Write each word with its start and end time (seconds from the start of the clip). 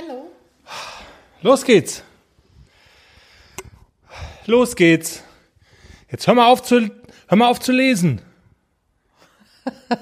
Hello. 0.00 0.30
Los 1.42 1.64
geht's. 1.64 2.04
Los 4.46 4.76
geht's. 4.76 5.24
Jetzt 6.08 6.24
hör 6.28 6.34
mal 6.34 6.46
auf 6.46 6.62
zu, 6.62 6.90
hör 7.26 7.36
mal 7.36 7.48
auf 7.48 7.58
zu 7.58 7.72
lesen. 7.72 8.20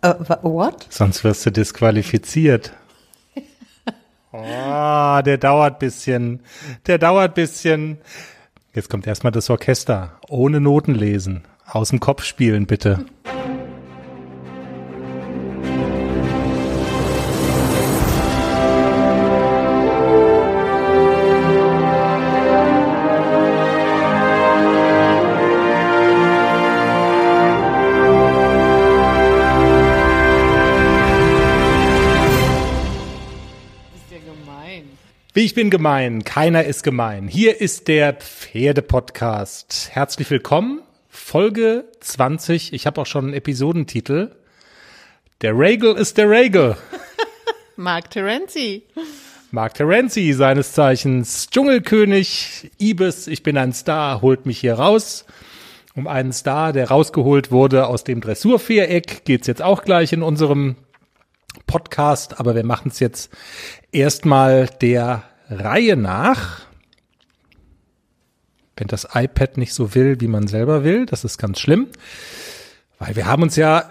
Uh, 0.00 0.14
what? 0.42 0.86
Sonst 0.90 1.24
wirst 1.24 1.44
du 1.44 1.50
disqualifiziert. 1.50 2.72
Oh, 4.30 5.20
der 5.24 5.38
dauert 5.38 5.80
bisschen. 5.80 6.38
Der 6.86 6.98
dauert 6.98 7.34
bisschen. 7.34 7.98
Jetzt 8.72 8.90
kommt 8.90 9.08
erstmal 9.08 9.32
das 9.32 9.50
Orchester. 9.50 10.20
Ohne 10.28 10.60
Noten 10.60 10.94
lesen. 10.94 11.42
Aus 11.66 11.88
dem 11.88 11.98
Kopf 11.98 12.22
spielen, 12.22 12.66
bitte. 12.68 13.06
Ich 35.48 35.54
bin 35.54 35.70
gemein, 35.70 36.24
keiner 36.24 36.64
ist 36.64 36.82
gemein. 36.82 37.26
Hier 37.26 37.58
ist 37.58 37.88
der 37.88 38.12
Pferde-Podcast. 38.12 39.88
Herzlich 39.90 40.30
willkommen. 40.30 40.82
Folge 41.08 41.86
20. 42.00 42.74
Ich 42.74 42.86
habe 42.86 43.00
auch 43.00 43.06
schon 43.06 43.24
einen 43.24 43.32
Episodentitel. 43.32 44.32
Der 45.40 45.58
Regal 45.58 45.96
ist 45.96 46.18
der 46.18 46.28
Regal. 46.28 46.76
Mark 47.76 48.10
Terenzi. 48.10 48.82
Mark 49.50 49.72
Terenzi, 49.72 50.34
seines 50.34 50.74
Zeichens 50.74 51.48
Dschungelkönig, 51.48 52.70
Ibis, 52.78 53.26
ich 53.26 53.42
bin 53.42 53.56
ein 53.56 53.72
Star, 53.72 54.20
holt 54.20 54.44
mich 54.44 54.58
hier 54.58 54.74
raus. 54.74 55.24
Um 55.94 56.06
einen 56.08 56.34
Star, 56.34 56.74
der 56.74 56.90
rausgeholt 56.90 57.50
wurde 57.50 57.86
aus 57.86 58.04
dem 58.04 58.20
Dressurviereck, 58.20 59.24
geht's 59.24 59.46
jetzt 59.46 59.62
auch 59.62 59.82
gleich 59.82 60.12
in 60.12 60.22
unserem 60.22 60.76
Podcast, 61.66 62.38
aber 62.38 62.54
wir 62.54 62.66
machen 62.66 62.90
es 62.90 63.00
jetzt 63.00 63.30
erstmal 63.92 64.66
der 64.66 65.22
Reihe 65.48 65.96
nach. 65.96 66.60
Wenn 68.76 68.88
das 68.88 69.08
iPad 69.12 69.56
nicht 69.56 69.74
so 69.74 69.94
will, 69.94 70.20
wie 70.20 70.28
man 70.28 70.46
selber 70.46 70.84
will, 70.84 71.06
das 71.06 71.24
ist 71.24 71.38
ganz 71.38 71.58
schlimm, 71.58 71.88
weil 72.98 73.16
wir 73.16 73.26
haben 73.26 73.42
uns 73.42 73.56
ja 73.56 73.90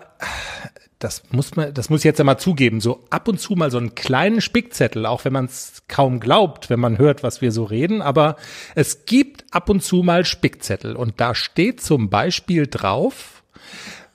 das 1.00 1.24
muss 1.30 1.56
man, 1.56 1.74
das 1.74 1.90
muss 1.90 2.02
ich 2.02 2.06
jetzt 2.06 2.20
einmal 2.20 2.40
zugeben, 2.40 2.82
so 2.82 3.04
ab 3.10 3.28
und 3.28 3.40
zu 3.40 3.54
mal 3.54 3.70
so 3.70 3.78
einen 3.78 3.94
kleinen 3.94 4.42
Spickzettel, 4.42 5.06
auch 5.06 5.26
wenn 5.26 5.34
man 5.34 5.46
es 5.46 5.84
kaum 5.88 6.20
glaubt, 6.20 6.70
wenn 6.70 6.80
man 6.80 6.98
hört, 6.98 7.22
was 7.22 7.42
wir 7.42 7.52
so 7.52 7.64
reden, 7.66 8.02
aber 8.02 8.36
es 8.74 9.06
gibt 9.06 9.46
ab 9.52 9.70
und 9.70 9.84
zu 9.84 9.98
mal 9.98 10.26
Spickzettel 10.26 10.96
und 10.96 11.20
da 11.20 11.36
steht 11.36 11.82
zum 11.82 12.10
Beispiel 12.10 12.66
drauf, 12.66 13.44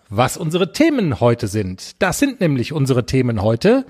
was 0.08 0.36
unsere 0.36 0.72
Themen 0.72 1.20
heute 1.20 1.46
sind. 1.46 2.02
Das 2.02 2.18
sind 2.18 2.40
nämlich 2.40 2.72
unsere 2.72 3.06
Themen 3.06 3.42
heute. 3.42 3.86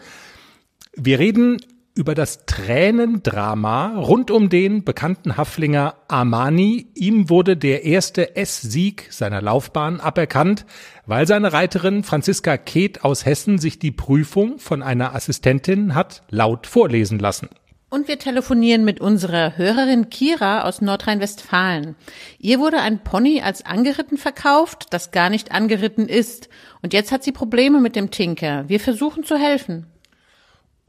Wir 0.94 1.18
reden 1.18 1.62
über 1.94 2.14
das 2.14 2.46
Tränendrama 2.46 3.98
rund 3.98 4.30
um 4.30 4.48
den 4.48 4.84
bekannten 4.84 5.36
Haflinger 5.36 5.94
Armani. 6.08 6.86
Ihm 6.94 7.28
wurde 7.28 7.56
der 7.56 7.84
erste 7.84 8.36
S-Sieg 8.36 9.08
seiner 9.10 9.42
Laufbahn 9.42 10.00
aberkannt, 10.00 10.64
weil 11.06 11.26
seine 11.26 11.52
Reiterin 11.52 12.02
Franziska 12.02 12.56
Keeth 12.56 13.04
aus 13.04 13.26
Hessen 13.26 13.58
sich 13.58 13.78
die 13.78 13.90
Prüfung 13.90 14.58
von 14.58 14.82
einer 14.82 15.14
Assistentin 15.14 15.94
hat 15.94 16.22
laut 16.30 16.66
vorlesen 16.66 17.18
lassen. 17.18 17.48
Und 17.90 18.08
wir 18.08 18.18
telefonieren 18.18 18.86
mit 18.86 19.02
unserer 19.02 19.58
Hörerin 19.58 20.08
Kira 20.08 20.62
aus 20.62 20.80
Nordrhein-Westfalen. 20.80 21.94
Ihr 22.38 22.58
wurde 22.58 22.80
ein 22.80 23.04
Pony 23.04 23.42
als 23.42 23.66
angeritten 23.66 24.16
verkauft, 24.16 24.86
das 24.94 25.10
gar 25.10 25.28
nicht 25.28 25.52
angeritten 25.52 26.08
ist. 26.08 26.48
Und 26.80 26.94
jetzt 26.94 27.12
hat 27.12 27.22
sie 27.22 27.32
Probleme 27.32 27.80
mit 27.80 27.94
dem 27.94 28.10
Tinker. 28.10 28.66
Wir 28.66 28.80
versuchen 28.80 29.24
zu 29.24 29.36
helfen. 29.36 29.88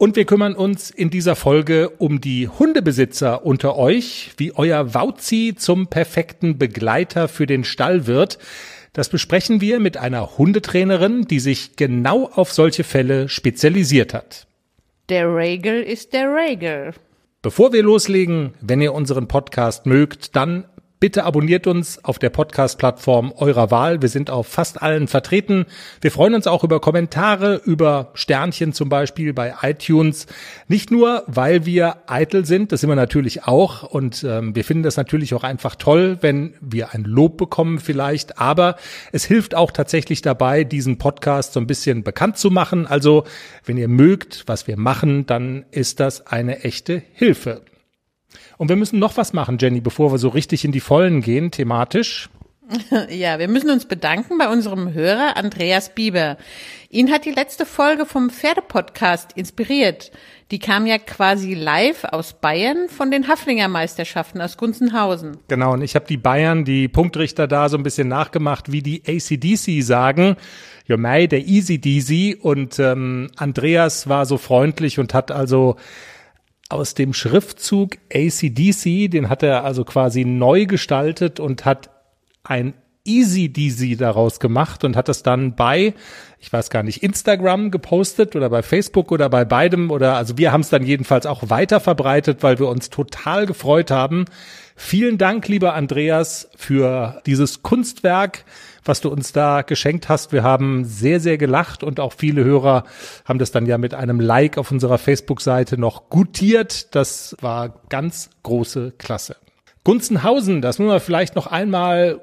Und 0.04 0.16
wir 0.16 0.26
kümmern 0.26 0.54
uns 0.54 0.90
in 0.90 1.08
dieser 1.08 1.34
Folge 1.34 1.88
um 1.96 2.20
die 2.20 2.46
Hundebesitzer 2.46 3.46
unter 3.46 3.78
euch, 3.78 4.32
wie 4.36 4.52
euer 4.54 4.92
Wauzi 4.92 5.54
zum 5.56 5.86
perfekten 5.86 6.58
Begleiter 6.58 7.26
für 7.26 7.46
den 7.46 7.64
Stall 7.64 8.06
wird. 8.06 8.38
Das 8.92 9.08
besprechen 9.08 9.62
wir 9.62 9.80
mit 9.80 9.96
einer 9.96 10.36
Hundetrainerin, 10.36 11.22
die 11.22 11.40
sich 11.40 11.76
genau 11.76 12.26
auf 12.26 12.52
solche 12.52 12.84
Fälle 12.84 13.30
spezialisiert 13.30 14.12
hat. 14.12 14.46
Der 15.08 15.34
Regal 15.34 15.80
ist 15.80 16.12
der 16.12 16.28
Regal. 16.34 16.92
Bevor 17.40 17.72
wir 17.72 17.82
loslegen, 17.82 18.52
wenn 18.60 18.82
ihr 18.82 18.92
unseren 18.92 19.26
Podcast 19.26 19.86
mögt, 19.86 20.36
dann 20.36 20.64
Bitte 21.00 21.24
abonniert 21.24 21.66
uns 21.66 22.02
auf 22.02 22.18
der 22.18 22.30
Podcast-Plattform 22.30 23.32
eurer 23.36 23.70
Wahl. 23.70 24.00
Wir 24.00 24.08
sind 24.08 24.30
auf 24.30 24.46
fast 24.46 24.80
allen 24.80 25.06
vertreten. 25.06 25.66
Wir 26.00 26.10
freuen 26.10 26.34
uns 26.34 26.46
auch 26.46 26.64
über 26.64 26.80
Kommentare, 26.80 27.56
über 27.56 28.10
Sternchen 28.14 28.72
zum 28.72 28.88
Beispiel 28.88 29.34
bei 29.34 29.54
iTunes. 29.60 30.26
Nicht 30.66 30.90
nur, 30.90 31.24
weil 31.26 31.66
wir 31.66 31.96
eitel 32.06 32.46
sind, 32.46 32.72
das 32.72 32.80
sind 32.80 32.88
wir 32.88 32.96
natürlich 32.96 33.44
auch. 33.44 33.82
Und 33.82 34.24
ähm, 34.24 34.54
wir 34.54 34.64
finden 34.64 34.82
das 34.82 34.96
natürlich 34.96 35.34
auch 35.34 35.44
einfach 35.44 35.74
toll, 35.74 36.18
wenn 36.22 36.54
wir 36.62 36.94
ein 36.94 37.04
Lob 37.04 37.36
bekommen 37.36 37.80
vielleicht. 37.80 38.38
Aber 38.38 38.76
es 39.12 39.24
hilft 39.24 39.54
auch 39.54 39.72
tatsächlich 39.72 40.22
dabei, 40.22 40.64
diesen 40.64 40.96
Podcast 40.96 41.52
so 41.52 41.60
ein 41.60 41.66
bisschen 41.66 42.02
bekannt 42.02 42.38
zu 42.38 42.50
machen. 42.50 42.86
Also, 42.86 43.24
wenn 43.66 43.76
ihr 43.76 43.88
mögt, 43.88 44.44
was 44.46 44.66
wir 44.68 44.78
machen, 44.78 45.26
dann 45.26 45.66
ist 45.70 46.00
das 46.00 46.26
eine 46.26 46.60
echte 46.60 47.02
Hilfe. 47.12 47.60
Und 48.56 48.68
wir 48.68 48.76
müssen 48.76 48.98
noch 48.98 49.16
was 49.16 49.32
machen, 49.32 49.58
Jenny, 49.60 49.80
bevor 49.80 50.12
wir 50.12 50.18
so 50.18 50.28
richtig 50.28 50.64
in 50.64 50.72
die 50.72 50.80
Vollen 50.80 51.20
gehen, 51.20 51.50
thematisch. 51.50 52.28
Ja, 53.10 53.38
wir 53.38 53.48
müssen 53.48 53.70
uns 53.70 53.86
bedanken 53.86 54.38
bei 54.38 54.48
unserem 54.48 54.92
Hörer 54.92 55.36
Andreas 55.36 55.94
Bieber. 55.94 56.36
Ihn 56.90 57.10
hat 57.10 57.24
die 57.24 57.30
letzte 57.30 57.66
Folge 57.66 58.06
vom 58.06 58.30
Pferdepodcast 58.30 59.32
inspiriert. 59.34 60.12
Die 60.50 60.58
kam 60.58 60.86
ja 60.86 60.98
quasi 60.98 61.54
live 61.54 62.04
aus 62.04 62.34
Bayern 62.34 62.88
von 62.88 63.10
den 63.10 63.28
Haflinger 63.28 63.68
Meisterschaften 63.68 64.40
aus 64.40 64.56
Gunzenhausen. 64.56 65.38
Genau, 65.48 65.72
und 65.72 65.82
ich 65.82 65.94
habe 65.94 66.06
die 66.06 66.16
Bayern, 66.16 66.64
die 66.64 66.86
Punktrichter 66.86 67.46
da 67.46 67.68
so 67.68 67.76
ein 67.76 67.82
bisschen 67.82 68.08
nachgemacht, 68.08 68.70
wie 68.70 68.82
die 68.82 69.02
ACDC 69.06 69.82
sagen. 69.82 70.36
Ja, 70.86 70.98
mei, 70.98 71.26
der 71.26 71.46
Easy 71.46 71.78
Deasy. 71.78 72.36
Und 72.40 72.78
ähm, 72.78 73.30
Andreas 73.36 74.08
war 74.08 74.26
so 74.26 74.36
freundlich 74.36 74.98
und 74.98 75.14
hat 75.14 75.30
also 75.30 75.76
aus 76.74 76.94
dem 76.94 77.14
Schriftzug 77.14 77.96
ACDC, 78.12 79.10
den 79.10 79.28
hat 79.28 79.42
er 79.42 79.64
also 79.64 79.84
quasi 79.84 80.24
neu 80.24 80.66
gestaltet 80.66 81.40
und 81.40 81.64
hat 81.64 81.90
ein 82.42 82.74
Easy 83.06 83.52
Deasy 83.52 83.96
daraus 83.96 84.40
gemacht 84.40 84.82
und 84.82 84.96
hat 84.96 85.08
das 85.08 85.22
dann 85.22 85.54
bei, 85.54 85.94
ich 86.38 86.52
weiß 86.52 86.70
gar 86.70 86.82
nicht, 86.82 87.02
Instagram 87.02 87.70
gepostet 87.70 88.34
oder 88.34 88.48
bei 88.48 88.62
Facebook 88.62 89.12
oder 89.12 89.28
bei 89.28 89.44
beidem 89.44 89.90
oder 89.90 90.16
also 90.16 90.38
wir 90.38 90.52
haben 90.52 90.62
es 90.62 90.70
dann 90.70 90.84
jedenfalls 90.84 91.26
auch 91.26 91.50
weiter 91.50 91.80
verbreitet, 91.80 92.42
weil 92.42 92.58
wir 92.58 92.68
uns 92.68 92.88
total 92.88 93.44
gefreut 93.44 93.90
haben. 93.90 94.24
Vielen 94.74 95.18
Dank, 95.18 95.46
lieber 95.48 95.74
Andreas, 95.74 96.48
für 96.56 97.20
dieses 97.26 97.62
Kunstwerk, 97.62 98.44
was 98.84 99.00
du 99.00 99.08
uns 99.08 99.32
da 99.32 99.62
geschenkt 99.62 100.08
hast. 100.08 100.32
Wir 100.32 100.42
haben 100.42 100.84
sehr, 100.84 101.20
sehr 101.20 101.38
gelacht 101.38 101.82
und 101.82 102.00
auch 102.00 102.12
viele 102.12 102.44
Hörer 102.44 102.84
haben 103.24 103.38
das 103.38 103.50
dann 103.50 103.66
ja 103.66 103.78
mit 103.78 103.94
einem 103.94 104.20
Like 104.20 104.58
auf 104.58 104.70
unserer 104.70 104.98
Facebook-Seite 104.98 105.78
noch 105.78 106.10
gutiert. 106.10 106.94
Das 106.94 107.36
war 107.40 107.82
ganz 107.88 108.30
große 108.42 108.92
Klasse. 108.98 109.36
Gunzenhausen, 109.84 110.62
das 110.62 110.78
müssen 110.78 110.90
wir 110.90 111.00
vielleicht 111.00 111.36
noch 111.36 111.46
einmal 111.46 112.20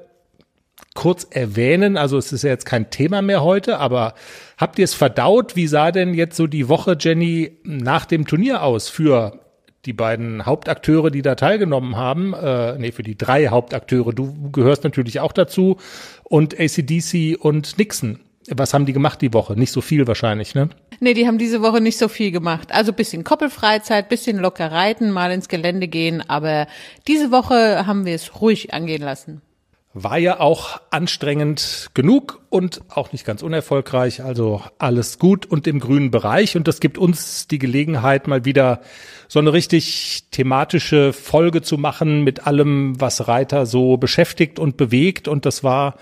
kurz 0.94 1.26
erwähnen. 1.30 1.96
Also 1.96 2.18
es 2.18 2.32
ist 2.32 2.42
ja 2.42 2.50
jetzt 2.50 2.66
kein 2.66 2.90
Thema 2.90 3.22
mehr 3.22 3.42
heute, 3.42 3.78
aber 3.78 4.14
habt 4.58 4.78
ihr 4.78 4.84
es 4.84 4.94
verdaut? 4.94 5.56
Wie 5.56 5.66
sah 5.66 5.90
denn 5.92 6.14
jetzt 6.14 6.36
so 6.36 6.46
die 6.46 6.68
Woche, 6.68 6.96
Jenny, 6.98 7.58
nach 7.62 8.04
dem 8.04 8.26
Turnier 8.26 8.62
aus 8.62 8.88
für 8.88 9.41
die 9.84 9.92
beiden 9.92 10.46
Hauptakteure, 10.46 11.10
die 11.10 11.22
da 11.22 11.34
teilgenommen 11.34 11.96
haben? 11.96 12.34
Äh, 12.34 12.78
nee, 12.78 12.92
für 12.92 13.02
die 13.02 13.16
drei 13.16 13.48
Hauptakteure. 13.48 14.12
Du 14.12 14.50
gehörst 14.50 14.84
natürlich 14.84 15.20
auch 15.20 15.32
dazu. 15.32 15.78
Und 16.24 16.58
ACDC 16.58 17.36
und 17.38 17.78
Nixon. 17.78 18.20
Was 18.48 18.74
haben 18.74 18.86
die 18.86 18.92
gemacht 18.92 19.22
die 19.22 19.32
Woche? 19.32 19.54
Nicht 19.54 19.72
so 19.72 19.80
viel 19.80 20.06
wahrscheinlich, 20.06 20.54
ne? 20.54 20.68
Nee, 21.00 21.14
die 21.14 21.26
haben 21.26 21.38
diese 21.38 21.62
Woche 21.62 21.80
nicht 21.80 21.98
so 21.98 22.08
viel 22.08 22.30
gemacht. 22.30 22.72
Also 22.72 22.92
bisschen 22.92 23.24
Koppelfreizeit, 23.24 24.08
bisschen 24.08 24.38
locker 24.38 24.70
reiten, 24.70 25.10
mal 25.10 25.32
ins 25.32 25.48
Gelände 25.48 25.88
gehen, 25.88 26.22
aber 26.28 26.66
diese 27.08 27.30
Woche 27.30 27.86
haben 27.86 28.04
wir 28.04 28.14
es 28.14 28.40
ruhig 28.40 28.72
angehen 28.72 29.02
lassen. 29.02 29.42
War 29.94 30.16
ja 30.16 30.40
auch 30.40 30.80
anstrengend 30.90 31.90
genug 31.92 32.40
und 32.48 32.80
auch 32.88 33.12
nicht 33.12 33.26
ganz 33.26 33.42
unerfolgreich. 33.42 34.22
Also 34.24 34.62
alles 34.78 35.18
gut 35.18 35.44
und 35.44 35.66
im 35.66 35.80
grünen 35.80 36.10
Bereich. 36.10 36.56
Und 36.56 36.66
das 36.66 36.80
gibt 36.80 36.96
uns 36.96 37.46
die 37.46 37.58
Gelegenheit, 37.58 38.26
mal 38.26 38.46
wieder 38.46 38.80
so 39.32 39.38
eine 39.38 39.54
richtig 39.54 40.24
thematische 40.30 41.14
Folge 41.14 41.62
zu 41.62 41.78
machen 41.78 42.22
mit 42.22 42.46
allem, 42.46 43.00
was 43.00 43.28
Reiter 43.28 43.64
so 43.64 43.96
beschäftigt 43.96 44.58
und 44.58 44.76
bewegt. 44.76 45.26
Und 45.26 45.46
das 45.46 45.64
war 45.64 45.94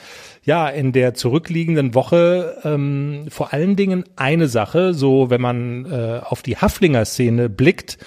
ja 0.43 0.69
in 0.69 0.93
der 0.93 1.15
zurückliegenden 1.15 1.95
Woche 1.95 2.57
ähm, 2.65 3.27
vor 3.29 3.53
allen 3.53 3.77
Dingen 3.77 4.05
eine 4.17 4.49
Sache, 4.49 4.95
so 4.95 5.29
wenn 5.31 5.41
man 5.41 5.85
äh, 5.87 6.21
auf 6.25 6.43
die 6.43 6.57
Haflinger-Szene 6.57 7.49
blickt. 7.49 7.99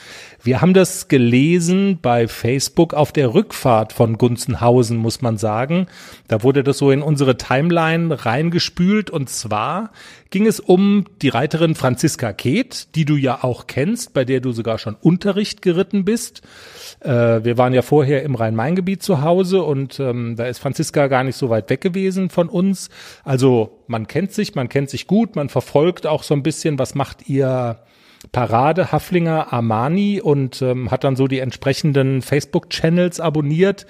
Wir 0.46 0.60
haben 0.60 0.74
das 0.74 1.08
gelesen 1.08 2.00
bei 2.02 2.28
Facebook 2.28 2.94
auf 2.94 3.14
der 3.14 3.34
Rückfahrt 3.34 3.94
von 3.94 4.18
Gunzenhausen, 4.18 4.98
muss 4.98 5.22
man 5.22 5.38
sagen. 5.38 5.88
Da 6.28 6.44
wurde 6.44 6.64
das 6.66 6.80
so 6.80 6.92
in 6.92 7.02
unsere 7.02 7.38
Timeline 7.38 8.26
reingespült 8.26 9.10
und 9.10 9.30
zwar 9.30 9.92
ging 10.32 10.46
es 10.46 10.60
um 10.60 11.06
die 11.22 11.30
Reiterin 11.30 11.76
Franziska 11.76 12.34
Keht, 12.34 12.96
die 12.96 13.06
du 13.06 13.16
ja 13.16 13.44
auch 13.44 13.68
kennst, 13.68 14.14
bei 14.14 14.26
der 14.26 14.42
du 14.42 14.52
sogar 14.52 14.80
schon 14.80 14.98
Unterricht 15.00 15.62
geritten 15.62 16.04
bist. 16.04 16.42
Äh, 17.00 17.10
wir 17.44 17.58
waren 17.58 17.74
ja 17.74 17.82
vorher 17.82 18.24
im 18.24 18.36
Rhein-Main-Gebiet 18.36 19.02
zu 19.02 19.22
Hause 19.22 19.64
und 19.64 20.00
ähm, 20.00 20.36
da 20.36 20.46
ist 20.46 20.60
Franziska 20.60 21.08
gar 21.08 21.24
nicht 21.24 21.38
so 21.38 21.50
weit 21.50 21.70
weg 21.70 21.80
gewesen 21.80 22.23
von 22.30 22.50
uns. 22.50 22.90
Also 23.24 23.84
man 23.88 24.08
kennt 24.08 24.34
sich, 24.34 24.56
man 24.56 24.70
kennt 24.70 24.90
sich 24.90 25.08
gut, 25.08 25.36
man 25.36 25.50
verfolgt 25.50 26.08
auch 26.08 26.24
so 26.24 26.34
ein 26.34 26.44
bisschen, 26.44 26.80
was 26.80 26.96
macht 26.96 27.30
ihr 27.30 27.80
Parade 28.32 28.92
Haflinger 28.92 29.52
Armani 29.52 30.22
und 30.22 30.62
ähm, 30.62 30.92
hat 30.92 31.04
dann 31.04 31.16
so 31.16 31.28
die 31.28 31.40
entsprechenden 31.40 32.22
Facebook-Channels 32.22 33.20
abonniert. 33.20 33.86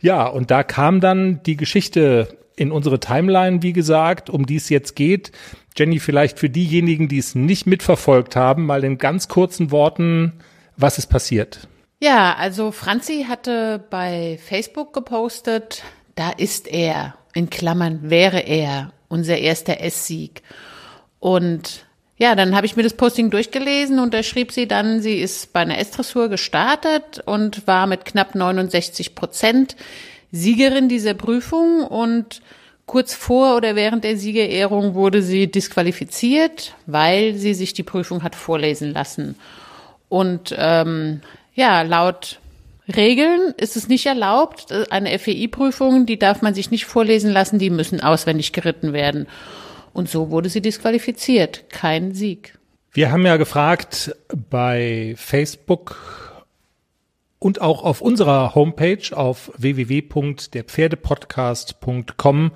Ja, 0.00 0.26
und 0.26 0.50
da 0.50 0.62
kam 0.62 1.00
dann 1.00 1.42
die 1.44 1.56
Geschichte 1.56 2.38
in 2.56 2.72
unsere 2.72 3.00
Timeline, 3.00 3.62
wie 3.62 3.74
gesagt, 3.74 4.30
um 4.30 4.46
die 4.46 4.56
es 4.56 4.70
jetzt 4.70 4.96
geht. 4.96 5.30
Jenny, 5.76 5.98
vielleicht 5.98 6.38
für 6.38 6.48
diejenigen, 6.48 7.06
die 7.06 7.18
es 7.18 7.34
nicht 7.34 7.66
mitverfolgt 7.66 8.34
haben, 8.34 8.64
mal 8.64 8.82
in 8.82 8.96
ganz 8.96 9.28
kurzen 9.28 9.70
Worten, 9.70 10.32
was 10.76 10.96
ist 10.96 11.08
passiert? 11.08 11.68
Ja, 12.00 12.34
also 12.34 12.72
Franzi 12.72 13.26
hatte 13.28 13.84
bei 13.90 14.38
Facebook 14.42 14.92
gepostet, 14.92 15.82
da 16.14 16.30
ist 16.30 16.66
er, 16.66 17.14
in 17.36 17.50
Klammern 17.50 18.10
wäre 18.10 18.40
er, 18.40 18.92
unser 19.08 19.38
erster 19.38 19.80
S-Sieg. 19.80 20.42
Und 21.20 21.84
ja, 22.16 22.34
dann 22.34 22.56
habe 22.56 22.64
ich 22.64 22.76
mir 22.76 22.82
das 22.82 22.94
Posting 22.94 23.30
durchgelesen 23.30 23.98
und 23.98 24.14
da 24.14 24.22
schrieb 24.22 24.52
sie 24.52 24.66
dann, 24.66 25.02
sie 25.02 25.18
ist 25.18 25.52
bei 25.52 25.60
einer 25.60 25.78
S-Dressur 25.78 26.30
gestartet 26.30 27.22
und 27.26 27.66
war 27.66 27.86
mit 27.86 28.06
knapp 28.06 28.34
69 28.34 29.14
Prozent 29.14 29.76
Siegerin 30.32 30.88
dieser 30.88 31.14
Prüfung 31.14 31.84
und 31.84 32.40
kurz 32.86 33.14
vor 33.14 33.56
oder 33.56 33.76
während 33.76 34.04
der 34.04 34.16
Siegerehrung 34.16 34.94
wurde 34.94 35.22
sie 35.22 35.50
disqualifiziert, 35.50 36.74
weil 36.86 37.34
sie 37.34 37.52
sich 37.52 37.74
die 37.74 37.82
Prüfung 37.82 38.22
hat 38.22 38.34
vorlesen 38.34 38.92
lassen. 38.92 39.36
Und 40.08 40.54
ähm, 40.56 41.20
ja, 41.54 41.82
laut 41.82 42.38
Regeln 42.94 43.54
ist 43.56 43.76
es 43.76 43.88
nicht 43.88 44.06
erlaubt. 44.06 44.72
Eine 44.90 45.18
FEI-Prüfung, 45.18 46.06
die 46.06 46.18
darf 46.18 46.42
man 46.42 46.54
sich 46.54 46.70
nicht 46.70 46.84
vorlesen 46.84 47.32
lassen, 47.32 47.58
die 47.58 47.70
müssen 47.70 48.00
auswendig 48.00 48.52
geritten 48.52 48.92
werden. 48.92 49.26
Und 49.92 50.08
so 50.08 50.30
wurde 50.30 50.48
sie 50.48 50.60
disqualifiziert. 50.60 51.68
Kein 51.70 52.14
Sieg. 52.14 52.56
Wir 52.92 53.10
haben 53.10 53.26
ja 53.26 53.36
gefragt 53.36 54.14
bei 54.50 55.14
Facebook 55.16 55.96
und 57.38 57.60
auch 57.60 57.84
auf 57.84 58.00
unserer 58.00 58.54
Homepage 58.54 59.02
auf 59.12 59.52
www.derpferdepodcast.com. 59.56 62.52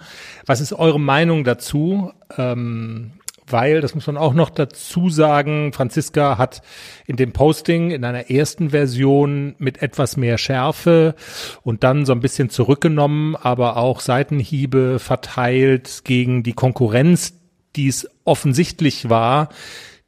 Was 0.47 0.61
ist 0.61 0.73
eure 0.73 1.01
Meinung 1.01 1.45
dazu? 1.45 2.13
Ähm, 2.37 3.13
weil, 3.53 3.81
das 3.81 3.95
muss 3.95 4.07
man 4.07 4.17
auch 4.17 4.35
noch 4.35 4.51
dazu 4.51 5.11
sagen, 5.11 5.73
Franziska 5.73 6.39
hat 6.39 6.63
in 7.07 7.17
dem 7.17 7.33
Posting 7.33 7.91
in 7.91 8.05
einer 8.05 8.31
ersten 8.31 8.71
Version 8.71 9.55
mit 9.59 9.83
etwas 9.83 10.17
mehr 10.17 10.39
Schärfe 10.39 11.15
und 11.63 11.85
dann 11.85 12.07
so 12.07 12.13
ein 12.13 12.21
bisschen 12.21 12.51
zurückgenommen, 12.51 13.37
aber 13.37 13.77
auch 13.77 14.01
Seitenhiebe 14.01 14.99
verteilt 14.99 16.03
gegen 16.05 16.43
die 16.43 16.53
Konkurrenz, 16.53 17.35
die 17.77 17.89
es 17.89 18.09
offensichtlich 18.25 19.09
war, 19.09 19.49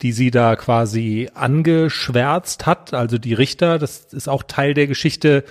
die 0.03 0.13
sie 0.13 0.31
da 0.31 0.57
quasi 0.57 1.31
angeschwärzt 1.35 2.67
hat. 2.67 2.93
Also 2.93 3.19
die 3.19 3.35
Richter, 3.35 3.79
das 3.79 4.13
ist 4.13 4.29
auch 4.29 4.43
Teil 4.43 4.75
der 4.75 4.89
Geschichte, 4.89 5.45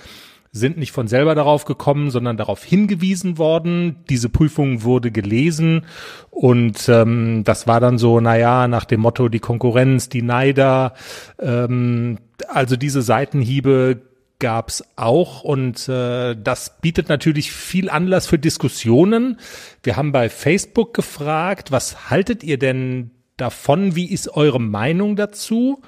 sind 0.54 0.76
nicht 0.76 0.92
von 0.92 1.08
selber 1.08 1.34
darauf 1.34 1.64
gekommen, 1.64 2.10
sondern 2.10 2.36
darauf 2.36 2.62
hingewiesen 2.62 3.38
worden. 3.38 3.96
Diese 4.10 4.28
Prüfung 4.28 4.82
wurde 4.82 5.10
gelesen 5.10 5.86
und 6.30 6.88
ähm, 6.90 7.42
das 7.42 7.66
war 7.66 7.80
dann 7.80 7.96
so, 7.96 8.20
naja, 8.20 8.68
nach 8.68 8.84
dem 8.84 9.00
Motto 9.00 9.30
die 9.30 9.40
Konkurrenz, 9.40 10.10
die 10.10 10.20
Neider, 10.20 10.92
ähm, 11.40 12.18
also 12.48 12.76
diese 12.76 13.00
Seitenhiebe 13.00 14.02
gab's 14.40 14.84
auch 14.96 15.42
und 15.42 15.88
äh, 15.88 16.36
das 16.36 16.80
bietet 16.82 17.08
natürlich 17.08 17.50
viel 17.50 17.88
Anlass 17.88 18.26
für 18.26 18.38
Diskussionen. 18.38 19.38
Wir 19.82 19.96
haben 19.96 20.12
bei 20.12 20.28
Facebook 20.28 20.92
gefragt, 20.92 21.72
was 21.72 22.10
haltet 22.10 22.44
ihr 22.44 22.58
denn 22.58 23.12
davon? 23.38 23.96
Wie 23.96 24.10
ist 24.10 24.28
eure 24.28 24.60
Meinung 24.60 25.16
dazu? 25.16 25.80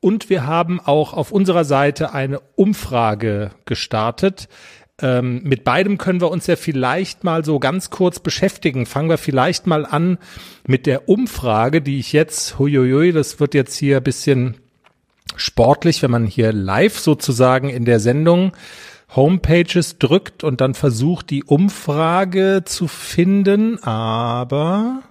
Und 0.00 0.30
wir 0.30 0.46
haben 0.46 0.80
auch 0.80 1.12
auf 1.12 1.30
unserer 1.30 1.64
Seite 1.64 2.14
eine 2.14 2.40
Umfrage 2.56 3.50
gestartet. 3.66 4.48
Ähm, 5.02 5.42
mit 5.42 5.64
beidem 5.64 5.98
können 5.98 6.20
wir 6.20 6.30
uns 6.30 6.46
ja 6.46 6.56
vielleicht 6.56 7.24
mal 7.24 7.44
so 7.44 7.58
ganz 7.58 7.90
kurz 7.90 8.18
beschäftigen. 8.18 8.86
Fangen 8.86 9.10
wir 9.10 9.18
vielleicht 9.18 9.66
mal 9.66 9.86
an 9.86 10.18
mit 10.66 10.86
der 10.86 11.08
Umfrage, 11.08 11.82
die 11.82 11.98
ich 11.98 12.12
jetzt, 12.12 12.58
huiuiui, 12.58 13.12
das 13.12 13.40
wird 13.40 13.54
jetzt 13.54 13.76
hier 13.76 13.98
ein 13.98 14.02
bisschen 14.02 14.56
sportlich, 15.36 16.02
wenn 16.02 16.10
man 16.10 16.26
hier 16.26 16.52
live 16.52 16.98
sozusagen 16.98 17.68
in 17.68 17.84
der 17.84 18.00
Sendung 18.00 18.52
Homepages 19.14 19.98
drückt 19.98 20.44
und 20.44 20.60
dann 20.60 20.74
versucht, 20.74 21.30
die 21.30 21.44
Umfrage 21.44 22.62
zu 22.64 22.86
finden. 22.86 23.82
Aber 23.82 25.02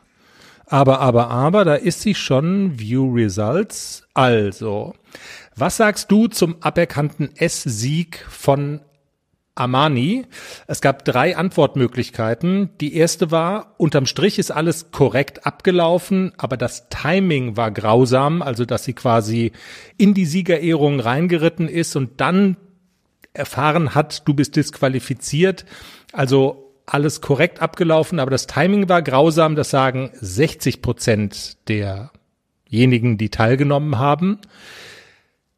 aber, 0.69 0.99
aber, 0.99 1.29
aber, 1.29 1.65
da 1.65 1.75
ist 1.75 2.01
sie 2.01 2.15
schon. 2.15 2.79
View 2.79 3.11
Results. 3.13 4.03
Also, 4.13 4.93
was 5.55 5.77
sagst 5.77 6.11
du 6.11 6.27
zum 6.27 6.57
aberkannten 6.61 7.35
S-Sieg 7.35 8.25
von 8.29 8.81
Armani. 9.59 10.25
Es 10.67 10.81
gab 10.81 11.05
drei 11.05 11.35
Antwortmöglichkeiten. 11.35 12.69
Die 12.79 12.95
erste 12.95 13.29
war, 13.29 13.75
unterm 13.77 14.05
Strich 14.05 14.39
ist 14.39 14.51
alles 14.51 14.91
korrekt 14.91 15.45
abgelaufen, 15.45 16.31
aber 16.37 16.57
das 16.57 16.87
Timing 16.89 17.57
war 17.57 17.71
grausam, 17.71 18.41
also 18.41 18.65
dass 18.65 18.85
sie 18.85 18.93
quasi 18.93 19.51
in 19.97 20.13
die 20.13 20.25
Siegerehrung 20.25 20.99
reingeritten 20.99 21.67
ist 21.67 21.95
und 21.95 22.21
dann 22.21 22.57
erfahren 23.33 23.93
hat, 23.93 24.27
du 24.27 24.33
bist 24.33 24.55
disqualifiziert. 24.55 25.65
Also 26.13 26.68
alles 26.93 27.21
korrekt 27.21 27.61
abgelaufen, 27.61 28.19
aber 28.19 28.31
das 28.31 28.47
Timing 28.47 28.89
war 28.89 29.01
grausam. 29.01 29.55
Das 29.55 29.69
sagen 29.69 30.11
60 30.13 30.81
Prozent 30.81 31.57
derjenigen, 31.67 33.17
die 33.17 33.29
teilgenommen 33.29 33.97
haben. 33.97 34.39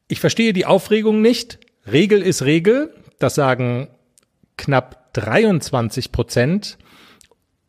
Ich 0.08 0.20
verstehe 0.20 0.54
die 0.54 0.66
Aufregung 0.66 1.22
nicht. 1.22 1.60
Regel 1.90 2.22
ist 2.22 2.44
Regel. 2.44 2.94
Das 3.20 3.36
sagen 3.36 3.88
knapp 4.58 5.14
23 5.14 6.12
Prozent. 6.12 6.78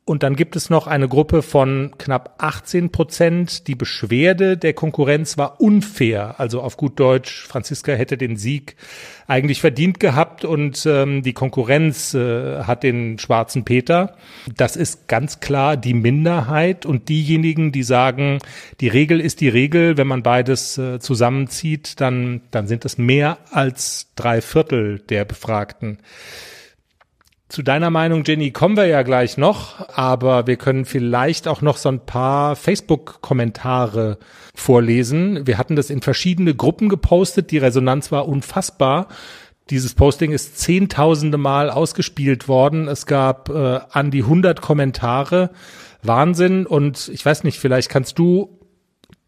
Und 0.04 0.24
dann 0.24 0.34
gibt 0.34 0.56
es 0.56 0.68
noch 0.68 0.88
eine 0.88 1.06
Gruppe 1.06 1.42
von 1.42 1.92
knapp 1.96 2.34
18 2.38 2.90
Prozent. 2.90 3.68
Die 3.68 3.76
Beschwerde 3.76 4.56
der 4.56 4.72
Konkurrenz 4.72 5.38
war 5.38 5.60
unfair. 5.60 6.40
Also 6.40 6.60
auf 6.60 6.76
gut 6.76 6.98
Deutsch, 6.98 7.46
Franziska 7.46 7.92
hätte 7.92 8.18
den 8.18 8.36
Sieg 8.36 8.74
eigentlich 9.28 9.60
verdient 9.60 10.00
gehabt 10.00 10.44
und 10.44 10.84
ähm, 10.86 11.22
die 11.22 11.34
Konkurrenz 11.34 12.14
äh, 12.14 12.64
hat 12.64 12.82
den 12.82 13.20
schwarzen 13.20 13.64
Peter. 13.64 14.16
Das 14.56 14.74
ist 14.74 15.06
ganz 15.06 15.38
klar 15.38 15.76
die 15.76 15.94
Minderheit 15.94 16.84
und 16.84 17.08
diejenigen, 17.08 17.70
die 17.70 17.84
sagen, 17.84 18.40
die 18.80 18.88
Regel 18.88 19.20
ist 19.20 19.40
die 19.40 19.48
Regel, 19.48 19.96
wenn 19.98 20.08
man 20.08 20.24
beides 20.24 20.78
äh, 20.78 20.98
zusammenzieht, 20.98 22.00
dann, 22.00 22.40
dann 22.50 22.66
sind 22.66 22.84
es 22.84 22.98
mehr 22.98 23.38
als 23.52 24.08
drei 24.16 24.40
Viertel 24.40 24.98
der 24.98 25.24
Befragten. 25.24 25.98
Zu 27.52 27.62
deiner 27.62 27.90
Meinung, 27.90 28.24
Jenny, 28.24 28.50
kommen 28.50 28.78
wir 28.78 28.86
ja 28.86 29.02
gleich 29.02 29.36
noch, 29.36 29.86
aber 29.90 30.46
wir 30.46 30.56
können 30.56 30.86
vielleicht 30.86 31.46
auch 31.46 31.60
noch 31.60 31.76
so 31.76 31.90
ein 31.90 32.00
paar 32.00 32.56
Facebook-Kommentare 32.56 34.16
vorlesen. 34.54 35.46
Wir 35.46 35.58
hatten 35.58 35.76
das 35.76 35.90
in 35.90 36.00
verschiedene 36.00 36.54
Gruppen 36.54 36.88
gepostet, 36.88 37.50
die 37.50 37.58
Resonanz 37.58 38.10
war 38.10 38.26
unfassbar. 38.26 39.08
Dieses 39.68 39.92
Posting 39.92 40.32
ist 40.32 40.60
zehntausende 40.60 41.36
Mal 41.36 41.68
ausgespielt 41.68 42.48
worden. 42.48 42.88
Es 42.88 43.04
gab 43.04 43.50
äh, 43.50 43.80
an 43.90 44.10
die 44.10 44.22
100 44.22 44.62
Kommentare. 44.62 45.50
Wahnsinn. 46.02 46.64
Und 46.64 47.10
ich 47.12 47.22
weiß 47.22 47.44
nicht, 47.44 47.58
vielleicht 47.58 47.90
kannst 47.90 48.18
du 48.18 48.60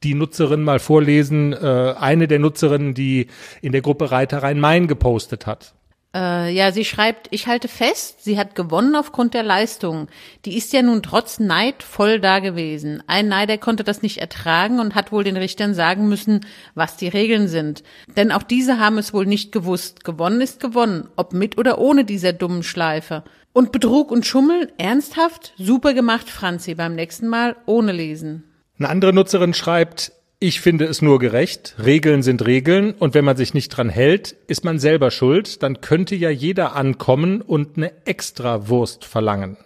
die 0.02 0.14
Nutzerin 0.14 0.62
mal 0.62 0.78
vorlesen, 0.78 1.52
äh, 1.52 1.92
eine 1.98 2.26
der 2.26 2.38
Nutzerinnen, 2.38 2.94
die 2.94 3.26
in 3.60 3.72
der 3.72 3.82
Gruppe 3.82 4.10
Reiter 4.10 4.42
Rhein-Main 4.42 4.88
gepostet 4.88 5.46
hat. 5.46 5.74
Äh, 6.14 6.54
ja, 6.54 6.70
sie 6.70 6.84
schreibt, 6.84 7.26
ich 7.32 7.48
halte 7.48 7.66
fest, 7.66 8.22
sie 8.22 8.38
hat 8.38 8.54
gewonnen 8.54 8.94
aufgrund 8.94 9.34
der 9.34 9.42
Leistung. 9.42 10.06
Die 10.44 10.56
ist 10.56 10.72
ja 10.72 10.80
nun 10.80 11.02
trotz 11.02 11.40
Neid 11.40 11.82
voll 11.82 12.20
da 12.20 12.38
gewesen. 12.38 13.02
Ein 13.08 13.26
Neider 13.26 13.58
konnte 13.58 13.82
das 13.82 14.00
nicht 14.02 14.18
ertragen 14.18 14.78
und 14.78 14.94
hat 14.94 15.10
wohl 15.10 15.24
den 15.24 15.36
Richtern 15.36 15.74
sagen 15.74 16.08
müssen, 16.08 16.46
was 16.74 16.96
die 16.96 17.08
Regeln 17.08 17.48
sind. 17.48 17.82
Denn 18.16 18.30
auch 18.30 18.44
diese 18.44 18.78
haben 18.78 18.98
es 18.98 19.12
wohl 19.12 19.26
nicht 19.26 19.50
gewusst. 19.50 20.04
Gewonnen 20.04 20.40
ist 20.40 20.60
gewonnen, 20.60 21.08
ob 21.16 21.32
mit 21.32 21.58
oder 21.58 21.78
ohne 21.78 22.04
dieser 22.04 22.32
dummen 22.32 22.62
Schleife. 22.62 23.24
Und 23.52 23.72
Betrug 23.72 24.12
und 24.12 24.24
Schummeln, 24.24 24.68
ernsthaft? 24.78 25.52
Super 25.58 25.94
gemacht, 25.94 26.28
Franzi, 26.28 26.74
beim 26.74 26.94
nächsten 26.94 27.26
Mal 27.26 27.56
ohne 27.66 27.92
lesen. 27.92 28.44
Eine 28.78 28.88
andere 28.88 29.12
Nutzerin 29.12 29.54
schreibt, 29.54 30.12
ich 30.38 30.60
finde 30.60 30.84
es 30.84 31.00
nur 31.00 31.18
gerecht. 31.18 31.74
Regeln 31.82 32.22
sind 32.22 32.44
Regeln 32.44 32.92
und 32.92 33.14
wenn 33.14 33.24
man 33.24 33.36
sich 33.36 33.54
nicht 33.54 33.70
dran 33.70 33.88
hält, 33.88 34.36
ist 34.46 34.64
man 34.64 34.78
selber 34.78 35.10
schuld. 35.10 35.62
Dann 35.62 35.80
könnte 35.80 36.14
ja 36.16 36.30
jeder 36.30 36.76
ankommen 36.76 37.40
und 37.40 37.76
eine 37.76 37.92
Extrawurst 38.04 39.04
verlangen. 39.04 39.56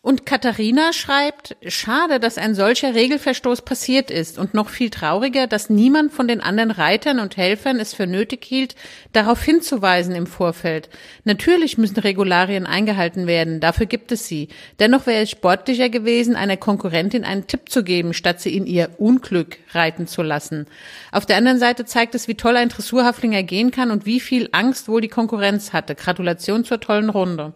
Und 0.00 0.26
Katharina 0.26 0.92
schreibt, 0.92 1.56
schade, 1.66 2.20
dass 2.20 2.38
ein 2.38 2.54
solcher 2.54 2.94
Regelverstoß 2.94 3.62
passiert 3.62 4.12
ist 4.12 4.38
und 4.38 4.54
noch 4.54 4.68
viel 4.68 4.90
trauriger, 4.90 5.48
dass 5.48 5.70
niemand 5.70 6.12
von 6.12 6.28
den 6.28 6.40
anderen 6.40 6.70
Reitern 6.70 7.18
und 7.18 7.36
Helfern 7.36 7.80
es 7.80 7.94
für 7.94 8.06
nötig 8.06 8.44
hielt, 8.44 8.76
darauf 9.12 9.42
hinzuweisen 9.42 10.14
im 10.14 10.28
Vorfeld. 10.28 10.88
Natürlich 11.24 11.78
müssen 11.78 11.98
Regularien 11.98 12.64
eingehalten 12.64 13.26
werden, 13.26 13.58
dafür 13.58 13.86
gibt 13.86 14.12
es 14.12 14.28
sie. 14.28 14.48
Dennoch 14.78 15.06
wäre 15.06 15.24
es 15.24 15.30
sportlicher 15.30 15.88
gewesen, 15.88 16.36
einer 16.36 16.56
Konkurrentin 16.56 17.24
einen 17.24 17.48
Tipp 17.48 17.68
zu 17.68 17.82
geben, 17.82 18.14
statt 18.14 18.40
sie 18.40 18.56
in 18.56 18.66
ihr 18.66 18.90
Unglück 18.98 19.58
reiten 19.72 20.06
zu 20.06 20.22
lassen. 20.22 20.66
Auf 21.10 21.26
der 21.26 21.38
anderen 21.38 21.58
Seite 21.58 21.86
zeigt 21.86 22.14
es, 22.14 22.28
wie 22.28 22.36
toll 22.36 22.56
ein 22.56 22.68
Dressurhaflinger 22.68 23.42
gehen 23.42 23.72
kann 23.72 23.90
und 23.90 24.06
wie 24.06 24.20
viel 24.20 24.48
Angst 24.52 24.86
wohl 24.86 25.00
die 25.00 25.08
Konkurrenz 25.08 25.72
hatte. 25.72 25.96
Gratulation 25.96 26.64
zur 26.64 26.78
tollen 26.78 27.10
Runde. 27.10 27.52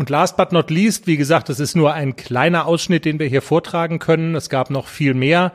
Und 0.00 0.08
last 0.08 0.38
but 0.38 0.50
not 0.50 0.70
least, 0.70 1.06
wie 1.06 1.18
gesagt, 1.18 1.50
es 1.50 1.60
ist 1.60 1.76
nur 1.76 1.92
ein 1.92 2.16
kleiner 2.16 2.64
Ausschnitt, 2.64 3.04
den 3.04 3.18
wir 3.18 3.26
hier 3.26 3.42
vortragen 3.42 3.98
können. 3.98 4.34
Es 4.34 4.48
gab 4.48 4.70
noch 4.70 4.88
viel 4.88 5.12
mehr. 5.12 5.52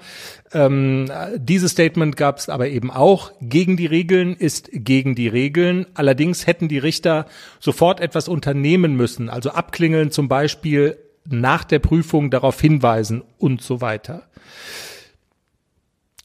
Ähm, 0.54 1.12
dieses 1.36 1.72
Statement 1.72 2.16
gab 2.16 2.38
es 2.38 2.48
aber 2.48 2.68
eben 2.68 2.92
auch. 2.92 3.32
Gegen 3.42 3.76
die 3.76 3.88
Regeln 3.88 4.36
ist 4.36 4.70
gegen 4.72 5.16
die 5.16 5.30
Regeln. 5.30 5.88
Allerdings 5.96 6.46
hätten 6.46 6.68
die 6.68 6.78
Richter 6.78 7.26
sofort 7.60 8.00
etwas 8.00 8.28
unternehmen 8.28 8.96
müssen, 8.96 9.30
also 9.30 9.50
abklingeln 9.50 10.12
zum 10.12 10.28
Beispiel 10.28 11.00
nach 11.28 11.64
der 11.64 11.80
Prüfung 11.80 12.30
darauf 12.30 12.62
hinweisen 12.62 13.24
und 13.40 13.64
so 13.64 13.82
weiter. 13.82 14.28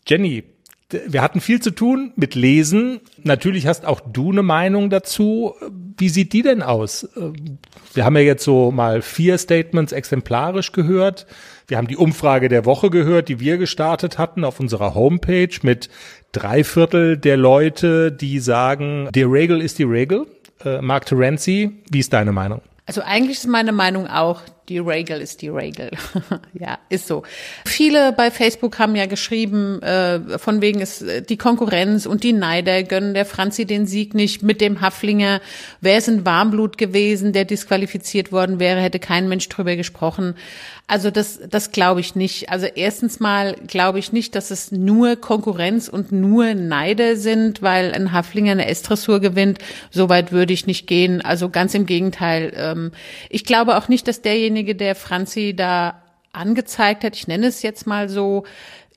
Jenny, 0.06 0.44
wir 1.06 1.22
hatten 1.22 1.40
viel 1.40 1.60
zu 1.60 1.70
tun 1.70 2.12
mit 2.16 2.34
Lesen. 2.34 3.00
Natürlich 3.22 3.66
hast 3.66 3.84
auch 3.84 4.00
du 4.00 4.30
eine 4.30 4.42
Meinung 4.42 4.90
dazu. 4.90 5.54
Wie 5.96 6.08
sieht 6.08 6.32
die 6.32 6.42
denn 6.42 6.62
aus? 6.62 7.08
Wir 7.94 8.04
haben 8.04 8.16
ja 8.16 8.22
jetzt 8.22 8.44
so 8.44 8.70
mal 8.70 9.02
vier 9.02 9.38
Statements 9.38 9.92
exemplarisch 9.92 10.72
gehört. 10.72 11.26
Wir 11.66 11.76
haben 11.76 11.86
die 11.86 11.96
Umfrage 11.96 12.48
der 12.48 12.64
Woche 12.64 12.90
gehört, 12.90 13.28
die 13.28 13.40
wir 13.40 13.58
gestartet 13.58 14.18
hatten 14.18 14.44
auf 14.44 14.60
unserer 14.60 14.94
Homepage 14.94 15.56
mit 15.62 15.88
drei 16.32 16.64
Viertel 16.64 17.16
der 17.16 17.36
Leute, 17.36 18.10
die 18.12 18.38
sagen, 18.40 19.08
die 19.14 19.22
Regel 19.22 19.60
ist 19.60 19.78
die 19.78 19.84
Regel. 19.84 20.26
Äh, 20.64 20.80
Mark 20.82 21.06
Terenzi, 21.06 21.70
wie 21.90 22.00
ist 22.00 22.12
deine 22.12 22.32
Meinung? 22.32 22.60
Also 22.90 23.02
eigentlich 23.02 23.38
ist 23.38 23.46
meine 23.46 23.70
Meinung 23.70 24.08
auch, 24.08 24.42
die 24.68 24.80
Regel 24.80 25.20
ist 25.20 25.42
die 25.42 25.48
Regel. 25.48 25.92
ja, 26.52 26.76
ist 26.88 27.06
so. 27.06 27.22
Viele 27.64 28.10
bei 28.10 28.32
Facebook 28.32 28.80
haben 28.80 28.96
ja 28.96 29.06
geschrieben, 29.06 29.80
äh, 29.80 30.36
von 30.40 30.60
wegen 30.60 30.80
ist 30.80 31.02
äh, 31.02 31.22
die 31.22 31.36
Konkurrenz 31.36 32.04
und 32.04 32.24
die 32.24 32.32
Neider 32.32 32.82
gönnen 32.82 33.14
der 33.14 33.26
Franzi 33.26 33.64
den 33.64 33.86
Sieg 33.86 34.14
nicht 34.14 34.42
mit 34.42 34.60
dem 34.60 34.80
Haflinger. 34.80 35.40
Wäre 35.80 35.98
es 35.98 36.08
ein 36.08 36.26
Warmblut 36.26 36.78
gewesen, 36.78 37.32
der 37.32 37.44
disqualifiziert 37.44 38.32
worden 38.32 38.58
wäre, 38.58 38.80
hätte 38.80 38.98
kein 38.98 39.28
Mensch 39.28 39.48
drüber 39.48 39.76
gesprochen. 39.76 40.34
Also 40.90 41.12
das, 41.12 41.38
das 41.48 41.70
glaube 41.70 42.00
ich 42.00 42.16
nicht. 42.16 42.50
Also 42.50 42.66
erstens 42.66 43.20
mal 43.20 43.54
glaube 43.68 44.00
ich 44.00 44.12
nicht, 44.12 44.34
dass 44.34 44.50
es 44.50 44.72
nur 44.72 45.14
Konkurrenz 45.14 45.86
und 45.86 46.10
nur 46.10 46.54
Neider 46.54 47.14
sind, 47.14 47.62
weil 47.62 47.92
ein 47.92 48.10
Haflinger 48.10 48.50
eine 48.50 48.66
S-Dressur 48.66 49.20
gewinnt. 49.20 49.60
Soweit 49.92 50.32
würde 50.32 50.52
ich 50.52 50.66
nicht 50.66 50.88
gehen. 50.88 51.20
Also 51.20 51.48
ganz 51.48 51.74
im 51.74 51.86
Gegenteil. 51.86 52.52
Ähm, 52.56 52.90
ich 53.28 53.44
glaube 53.44 53.76
auch 53.76 53.86
nicht, 53.86 54.08
dass 54.08 54.20
derjenige, 54.20 54.74
der 54.74 54.96
Franzi 54.96 55.54
da 55.54 56.02
angezeigt 56.32 57.04
hat, 57.04 57.14
ich 57.14 57.28
nenne 57.28 57.46
es 57.46 57.62
jetzt 57.62 57.86
mal 57.86 58.08
so, 58.08 58.42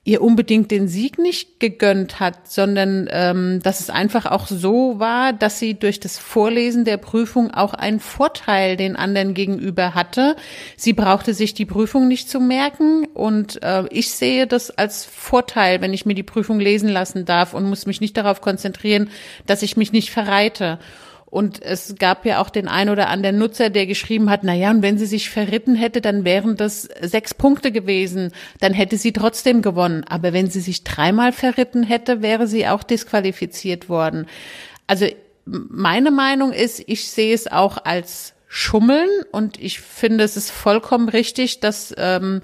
ihr 0.04 0.20
unbedingt 0.20 0.70
den 0.70 0.86
Sieg 0.86 1.18
nicht 1.18 1.60
gegönnt 1.60 2.20
hat, 2.20 2.50
sondern 2.50 3.08
ähm, 3.10 3.60
dass 3.62 3.80
es 3.80 3.88
einfach 3.88 4.26
auch 4.26 4.46
so 4.46 4.98
war, 4.98 5.32
dass 5.32 5.58
sie 5.58 5.74
durch 5.74 5.98
das 5.98 6.18
Vorlesen 6.18 6.84
der 6.84 6.98
Prüfung 6.98 7.50
auch 7.50 7.72
einen 7.72 8.00
Vorteil 8.00 8.76
den 8.76 8.96
anderen 8.96 9.32
gegenüber 9.32 9.94
hatte. 9.94 10.36
Sie 10.76 10.92
brauchte 10.92 11.32
sich 11.32 11.54
die 11.54 11.64
Prüfung 11.64 12.06
nicht 12.06 12.28
zu 12.28 12.38
merken 12.38 13.06
und 13.14 13.62
äh, 13.62 13.84
ich 13.88 14.10
sehe 14.10 14.46
das 14.46 14.70
als 14.70 15.06
Vorteil, 15.06 15.80
wenn 15.80 15.94
ich 15.94 16.04
mir 16.04 16.14
die 16.14 16.22
Prüfung 16.22 16.60
lesen 16.60 16.90
lassen 16.90 17.24
darf 17.24 17.54
und 17.54 17.64
muss 17.64 17.86
mich 17.86 18.02
nicht 18.02 18.16
darauf 18.18 18.42
konzentrieren, 18.42 19.08
dass 19.46 19.62
ich 19.62 19.78
mich 19.78 19.92
nicht 19.92 20.10
verreite. 20.10 20.78
Und 21.34 21.60
es 21.60 21.96
gab 21.98 22.24
ja 22.26 22.40
auch 22.40 22.48
den 22.48 22.68
ein 22.68 22.88
oder 22.88 23.08
anderen 23.08 23.38
Nutzer, 23.38 23.68
der 23.68 23.86
geschrieben 23.86 24.30
hat, 24.30 24.44
na 24.44 24.54
ja, 24.54 24.70
und 24.70 24.82
wenn 24.82 24.98
sie 24.98 25.06
sich 25.06 25.30
verritten 25.30 25.74
hätte, 25.74 26.00
dann 26.00 26.24
wären 26.24 26.56
das 26.56 26.82
sechs 27.00 27.34
Punkte 27.34 27.72
gewesen. 27.72 28.30
Dann 28.60 28.72
hätte 28.72 28.96
sie 28.98 29.12
trotzdem 29.12 29.60
gewonnen. 29.60 30.04
Aber 30.08 30.32
wenn 30.32 30.48
sie 30.48 30.60
sich 30.60 30.84
dreimal 30.84 31.32
verritten 31.32 31.82
hätte, 31.82 32.22
wäre 32.22 32.46
sie 32.46 32.68
auch 32.68 32.84
disqualifiziert 32.84 33.88
worden. 33.88 34.26
Also 34.86 35.06
meine 35.44 36.12
Meinung 36.12 36.52
ist, 36.52 36.84
ich 36.86 37.10
sehe 37.10 37.34
es 37.34 37.50
auch 37.50 37.84
als 37.84 38.34
Schummeln 38.46 39.10
und 39.32 39.60
ich 39.60 39.80
finde, 39.80 40.22
es 40.22 40.36
ist 40.36 40.52
vollkommen 40.52 41.08
richtig, 41.08 41.58
dass 41.58 41.92
ähm, 41.98 42.42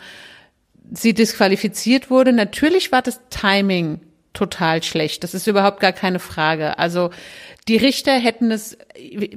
sie 0.93 1.15
disqualifiziert 1.15 2.11
wurde. 2.11 2.33
Natürlich 2.33 2.91
war 2.91 3.03
das 3.03 3.21
Timing 3.31 4.01
total 4.33 4.83
schlecht. 4.83 5.25
Das 5.25 5.35
ist 5.35 5.47
überhaupt 5.47 5.81
gar 5.81 5.93
keine 5.93 6.19
Frage. 6.19 6.79
Also 6.79 7.11
die 7.69 7.77
Richter 7.77 8.19
hätten 8.19 8.51
es, 8.51 8.77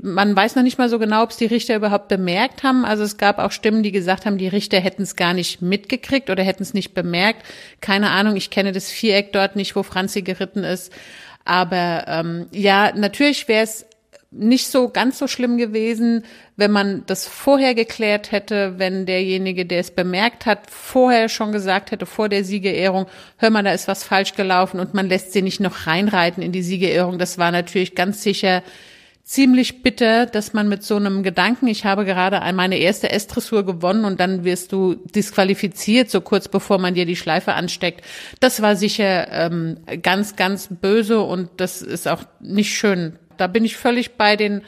man 0.01 0.35
weiß 0.35 0.55
noch 0.55 0.63
nicht 0.63 0.77
mal 0.77 0.89
so 0.89 0.97
genau, 0.97 1.23
ob 1.23 1.31
es 1.31 1.37
die 1.37 1.45
Richter 1.45 1.75
überhaupt 1.75 2.07
bemerkt 2.07 2.63
haben. 2.63 2.85
Also 2.85 3.03
es 3.03 3.17
gab 3.17 3.37
auch 3.37 3.51
Stimmen, 3.51 3.83
die 3.83 3.91
gesagt 3.91 4.25
haben, 4.25 4.37
die 4.37 4.47
Richter 4.47 4.79
hätten 4.79 5.03
es 5.03 5.15
gar 5.15 5.33
nicht 5.33 5.61
mitgekriegt 5.61 6.29
oder 6.29 6.43
hätten 6.43 6.63
es 6.63 6.73
nicht 6.73 6.93
bemerkt. 6.93 7.45
Keine 7.81 8.11
Ahnung, 8.11 8.35
ich 8.35 8.49
kenne 8.49 8.71
das 8.71 8.89
Viereck 8.89 9.33
dort 9.33 9.55
nicht, 9.55 9.75
wo 9.75 9.83
Franzi 9.83 10.21
geritten 10.21 10.63
ist. 10.63 10.91
Aber 11.45 12.05
ähm, 12.07 12.47
ja, 12.51 12.93
natürlich 12.95 13.47
wäre 13.47 13.65
es 13.65 13.85
nicht 14.35 14.67
so 14.67 14.89
ganz 14.89 15.19
so 15.19 15.27
schlimm 15.27 15.57
gewesen, 15.57 16.23
wenn 16.55 16.71
man 16.71 17.03
das 17.05 17.27
vorher 17.27 17.75
geklärt 17.75 18.31
hätte, 18.31 18.75
wenn 18.77 19.05
derjenige, 19.05 19.65
der 19.65 19.79
es 19.79 19.91
bemerkt 19.91 20.45
hat, 20.45 20.69
vorher 20.69 21.29
schon 21.29 21.51
gesagt 21.51 21.91
hätte, 21.91 22.05
vor 22.05 22.29
der 22.29 22.43
Siegerehrung, 22.43 23.07
hör 23.37 23.49
mal, 23.49 23.63
da 23.63 23.71
ist 23.71 23.87
was 23.87 24.03
falsch 24.03 24.33
gelaufen 24.33 24.79
und 24.79 24.93
man 24.93 25.07
lässt 25.07 25.33
sie 25.33 25.41
nicht 25.41 25.59
noch 25.59 25.87
reinreiten 25.87 26.43
in 26.43 26.51
die 26.51 26.63
Siegerehrung. 26.63 27.17
Das 27.17 27.37
war 27.37 27.51
natürlich 27.51 27.95
ganz 27.95 28.23
sicher 28.23 28.63
ziemlich 29.23 29.83
bitter, 29.83 30.25
dass 30.25 30.53
man 30.53 30.67
mit 30.67 30.83
so 30.83 30.97
einem 30.97 31.23
Gedanken, 31.23 31.67
ich 31.67 31.85
habe 31.85 32.03
gerade 32.03 32.41
meine 32.53 32.77
erste 32.77 33.09
S-Dressur 33.09 33.65
gewonnen 33.65 34.03
und 34.03 34.19
dann 34.19 34.43
wirst 34.43 34.73
du 34.73 34.95
disqualifiziert, 34.95 36.09
so 36.09 36.19
kurz 36.19 36.49
bevor 36.49 36.77
man 36.77 36.93
dir 36.93 37.05
die 37.05 37.15
Schleife 37.15 37.53
ansteckt. 37.53 38.01
Das 38.41 38.61
war 38.61 38.75
sicher 38.75 39.31
ähm, 39.31 39.77
ganz, 40.01 40.35
ganz 40.35 40.67
böse 40.69 41.21
und 41.21 41.49
das 41.57 41.81
ist 41.81 42.07
auch 42.07 42.23
nicht 42.41 42.75
schön 42.75 43.17
da 43.37 43.47
bin 43.47 43.65
ich 43.65 43.77
völlig 43.77 44.17
bei 44.17 44.35
den 44.35 44.63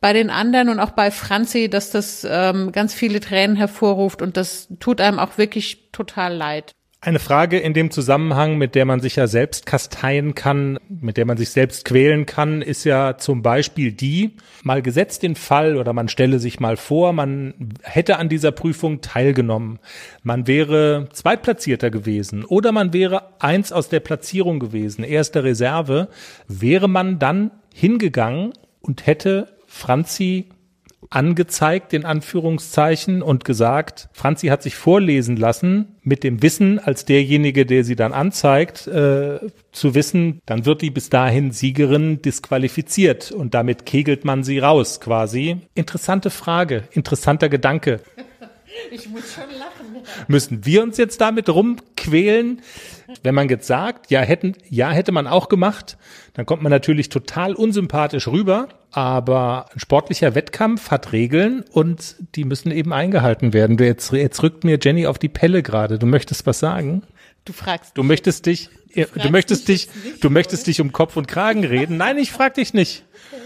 bei 0.00 0.12
den 0.12 0.30
anderen 0.30 0.68
und 0.68 0.78
auch 0.78 0.92
bei 0.92 1.10
Franzi, 1.10 1.68
dass 1.68 1.90
das 1.90 2.26
ähm, 2.28 2.70
ganz 2.70 2.94
viele 2.94 3.18
Tränen 3.18 3.56
hervorruft 3.56 4.22
und 4.22 4.36
das 4.36 4.68
tut 4.78 5.00
einem 5.00 5.18
auch 5.18 5.38
wirklich 5.38 5.90
total 5.90 6.34
leid. 6.34 6.72
Eine 7.00 7.20
Frage 7.20 7.60
in 7.60 7.74
dem 7.74 7.92
Zusammenhang, 7.92 8.58
mit 8.58 8.74
der 8.74 8.84
man 8.84 8.98
sich 8.98 9.14
ja 9.14 9.28
selbst 9.28 9.66
kasteien 9.66 10.34
kann, 10.34 10.80
mit 10.88 11.16
der 11.16 11.26
man 11.26 11.36
sich 11.36 11.50
selbst 11.50 11.84
quälen 11.84 12.26
kann, 12.26 12.60
ist 12.60 12.82
ja 12.82 13.16
zum 13.18 13.40
Beispiel 13.40 13.92
die, 13.92 14.32
mal 14.64 14.82
gesetzt 14.82 15.22
den 15.22 15.36
Fall 15.36 15.76
oder 15.76 15.92
man 15.92 16.08
stelle 16.08 16.40
sich 16.40 16.58
mal 16.58 16.76
vor, 16.76 17.12
man 17.12 17.54
hätte 17.84 18.18
an 18.18 18.28
dieser 18.28 18.50
Prüfung 18.50 19.00
teilgenommen. 19.00 19.78
Man 20.24 20.48
wäre 20.48 21.08
Zweitplatzierter 21.12 21.90
gewesen 21.90 22.44
oder 22.44 22.72
man 22.72 22.92
wäre 22.92 23.22
eins 23.38 23.70
aus 23.70 23.88
der 23.88 24.00
Platzierung 24.00 24.58
gewesen, 24.58 25.04
erste 25.04 25.44
Reserve. 25.44 26.08
Wäre 26.48 26.88
man 26.88 27.20
dann 27.20 27.52
hingegangen 27.78 28.52
und 28.80 29.06
hätte 29.06 29.56
Franzi 29.66 30.48
angezeigt, 31.10 31.92
in 31.92 32.04
Anführungszeichen, 32.04 33.22
und 33.22 33.44
gesagt, 33.44 34.08
Franzi 34.12 34.48
hat 34.48 34.62
sich 34.62 34.74
vorlesen 34.74 35.36
lassen, 35.36 35.96
mit 36.02 36.24
dem 36.24 36.42
Wissen, 36.42 36.78
als 36.78 37.04
derjenige, 37.04 37.64
der 37.64 37.84
sie 37.84 37.96
dann 37.96 38.12
anzeigt, 38.12 38.86
äh, 38.88 39.38
zu 39.72 39.94
wissen, 39.94 40.40
dann 40.44 40.66
wird 40.66 40.82
die 40.82 40.90
bis 40.90 41.08
dahin 41.08 41.52
Siegerin 41.52 42.20
disqualifiziert 42.20 43.30
und 43.30 43.54
damit 43.54 43.86
kegelt 43.86 44.24
man 44.24 44.42
sie 44.42 44.58
raus 44.58 45.00
quasi. 45.00 45.58
Interessante 45.74 46.30
Frage, 46.30 46.84
interessanter 46.90 47.48
Gedanke. 47.48 48.00
Ich 48.90 49.08
muss 49.08 49.34
schon 49.34 49.50
lachen. 49.58 50.04
Müssen 50.28 50.64
wir 50.64 50.82
uns 50.82 50.96
jetzt 50.96 51.20
damit 51.20 51.48
rumquälen? 51.48 52.62
Wenn 53.22 53.34
man 53.34 53.48
jetzt 53.48 53.66
sagt, 53.66 54.10
ja, 54.10 54.20
hätten, 54.20 54.54
ja, 54.68 54.90
hätte 54.90 55.12
man 55.12 55.26
auch 55.26 55.48
gemacht, 55.48 55.96
dann 56.34 56.46
kommt 56.46 56.62
man 56.62 56.70
natürlich 56.70 57.08
total 57.08 57.54
unsympathisch 57.54 58.28
rüber. 58.28 58.68
Aber 58.90 59.66
ein 59.74 59.80
sportlicher 59.80 60.34
Wettkampf 60.34 60.90
hat 60.90 61.12
Regeln 61.12 61.64
und 61.70 62.16
die 62.34 62.44
müssen 62.44 62.70
eben 62.70 62.92
eingehalten 62.92 63.52
werden. 63.52 63.76
Du 63.76 63.84
jetzt, 63.84 64.12
jetzt 64.12 64.42
rückt 64.42 64.64
mir 64.64 64.78
Jenny 64.80 65.06
auf 65.06 65.18
die 65.18 65.28
Pelle 65.28 65.62
gerade. 65.62 65.98
Du 65.98 66.06
möchtest 66.06 66.46
was 66.46 66.58
sagen? 66.58 67.02
Du 67.44 67.52
fragst. 67.52 67.96
Du 67.96 68.02
möchtest 68.02 68.46
dich, 68.46 68.70
du, 68.94 69.04
du 69.04 69.30
möchtest 69.30 69.68
dich, 69.68 69.88
nicht, 70.04 70.24
du 70.24 70.30
möchtest 70.30 70.66
dich 70.66 70.80
um 70.80 70.92
Kopf 70.92 71.16
und 71.16 71.28
Kragen 71.28 71.64
reden. 71.64 71.96
Nein, 71.96 72.18
ich 72.18 72.32
frag 72.32 72.54
dich 72.54 72.72
nicht. 72.72 73.04
Okay. 73.32 73.42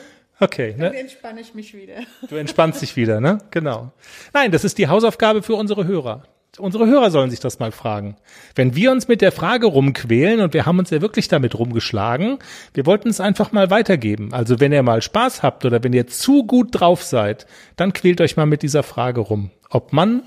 Ne? 0.77 0.87
Dann 0.87 0.95
entspanne 0.95 1.41
ich 1.41 1.55
mich 1.55 1.75
wieder. 1.75 2.01
Du 2.29 2.37
entspannst 2.37 2.83
dich 2.83 2.97
wieder, 2.97 3.21
ne? 3.21 3.39
Genau. 3.51 3.93
Nein, 4.35 4.51
das 4.51 4.65
ist 4.65 4.79
die 4.79 4.89
Hausaufgabe 4.89 5.43
für 5.43 5.55
unsere 5.55 5.87
Hörer. 5.87 6.25
Unsere 6.59 6.87
Hörer 6.87 7.11
sollen 7.11 7.31
sich 7.31 7.41
das 7.41 7.61
mal 7.61 7.73
fragen. 7.73 8.17
Wenn 8.55 8.77
wir 8.77 8.93
uns 8.93 9.09
mit 9.09 9.23
der 9.23 9.33
Frage 9.33 9.67
rumquälen 9.67 10.41
und 10.41 10.53
wir 10.53 10.67
haben 10.67 10.79
uns 10.79 10.91
ja 10.91 11.01
wirklich 11.01 11.29
damit 11.29 11.59
rumgeschlagen, 11.59 12.41
wir 12.75 12.85
wollten 12.85 13.09
es 13.09 13.21
einfach 13.21 13.53
mal 13.53 13.71
weitergeben. 13.71 14.35
Also 14.35 14.61
wenn 14.61 14.71
ihr 14.71 14.83
mal 14.83 15.01
Spaß 15.01 15.43
habt 15.43 15.65
oder 15.65 15.83
wenn 15.83 15.95
ihr 15.95 16.09
zu 16.09 16.45
gut 16.45 16.69
drauf 16.73 17.03
seid, 17.05 17.47
dann 17.77 17.95
quält 17.95 18.21
euch 18.21 18.37
mal 18.37 18.45
mit 18.45 18.63
dieser 18.63 18.83
Frage 18.83 19.21
rum, 19.21 19.51
ob 19.71 19.95
man, 19.95 20.25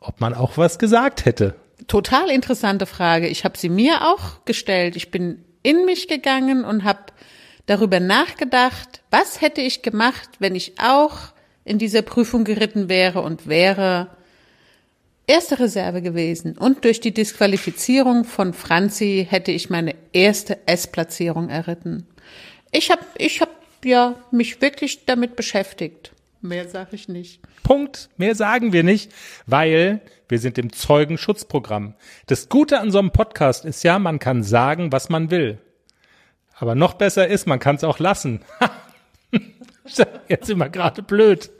ob 0.00 0.22
man 0.22 0.32
auch 0.32 0.56
was 0.56 0.78
gesagt 0.78 1.26
hätte. 1.26 1.54
Total 1.86 2.30
interessante 2.30 2.86
Frage. 2.86 3.28
Ich 3.28 3.44
habe 3.44 3.58
sie 3.58 3.68
mir 3.68 4.06
auch 4.06 4.44
gestellt. 4.46 4.96
Ich 4.96 5.10
bin 5.10 5.44
in 5.62 5.84
mich 5.84 6.08
gegangen 6.08 6.64
und 6.64 6.84
habe 6.84 7.00
darüber 7.66 8.00
nachgedacht, 8.00 9.02
was 9.10 9.40
hätte 9.40 9.60
ich 9.60 9.82
gemacht, 9.82 10.28
wenn 10.38 10.54
ich 10.54 10.74
auch 10.78 11.32
in 11.64 11.78
dieser 11.78 12.02
Prüfung 12.02 12.44
geritten 12.44 12.88
wäre 12.88 13.22
und 13.22 13.48
wäre 13.48 14.08
erste 15.26 15.58
Reserve 15.58 16.02
gewesen. 16.02 16.56
Und 16.56 16.84
durch 16.84 17.00
die 17.00 17.12
Disqualifizierung 17.12 18.24
von 18.24 18.52
Franzi 18.52 19.26
hätte 19.28 19.50
ich 19.50 19.70
meine 19.70 19.94
erste 20.12 20.58
S-Platzierung 20.66 21.48
erritten. 21.48 22.06
Ich 22.70 22.90
habe 22.90 23.04
ich 23.18 23.40
hab, 23.40 23.50
ja 23.84 24.16
mich 24.30 24.60
wirklich 24.60 25.04
damit 25.06 25.36
beschäftigt. 25.36 26.12
Mehr 26.40 26.68
sage 26.68 26.90
ich 26.92 27.08
nicht. 27.08 27.40
Punkt. 27.62 28.08
Mehr 28.16 28.34
sagen 28.34 28.72
wir 28.72 28.82
nicht, 28.82 29.12
weil 29.46 30.00
wir 30.28 30.38
sind 30.38 30.58
im 30.58 30.72
Zeugenschutzprogramm. 30.72 31.94
Das 32.26 32.48
Gute 32.48 32.80
an 32.80 32.90
so 32.90 32.98
einem 32.98 33.10
Podcast 33.10 33.64
ist 33.64 33.82
ja, 33.82 33.98
man 33.98 34.18
kann 34.18 34.42
sagen, 34.42 34.92
was 34.92 35.08
man 35.08 35.30
will. 35.30 35.58
Aber 36.58 36.74
noch 36.74 36.94
besser 36.94 37.28
ist, 37.28 37.46
man 37.46 37.58
kann 37.58 37.76
es 37.76 37.84
auch 37.84 37.98
lassen. 37.98 38.40
Jetzt 40.28 40.46
sind 40.46 40.58
wir 40.58 40.68
gerade 40.68 41.02
blöd. 41.02 41.50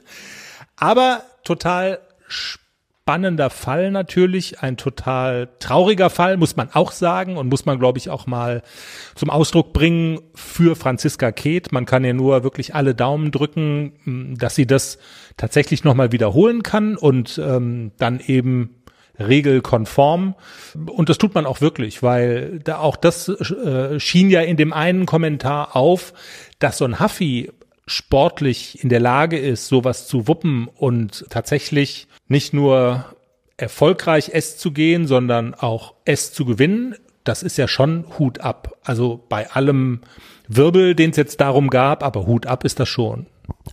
Aber 0.75 1.23
total 1.43 1.99
spannend 2.27 2.67
spannender 3.07 3.49
Fall 3.49 3.89
natürlich, 3.89 4.59
ein 4.59 4.75
total 4.75 5.47
trauriger 5.59 6.09
Fall, 6.09 6.35
muss 6.35 6.57
man 6.57 6.71
auch 6.73 6.91
sagen 6.91 7.37
und 7.37 7.47
muss 7.47 7.65
man, 7.65 7.79
glaube 7.79 7.99
ich, 7.99 8.09
auch 8.09 8.27
mal 8.27 8.63
zum 9.15 9.29
Ausdruck 9.29 9.71
bringen 9.71 10.19
für 10.35 10.75
Franziska 10.75 11.31
Keht. 11.31 11.71
Man 11.71 11.85
kann 11.85 12.03
ja 12.03 12.11
nur 12.11 12.43
wirklich 12.43 12.75
alle 12.75 12.95
Daumen 12.95 13.31
drücken, 13.31 14.35
dass 14.37 14.55
sie 14.55 14.67
das 14.67 14.97
tatsächlich 15.37 15.85
nochmal 15.85 16.11
wiederholen 16.11 16.63
kann 16.63 16.97
und 16.97 17.41
ähm, 17.41 17.93
dann 17.97 18.19
eben 18.19 18.75
regelkonform. 19.19 20.35
Und 20.87 21.09
das 21.09 21.17
tut 21.17 21.35
man 21.35 21.45
auch 21.45 21.61
wirklich, 21.61 22.03
weil 22.03 22.59
da 22.59 22.79
auch 22.79 22.95
das 22.95 23.29
äh, 23.29 23.99
schien 23.99 24.29
ja 24.29 24.41
in 24.41 24.57
dem 24.57 24.73
einen 24.73 25.05
Kommentar 25.05 25.75
auf, 25.75 26.13
dass 26.59 26.77
so 26.77 26.85
ein 26.85 26.99
Huffy 26.99 27.51
sportlich 27.87 28.83
in 28.83 28.89
der 28.89 28.99
Lage 28.99 29.37
ist, 29.37 29.67
sowas 29.67 30.07
zu 30.07 30.27
wuppen 30.27 30.67
und 30.67 31.25
tatsächlich 31.29 32.07
nicht 32.27 32.53
nur 32.53 33.05
erfolgreich 33.55 34.31
es 34.33 34.57
zu 34.57 34.71
gehen, 34.71 35.07
sondern 35.07 35.53
auch 35.53 35.95
es 36.05 36.31
zu 36.33 36.45
gewinnen, 36.45 36.95
das 37.23 37.43
ist 37.43 37.57
ja 37.57 37.67
schon 37.67 38.05
Hut 38.17 38.39
ab. 38.39 38.77
Also 38.83 39.23
bei 39.27 39.49
allem 39.51 40.01
Wirbel, 40.47 40.95
den 40.95 41.09
es 41.09 41.17
jetzt 41.17 41.41
darum 41.41 41.69
gab, 41.69 42.03
aber 42.03 42.25
Hut 42.25 42.45
ab 42.45 42.63
ist 42.63 42.79
das 42.79 42.87
schon. 42.87 43.25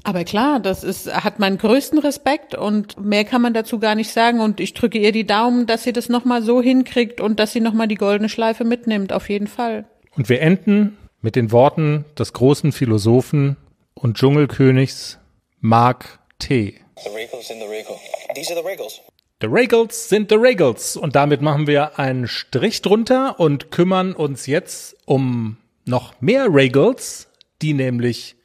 Aber 0.03 0.25
klar, 0.25 0.61
das 0.61 0.85
ist, 0.85 1.13
hat 1.13 1.39
meinen 1.39 1.59
größten 1.59 1.99
Respekt 1.99 2.55
und 2.55 3.01
mehr 3.01 3.25
kann 3.25 3.43
man 3.43 3.55
dazu 3.55 3.79
gar 3.79 3.95
nicht 3.95 4.11
sagen. 4.11 4.41
Und 4.41 4.61
ich 4.61 4.75
drücke 4.75 4.99
ihr 4.99 5.13
die 5.13 5.27
Daumen, 5.27 5.67
dass 5.67 5.85
sie 5.85 5.93
das 5.93 6.09
nochmal 6.09 6.43
so 6.43 6.61
hinkriegt 6.61 7.21
und 7.21 7.39
dass 7.39 7.53
sie 7.53 7.61
nochmal 7.61 7.89
die 7.89 7.95
goldene 7.95 8.29
Schleife 8.29 8.65
mitnimmt, 8.65 9.13
auf 9.13 9.29
jeden 9.29 9.47
Fall. 9.47 9.85
Und 10.17 10.29
wir 10.29 10.41
enden 10.41 10.97
mit 11.21 11.37
den 11.37 11.53
Worten 11.53 12.05
des 12.19 12.33
großen 12.33 12.73
Philosophen 12.73 13.57
und 13.95 14.17
Dschungelkönigs 14.17 15.19
Mark 15.61 16.19
T. 16.39 16.81
The 17.03 17.11
Regals 17.11 17.49
sind 17.49 17.61
the 17.61 17.67
Regal. 17.67 17.97
These 18.35 18.53
are 18.53 18.61
the 18.61 18.69
Regals. 18.69 19.01
The 19.41 19.49
Regals 19.49 20.09
sind 20.09 20.31
the 20.31 20.37
Regals. 20.37 20.97
Und 20.97 21.17
damit 21.17 21.43
machen 21.43 21.67
wir 21.67 21.99
einen 21.99 22.29
Strich 22.29 22.83
drunter 22.83 23.41
und 23.41 23.71
kümmern 23.71 24.13
uns 24.13 24.47
jetzt 24.47 24.97
um 25.07 25.57
noch 25.87 26.21
mehr 26.21 26.47
Regals, 26.53 27.29
die 27.61 27.75
nämlich 27.75 28.37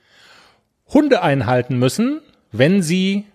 Hunde 0.89 1.21
einhalten 1.21 1.77
müssen, 1.77 2.21
wenn 2.51 2.81
sie 2.81 3.25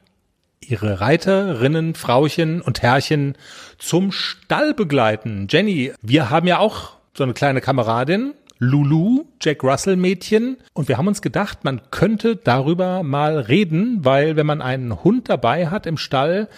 ihre 0.60 1.00
Reiterinnen, 1.00 1.94
Frauchen 1.94 2.60
und 2.60 2.82
Herrchen 2.82 3.36
zum 3.78 4.12
Stall 4.12 4.74
begleiten. 4.74 5.46
Jenny, 5.50 5.92
wir 6.02 6.30
haben 6.30 6.46
ja 6.46 6.58
auch 6.58 6.96
so 7.16 7.22
eine 7.22 7.34
kleine 7.34 7.60
Kameradin, 7.60 8.34
Lulu, 8.58 9.24
Jack 9.42 9.62
Russell 9.62 9.96
Mädchen. 9.96 10.56
Und 10.72 10.88
wir 10.88 10.96
haben 10.96 11.08
uns 11.08 11.22
gedacht, 11.22 11.64
man 11.64 11.82
könnte 11.90 12.36
darüber 12.36 13.02
mal 13.02 13.38
reden, 13.38 14.04
weil 14.04 14.36
wenn 14.36 14.46
man 14.46 14.62
einen 14.62 15.04
Hund 15.04 15.28
dabei 15.28 15.68
hat 15.68 15.86
im 15.86 15.98
Stall, 15.98 16.48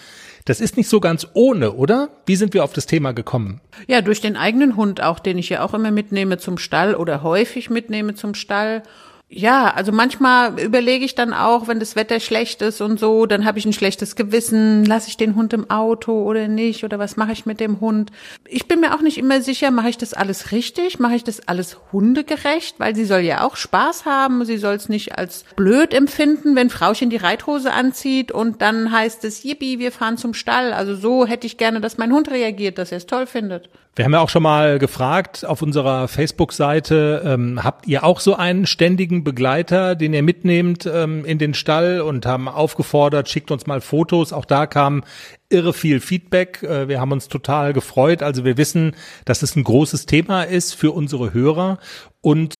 das 0.45 0.61
ist 0.61 0.77
nicht 0.77 0.87
so 0.87 1.01
ganz 1.01 1.27
ohne, 1.33 1.73
oder? 1.73 2.09
Wie 2.25 2.37
sind 2.37 2.53
wir 2.53 2.63
auf 2.63 2.71
das 2.71 2.85
Thema 2.85 3.11
gekommen? 3.11 3.59
Ja, 3.87 4.01
durch 4.01 4.21
den 4.21 4.37
eigenen 4.37 4.77
Hund 4.77 5.03
auch, 5.03 5.19
den 5.19 5.37
ich 5.37 5.49
ja 5.49 5.63
auch 5.63 5.73
immer 5.73 5.91
mitnehme 5.91 6.37
zum 6.37 6.57
Stall 6.57 6.95
oder 6.95 7.21
häufig 7.21 7.69
mitnehme 7.69 8.15
zum 8.15 8.33
Stall. 8.33 8.83
Ja, 9.29 9.73
also 9.73 9.91
manchmal 9.91 10.57
überlege 10.57 11.03
ich 11.03 11.13
dann 11.13 11.33
auch, 11.33 11.67
wenn 11.67 11.81
das 11.81 11.97
Wetter 11.97 12.21
schlecht 12.21 12.61
ist 12.61 12.79
und 12.79 12.97
so, 12.97 13.25
dann 13.25 13.43
habe 13.43 13.59
ich 13.59 13.65
ein 13.65 13.73
schlechtes 13.73 14.15
Gewissen, 14.15 14.85
lasse 14.85 15.09
ich 15.09 15.17
den 15.17 15.35
Hund 15.35 15.51
im 15.51 15.69
Auto 15.69 16.23
oder 16.23 16.47
nicht 16.47 16.85
oder 16.85 16.97
was 16.97 17.17
mache 17.17 17.33
ich 17.33 17.45
mit 17.45 17.59
dem 17.59 17.81
Hund? 17.81 18.11
Ich 18.47 18.69
bin 18.69 18.79
mir 18.79 18.95
auch 18.95 19.01
nicht 19.01 19.17
immer 19.17 19.41
sicher, 19.41 19.69
mache 19.69 19.89
ich 19.89 19.97
das 19.97 20.13
alles 20.13 20.53
richtig, 20.53 20.99
mache 20.99 21.15
ich 21.15 21.25
das 21.25 21.45
alles 21.45 21.77
hundegerecht, 21.91 22.79
weil 22.79 22.95
sie 22.95 23.03
soll 23.03 23.19
ja 23.19 23.43
auch 23.43 23.57
Spaß 23.57 24.05
haben, 24.05 24.45
sie 24.45 24.57
soll 24.57 24.75
es 24.75 24.87
nicht 24.87 25.17
als 25.17 25.43
blöd 25.57 25.93
empfinden, 25.93 26.55
wenn 26.55 26.69
Frauchen 26.69 27.09
die 27.09 27.17
Reithose 27.17 27.73
anzieht 27.73 28.31
und 28.31 28.61
dann 28.61 28.93
heißt 28.93 29.25
es, 29.25 29.43
yippie, 29.43 29.77
wir 29.77 29.91
fahren 29.91 30.15
zum 30.15 30.33
Stall. 30.33 30.71
Also 30.71 30.95
so 30.95 31.25
hätte 31.25 31.47
ich 31.47 31.57
gerne, 31.57 31.81
dass 31.81 31.97
mein 31.97 32.13
Hund 32.13 32.31
reagiert, 32.31 32.77
dass 32.77 32.93
er 32.93 32.99
es 32.99 33.07
toll 33.07 33.25
findet. 33.25 33.69
Wir 33.97 34.05
haben 34.05 34.13
ja 34.13 34.19
auch 34.19 34.29
schon 34.29 34.43
mal 34.43 34.77
gefragt 34.77 35.43
auf 35.43 35.63
unserer 35.63 36.07
Facebook-Seite, 36.07 37.23
ähm, 37.25 37.63
habt 37.63 37.87
ihr 37.87 38.03
auch 38.03 38.19
so 38.19 38.35
einen 38.35 38.67
ständigen 38.67 39.23
Begleiter, 39.23 39.95
den 39.95 40.13
ihr 40.13 40.21
mitnehmt 40.21 40.85
ähm, 40.85 41.25
in 41.25 41.39
den 41.39 41.55
Stall 41.55 42.01
und 42.01 42.27
haben 42.27 42.47
aufgefordert, 42.47 43.27
schickt 43.27 43.49
uns 43.49 43.65
mal 43.65 43.81
Fotos. 43.81 44.33
Auch 44.33 44.45
da 44.45 44.67
kam 44.67 45.03
irre 45.49 45.73
viel 45.73 45.99
Feedback. 45.99 46.61
Äh, 46.61 46.87
wir 46.87 47.01
haben 47.01 47.11
uns 47.11 47.27
total 47.27 47.73
gefreut. 47.73 48.21
Also 48.21 48.45
wir 48.45 48.55
wissen, 48.55 48.95
dass 49.25 49.41
es 49.41 49.55
ein 49.55 49.63
großes 49.63 50.05
Thema 50.05 50.43
ist 50.43 50.75
für 50.75 50.91
unsere 50.91 51.33
Hörer 51.33 51.79
und 52.21 52.53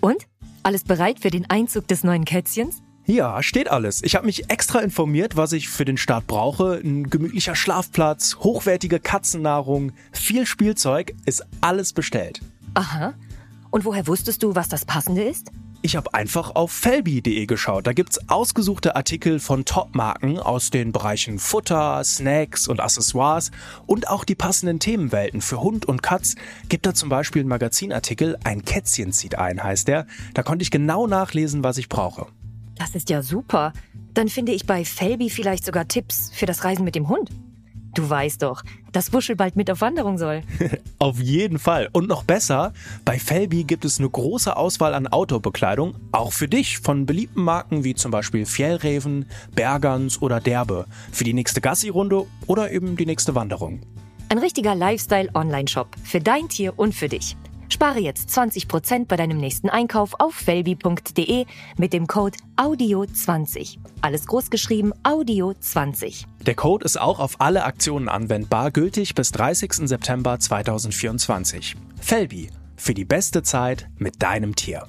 und 0.00 0.26
alles 0.64 0.82
bereit 0.82 1.20
für 1.20 1.30
den 1.30 1.48
Einzug 1.48 1.86
des 1.86 2.02
neuen 2.02 2.24
Kätzchens? 2.24 2.82
Ja, 3.10 3.42
steht 3.42 3.70
alles. 3.70 4.02
Ich 4.02 4.16
habe 4.16 4.26
mich 4.26 4.50
extra 4.50 4.80
informiert, 4.80 5.34
was 5.34 5.54
ich 5.54 5.70
für 5.70 5.86
den 5.86 5.96
Start 5.96 6.26
brauche. 6.26 6.78
Ein 6.84 7.08
gemütlicher 7.08 7.54
Schlafplatz, 7.54 8.36
hochwertige 8.40 9.00
Katzennahrung, 9.00 9.92
viel 10.12 10.44
Spielzeug, 10.44 11.14
ist 11.24 11.46
alles 11.62 11.94
bestellt. 11.94 12.42
Aha. 12.74 13.14
Und 13.70 13.86
woher 13.86 14.06
wusstest 14.06 14.42
du, 14.42 14.54
was 14.54 14.68
das 14.68 14.84
Passende 14.84 15.22
ist? 15.22 15.50
Ich 15.80 15.96
habe 15.96 16.12
einfach 16.12 16.54
auf 16.54 16.70
felbi.de 16.70 17.46
geschaut. 17.46 17.86
Da 17.86 17.94
gibt's 17.94 18.28
ausgesuchte 18.28 18.94
Artikel 18.94 19.40
von 19.40 19.64
Top-Marken 19.64 20.38
aus 20.38 20.68
den 20.68 20.92
Bereichen 20.92 21.38
Futter, 21.38 22.04
Snacks 22.04 22.68
und 22.68 22.78
Accessoires 22.78 23.52
und 23.86 24.08
auch 24.08 24.24
die 24.24 24.34
passenden 24.34 24.80
Themenwelten 24.80 25.40
für 25.40 25.62
Hund 25.62 25.86
und 25.86 26.02
Katz. 26.02 26.34
Gibt 26.68 26.84
da 26.84 26.92
zum 26.92 27.08
Beispiel 27.08 27.40
einen 27.40 27.48
Magazinartikel, 27.48 28.36
ein 28.44 28.66
Kätzchen 28.66 29.12
zieht 29.12 29.38
ein, 29.38 29.62
heißt 29.62 29.88
der. 29.88 30.06
Da 30.34 30.42
konnte 30.42 30.62
ich 30.62 30.70
genau 30.70 31.06
nachlesen, 31.06 31.64
was 31.64 31.78
ich 31.78 31.88
brauche. 31.88 32.26
Das 32.78 32.94
ist 32.94 33.10
ja 33.10 33.22
super. 33.22 33.72
Dann 34.14 34.28
finde 34.28 34.52
ich 34.52 34.66
bei 34.66 34.84
Felby 34.84 35.30
vielleicht 35.30 35.64
sogar 35.64 35.88
Tipps 35.88 36.30
für 36.32 36.46
das 36.46 36.64
Reisen 36.64 36.84
mit 36.84 36.94
dem 36.94 37.08
Hund. 37.08 37.30
Du 37.94 38.08
weißt 38.08 38.42
doch, 38.42 38.62
dass 38.92 39.12
Wuschel 39.12 39.34
bald 39.34 39.56
mit 39.56 39.70
auf 39.70 39.80
Wanderung 39.80 40.18
soll. 40.18 40.42
auf 40.98 41.20
jeden 41.20 41.58
Fall. 41.58 41.88
Und 41.92 42.06
noch 42.06 42.22
besser, 42.22 42.72
bei 43.04 43.18
Felby 43.18 43.64
gibt 43.64 43.84
es 43.84 43.98
eine 43.98 44.08
große 44.08 44.56
Auswahl 44.56 44.94
an 44.94 45.08
Outdoor-Bekleidung, 45.08 45.96
auch 46.12 46.32
für 46.32 46.46
dich, 46.46 46.78
von 46.78 47.06
beliebten 47.06 47.42
Marken 47.42 47.82
wie 47.84 47.94
zum 47.94 48.10
Beispiel 48.10 48.46
Fjellreven, 48.46 49.26
Bergans 49.54 50.22
oder 50.22 50.40
Derbe, 50.40 50.86
für 51.10 51.24
die 51.24 51.34
nächste 51.34 51.60
Gassi-Runde 51.60 52.26
oder 52.46 52.70
eben 52.70 52.96
die 52.96 53.06
nächste 53.06 53.34
Wanderung. 53.34 53.80
Ein 54.28 54.38
richtiger 54.38 54.74
Lifestyle-Online-Shop 54.74 55.96
für 56.04 56.20
dein 56.20 56.48
Tier 56.48 56.78
und 56.78 56.94
für 56.94 57.08
dich. 57.08 57.36
Spare 57.68 57.98
jetzt 58.00 58.30
20% 58.30 59.06
bei 59.06 59.16
deinem 59.16 59.38
nächsten 59.38 59.68
Einkauf 59.68 60.14
auf 60.18 60.34
felbi.de 60.34 61.44
mit 61.76 61.92
dem 61.92 62.06
Code 62.06 62.36
AUDIO20. 62.56 63.78
Alles 64.00 64.26
großgeschrieben 64.26 64.94
AUDIO20. 65.04 66.24
Der 66.46 66.54
Code 66.54 66.84
ist 66.84 67.00
auch 67.00 67.20
auf 67.20 67.40
alle 67.40 67.64
Aktionen 67.64 68.08
anwendbar, 68.08 68.70
gültig 68.70 69.14
bis 69.14 69.32
30. 69.32 69.88
September 69.88 70.38
2024. 70.38 71.76
Felbi, 72.00 72.50
für 72.76 72.94
die 72.94 73.04
beste 73.04 73.42
Zeit 73.42 73.88
mit 73.98 74.22
deinem 74.22 74.54
Tier. 74.54 74.86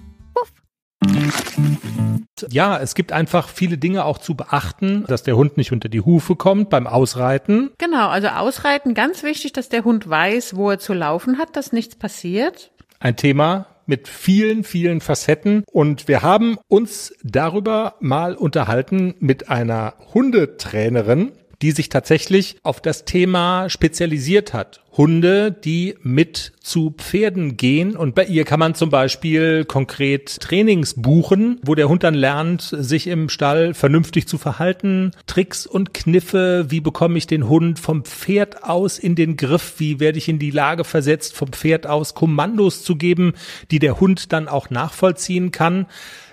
Ja, 2.49 2.78
es 2.80 2.95
gibt 2.95 3.12
einfach 3.12 3.49
viele 3.49 3.78
Dinge 3.78 4.06
auch 4.06 4.17
zu 4.17 4.36
beachten, 4.36 5.06
dass 5.08 5.23
der 5.23 5.36
Hund 5.36 5.58
nicht 5.58 5.71
unter 5.71 5.89
die 5.89 6.02
Hufe 6.02 6.36
kommt 6.36 6.69
beim 6.69 6.88
Ausreiten. 6.88 7.71
Genau, 7.78 8.10
also 8.10 8.28
Ausreiten, 8.30 8.93
ganz 8.93 9.23
wichtig, 9.23 9.54
dass 9.54 9.69
der 9.69 9.84
Hund 9.84 10.10
weiß, 10.10 10.56
wo 10.56 10.71
er 10.71 10.80
zu 10.80 10.93
laufen 10.93 11.38
hat, 11.38 11.56
dass 11.56 11.71
nichts 11.71 11.95
passiert. 11.95 12.71
Ein 12.99 13.15
Thema 13.15 13.67
mit 13.89 14.08
vielen, 14.08 14.63
vielen 14.63 15.02
Facetten. 15.02 15.63
Und 15.71 16.08
wir 16.08 16.21
haben 16.21 16.58
uns 16.67 17.13
darüber 17.23 17.95
mal 17.99 18.36
unterhalten 18.36 19.15
mit 19.19 19.49
einer 19.49 19.95
Hundetrainerin, 20.13 21.32
die 21.62 21.72
sich 21.72 21.89
tatsächlich 21.89 22.58
auf 22.63 22.82
das 22.82 23.06
Thema 23.06 23.69
spezialisiert 23.69 24.54
hat. 24.54 24.82
Hunde, 25.00 25.52
die 25.52 25.95
mit 26.02 26.52
zu 26.60 26.93
Pferden 26.98 27.58
gehen. 27.58 27.95
Und 27.95 28.15
bei 28.15 28.26
ihr 28.26 28.43
kann 28.43 28.60
man 28.60 28.76
zum 28.76 28.89
Beispiel 28.89 29.63
konkret 29.63 30.41
Trainings 30.41 30.95
buchen, 30.95 31.60
wo 31.63 31.76
der 31.76 31.88
Hund 31.88 32.04
dann 32.04 32.15
lernt, 32.15 32.62
sich 32.62 33.08
im 33.08 33.30
Stall 33.30 33.74
vernünftig 33.74 34.28
zu 34.28 34.38
verhalten. 34.38 35.12
Tricks 35.26 35.65
und 35.65 35.93
Kniffe. 35.93 36.65
Wie 36.69 36.82
bekomme 36.82 37.17
ich 37.17 37.28
den 37.28 37.48
Hund 37.48 37.80
vom 37.80 38.04
Pferd 38.04 38.63
aus 38.63 39.00
in 39.00 39.15
den 39.15 39.38
Griff? 39.38 39.76
Wie 39.78 40.00
werde 40.00 40.17
ich 40.17 40.28
in 40.28 40.39
die 40.39 40.52
Lage 40.52 40.84
versetzt, 40.84 41.34
vom 41.34 41.54
Pferd 41.54 41.88
aus 41.88 42.13
Kommandos 42.13 42.84
zu 42.84 42.95
geben, 42.95 43.34
die 43.72 43.80
der 43.80 44.00
Hund 44.00 44.34
dann 44.34 44.48
auch 44.48 44.69
nachvollziehen 44.69 45.52
kann? 45.52 45.86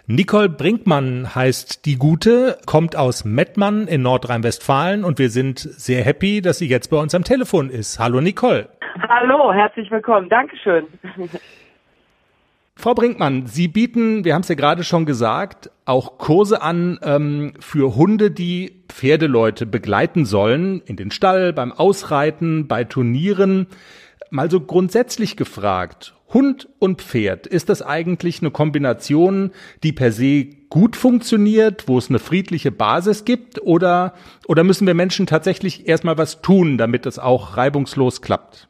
Nicole 0.08 0.48
Brinkmann 0.48 1.34
heißt 1.34 1.84
die 1.84 1.96
Gute, 1.96 2.58
kommt 2.64 2.94
aus 2.94 3.24
Mettmann 3.24 3.88
in 3.88 4.02
Nordrhein-Westfalen 4.02 5.02
und 5.02 5.18
wir 5.18 5.30
sind 5.30 5.58
sehr 5.58 6.04
happy, 6.04 6.40
dass 6.40 6.58
sie 6.58 6.68
jetzt 6.68 6.90
bei 6.90 6.96
uns 6.96 7.12
am 7.16 7.24
Telefon 7.24 7.70
ist. 7.70 7.98
Hallo 7.98 8.20
Nicole. 8.20 8.68
Hallo, 9.08 9.52
herzlich 9.52 9.90
willkommen. 9.90 10.28
Dankeschön. 10.28 10.84
Frau 12.76 12.94
Brinkmann, 12.94 13.46
Sie 13.46 13.66
bieten, 13.66 14.24
wir 14.24 14.34
haben 14.34 14.42
es 14.42 14.48
ja 14.48 14.54
gerade 14.54 14.84
schon 14.84 15.06
gesagt, 15.06 15.70
auch 15.86 16.18
Kurse 16.18 16.62
an 16.62 17.00
ähm, 17.02 17.54
für 17.58 17.96
Hunde, 17.96 18.30
die 18.30 18.84
Pferdeleute 18.88 19.66
begleiten 19.66 20.24
sollen, 20.24 20.82
in 20.86 20.94
den 20.94 21.10
Stall, 21.10 21.52
beim 21.52 21.72
Ausreiten, 21.72 22.68
bei 22.68 22.84
Turnieren. 22.84 23.66
Mal 24.30 24.50
so 24.50 24.60
grundsätzlich 24.60 25.36
gefragt, 25.36 26.14
Hund 26.32 26.68
und 26.80 27.02
Pferd, 27.02 27.46
ist 27.46 27.68
das 27.68 27.82
eigentlich 27.82 28.40
eine 28.40 28.50
Kombination, 28.50 29.52
die 29.84 29.92
per 29.92 30.10
se 30.10 30.46
gut 30.68 30.96
funktioniert, 30.96 31.86
wo 31.86 31.98
es 31.98 32.10
eine 32.10 32.18
friedliche 32.18 32.72
Basis 32.72 33.24
gibt 33.24 33.62
oder, 33.62 34.14
oder 34.48 34.64
müssen 34.64 34.86
wir 34.86 34.94
Menschen 34.94 35.26
tatsächlich 35.26 35.88
erstmal 35.88 36.18
was 36.18 36.42
tun, 36.42 36.78
damit 36.78 37.06
es 37.06 37.18
auch 37.18 37.56
reibungslos 37.56 38.22
klappt? 38.22 38.68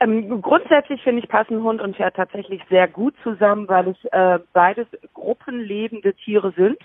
Ähm, 0.00 0.40
grundsätzlich 0.42 1.02
finde 1.02 1.22
ich 1.22 1.28
passen 1.28 1.62
Hund 1.62 1.80
und 1.80 1.96
Pferd 1.96 2.16
tatsächlich 2.16 2.62
sehr 2.68 2.88
gut 2.88 3.14
zusammen, 3.22 3.68
weil 3.68 3.88
es 3.88 3.96
äh, 4.12 4.38
beides 4.52 4.86
gruppenlebende 5.14 6.14
Tiere 6.14 6.52
sind. 6.56 6.78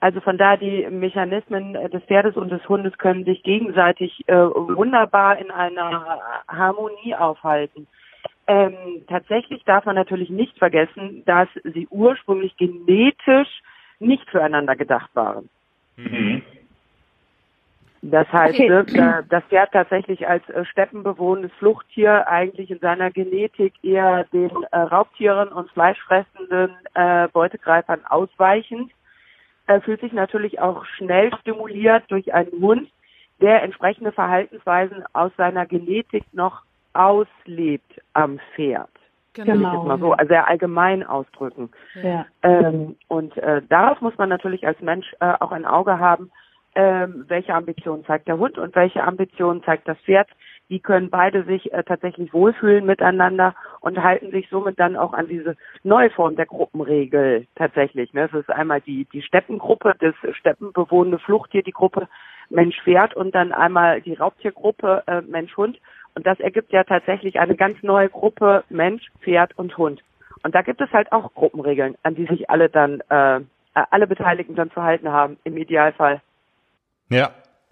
Also 0.00 0.20
von 0.20 0.38
da 0.38 0.56
die 0.56 0.88
Mechanismen 0.88 1.74
des 1.74 2.02
Pferdes 2.04 2.36
und 2.36 2.50
des 2.50 2.66
Hundes 2.68 2.96
können 2.96 3.24
sich 3.24 3.42
gegenseitig 3.42 4.26
äh, 4.28 4.34
wunderbar 4.34 5.38
in 5.38 5.50
einer 5.50 6.20
Harmonie 6.48 7.14
aufhalten. 7.14 7.86
Ähm, 8.46 8.74
tatsächlich 9.08 9.62
darf 9.64 9.84
man 9.84 9.94
natürlich 9.94 10.30
nicht 10.30 10.58
vergessen, 10.58 11.22
dass 11.26 11.48
sie 11.62 11.86
ursprünglich 11.90 12.56
genetisch 12.56 13.62
nicht 13.98 14.28
füreinander 14.30 14.74
gedacht 14.74 15.10
waren. 15.14 15.48
Mhm. 15.96 16.42
Das 18.02 18.26
heißt, 18.32 18.58
okay. 18.58 18.68
Ne, 18.98 19.24
das 19.28 19.44
Pferd 19.44 19.72
tatsächlich 19.72 20.26
als 20.26 20.48
äh, 20.48 20.64
steppenbewohnendes 20.64 21.52
Fluchttier 21.58 22.26
eigentlich 22.26 22.70
in 22.70 22.78
seiner 22.78 23.10
Genetik 23.10 23.74
eher 23.82 24.24
den 24.32 24.50
äh, 24.72 24.78
Raubtieren 24.78 25.48
und 25.50 25.70
fleischfressenden 25.72 26.70
äh, 26.94 27.28
Beutegreifern 27.28 28.00
ausweichend, 28.08 28.90
äh, 29.66 29.80
fühlt 29.80 30.00
sich 30.00 30.12
natürlich 30.12 30.60
auch 30.60 30.84
schnell 30.84 31.30
stimuliert 31.40 32.04
durch 32.08 32.32
einen 32.34 32.52
Hund, 32.60 32.90
der 33.40 33.62
entsprechende 33.62 34.12
Verhaltensweisen 34.12 35.04
aus 35.12 35.32
seiner 35.36 35.66
Genetik 35.66 36.24
noch 36.32 36.62
auslebt 36.92 38.00
am 38.12 38.38
Pferd. 38.54 38.90
Genau. 39.32 39.46
Will 39.46 39.62
ich 39.62 39.72
jetzt 39.72 39.86
mal 39.86 39.98
so 39.98 40.16
sehr 40.26 40.48
allgemein 40.48 41.04
ausdrücken. 41.04 41.70
Ja. 42.02 42.26
Ähm, 42.42 42.96
und 43.08 43.36
äh, 43.36 43.62
darauf 43.68 44.00
muss 44.00 44.16
man 44.18 44.28
natürlich 44.28 44.66
als 44.66 44.80
Mensch 44.80 45.06
äh, 45.20 45.34
auch 45.38 45.52
ein 45.52 45.64
Auge 45.64 45.98
haben, 45.98 46.30
ähm, 46.74 47.24
welche 47.28 47.54
Ambitionen 47.54 48.04
zeigt 48.04 48.28
der 48.28 48.38
Hund 48.38 48.58
und 48.58 48.74
welche 48.74 49.02
Ambitionen 49.02 49.62
zeigt 49.62 49.86
das 49.88 49.98
Pferd. 49.98 50.28
Die 50.70 50.80
können 50.80 51.10
beide 51.10 51.44
sich 51.44 51.72
äh, 51.72 51.82
tatsächlich 51.82 52.32
wohlfühlen 52.32 52.86
miteinander 52.86 53.54
und 53.80 54.02
halten 54.02 54.30
sich 54.30 54.48
somit 54.48 54.78
dann 54.78 54.96
auch 54.96 55.12
an 55.12 55.26
diese 55.26 55.56
neue 55.82 56.10
Form 56.10 56.36
der 56.36 56.46
Gruppenregel 56.46 57.46
tatsächlich. 57.56 58.14
Ne? 58.14 58.28
Es 58.32 58.38
ist 58.38 58.50
einmal 58.50 58.80
die, 58.80 59.06
die 59.12 59.22
Steppengruppe, 59.22 59.94
das 59.98 60.14
steppenbewohnende 60.36 61.18
Fluchttier, 61.18 61.62
die 61.62 61.72
Gruppe 61.72 62.08
Mensch-Pferd 62.50 63.14
und 63.14 63.34
dann 63.34 63.52
einmal 63.52 64.00
die 64.00 64.14
Raubtiergruppe 64.14 65.02
äh, 65.06 65.20
Mensch-Hund. 65.22 65.78
Und 66.14 66.26
das 66.26 66.38
ergibt 66.40 66.72
ja 66.72 66.84
tatsächlich 66.84 67.38
eine 67.40 67.56
ganz 67.56 67.82
neue 67.82 68.08
Gruppe 68.08 68.64
Mensch, 68.68 69.10
Pferd 69.22 69.58
und 69.58 69.76
Hund. 69.76 70.02
Und 70.42 70.54
da 70.54 70.62
gibt 70.62 70.80
es 70.80 70.90
halt 70.92 71.12
auch 71.12 71.34
Gruppenregeln, 71.34 71.96
an 72.02 72.14
die 72.14 72.26
sich 72.26 72.48
alle 72.48 72.68
dann, 72.68 73.00
äh, 73.08 73.40
alle 73.74 74.06
Beteiligten 74.06 74.54
dann 74.54 74.70
zu 74.70 74.82
halten 74.82 75.10
haben, 75.10 75.36
im 75.44 75.56
Idealfall. 75.56 76.20
Ja, 77.08 77.30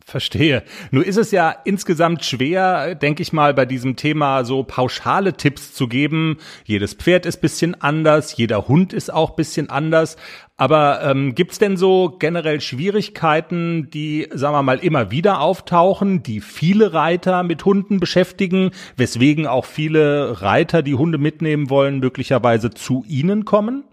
Verstehe. 0.09 0.63
Nur 0.91 1.05
ist 1.05 1.19
es 1.19 1.33
ja 1.33 1.55
insgesamt 1.67 2.25
schwer, 2.25 2.95
denke 2.95 3.21
ich 3.21 3.35
mal, 3.35 3.53
bei 3.53 3.67
diesem 3.67 3.95
Thema 3.95 4.43
so 4.43 4.63
pauschale 4.63 5.35
Tipps 5.35 5.75
zu 5.75 5.87
geben. 5.87 6.39
Jedes 6.65 6.95
Pferd 6.95 7.27
ist 7.27 7.43
bisschen 7.43 7.79
anders, 7.83 8.35
jeder 8.35 8.69
Hund 8.69 8.95
ist 8.95 9.13
auch 9.13 9.37
bisschen 9.37 9.69
anders. 9.69 10.17
Aber 10.57 11.03
ähm, 11.05 11.35
gibt 11.35 11.61
denn 11.61 11.77
so 11.77 12.17
generell 12.19 12.63
Schwierigkeiten, 12.63 13.91
die, 13.91 14.27
sagen 14.31 14.55
wir 14.55 14.63
mal, 14.63 14.79
immer 14.79 15.11
wieder 15.11 15.43
auftauchen, 15.43 16.23
die 16.23 16.41
viele 16.41 16.95
Reiter 16.95 17.43
mit 17.43 17.67
Hunden 17.67 18.01
beschäftigen, 18.01 18.71
weswegen 18.97 19.47
auch 19.47 19.67
viele 19.67 20.41
Reiter, 20.41 20.83
die 20.83 20.95
Hunde 20.95 21.19
mitnehmen 21.19 21.69
wollen, 21.69 21.99
möglicherweise 21.99 22.71
zu 22.71 23.05
Ihnen 23.07 23.45
kommen? 23.45 23.85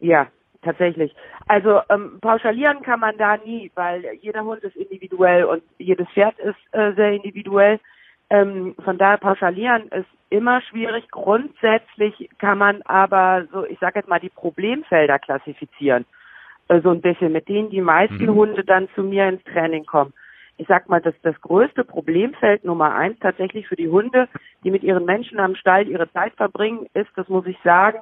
Ja, 0.00 0.26
tatsächlich. 0.62 1.14
Also 1.46 1.80
ähm, 1.90 2.18
pauschalieren 2.20 2.82
kann 2.82 3.00
man 3.00 3.18
da 3.18 3.36
nie, 3.36 3.70
weil 3.74 4.04
jeder 4.20 4.44
Hund 4.44 4.62
ist 4.62 4.76
individuell 4.76 5.44
und 5.44 5.62
jedes 5.78 6.08
Pferd 6.08 6.38
ist 6.38 6.56
äh, 6.72 6.92
sehr 6.94 7.12
individuell. 7.12 7.80
Ähm, 8.30 8.74
von 8.82 8.96
daher 8.96 9.18
pauschalieren 9.18 9.88
ist 9.88 10.08
immer 10.30 10.62
schwierig. 10.62 11.10
Grundsätzlich 11.10 12.30
kann 12.38 12.58
man 12.58 12.80
aber 12.82 13.46
so, 13.52 13.64
ich 13.66 13.78
sage 13.78 13.98
jetzt 13.98 14.08
mal, 14.08 14.20
die 14.20 14.30
Problemfelder 14.30 15.18
klassifizieren. 15.18 16.06
Äh, 16.68 16.80
so 16.80 16.90
ein 16.90 17.02
bisschen, 17.02 17.32
mit 17.32 17.48
denen 17.48 17.70
die 17.70 17.82
meisten 17.82 18.24
mhm. 18.24 18.34
Hunde 18.34 18.64
dann 18.64 18.88
zu 18.94 19.02
mir 19.02 19.28
ins 19.28 19.44
Training 19.44 19.84
kommen. 19.84 20.14
Ich 20.56 20.66
sag 20.68 20.88
mal, 20.88 21.00
dass 21.00 21.14
das 21.22 21.38
größte 21.40 21.84
Problemfeld 21.84 22.64
Nummer 22.64 22.94
eins 22.94 23.18
tatsächlich 23.18 23.66
für 23.66 23.76
die 23.76 23.88
Hunde, 23.88 24.28
die 24.62 24.70
mit 24.70 24.84
ihren 24.84 25.04
Menschen 25.04 25.40
am 25.40 25.56
Stall 25.56 25.88
ihre 25.88 26.10
Zeit 26.12 26.32
verbringen, 26.34 26.86
ist, 26.94 27.10
das 27.16 27.28
muss 27.28 27.44
ich 27.46 27.58
sagen, 27.64 27.98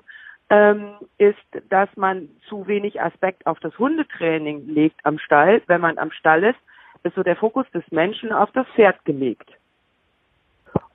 ähm, 0.53 0.97
ist, 1.17 1.39
dass 1.71 1.89
man 1.97 2.29
zu 2.47 2.67
wenig 2.67 3.01
Aspekt 3.01 3.47
auf 3.47 3.59
das 3.61 3.77
Hundetraining 3.79 4.69
legt 4.69 5.01
am 5.05 5.19
Stall. 5.19 5.63
Wenn 5.67 5.81
man 5.81 5.97
am 5.97 6.11
Stall 6.11 6.45
ist, 6.45 6.59
ist 7.05 7.15
so 7.15 7.23
der 7.23 7.37
Fokus 7.37 7.65
des 7.71 7.83
Menschen 7.91 8.33
auf 8.33 8.51
das 8.53 8.67
Pferd 8.75 9.03
gelegt. 9.07 9.51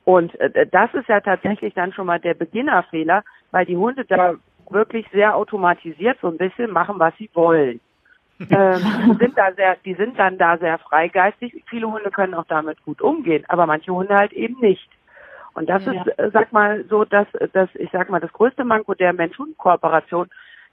Und 0.05 0.39
äh, 0.39 0.67
das 0.67 0.93
ist 0.93 1.09
ja 1.09 1.21
tatsächlich 1.21 1.73
dann 1.73 1.91
schon 1.91 2.05
mal 2.05 2.19
der 2.19 2.35
Beginnerfehler, 2.35 3.23
weil 3.49 3.65
die 3.65 3.75
Hunde 3.75 4.05
da 4.05 4.35
wirklich 4.69 5.07
sehr 5.11 5.35
automatisiert 5.35 6.19
so 6.21 6.27
ein 6.27 6.37
bisschen 6.37 6.69
machen, 6.69 6.99
was 6.99 7.15
sie 7.17 7.29
wollen. 7.33 7.79
ähm, 8.51 9.17
sind 9.19 9.35
da 9.35 9.51
sehr, 9.53 9.77
die 9.83 9.95
sind 9.95 10.19
dann 10.19 10.37
da 10.37 10.59
sehr 10.59 10.77
freigeistig. 10.77 11.63
Viele 11.67 11.91
Hunde 11.91 12.11
können 12.11 12.35
auch 12.35 12.45
damit 12.45 12.77
gut 12.85 13.01
umgehen, 13.01 13.43
aber 13.47 13.65
manche 13.65 13.91
Hunde 13.91 14.15
halt 14.15 14.33
eben 14.33 14.59
nicht. 14.59 14.87
Und 15.57 15.67
das 15.67 15.83
ja. 15.85 15.93
ist, 15.93 16.19
äh, 16.19 16.29
sag 16.31 16.53
mal, 16.53 16.85
so, 16.87 17.03
dass, 17.03 17.25
dass 17.51 17.67
ich 17.73 17.89
sag 17.91 18.11
mal, 18.11 18.19
das 18.19 18.31
größte 18.31 18.63
Manko 18.63 18.93
der 18.93 19.11
Mensch-Hund-Kooperation, 19.11 20.29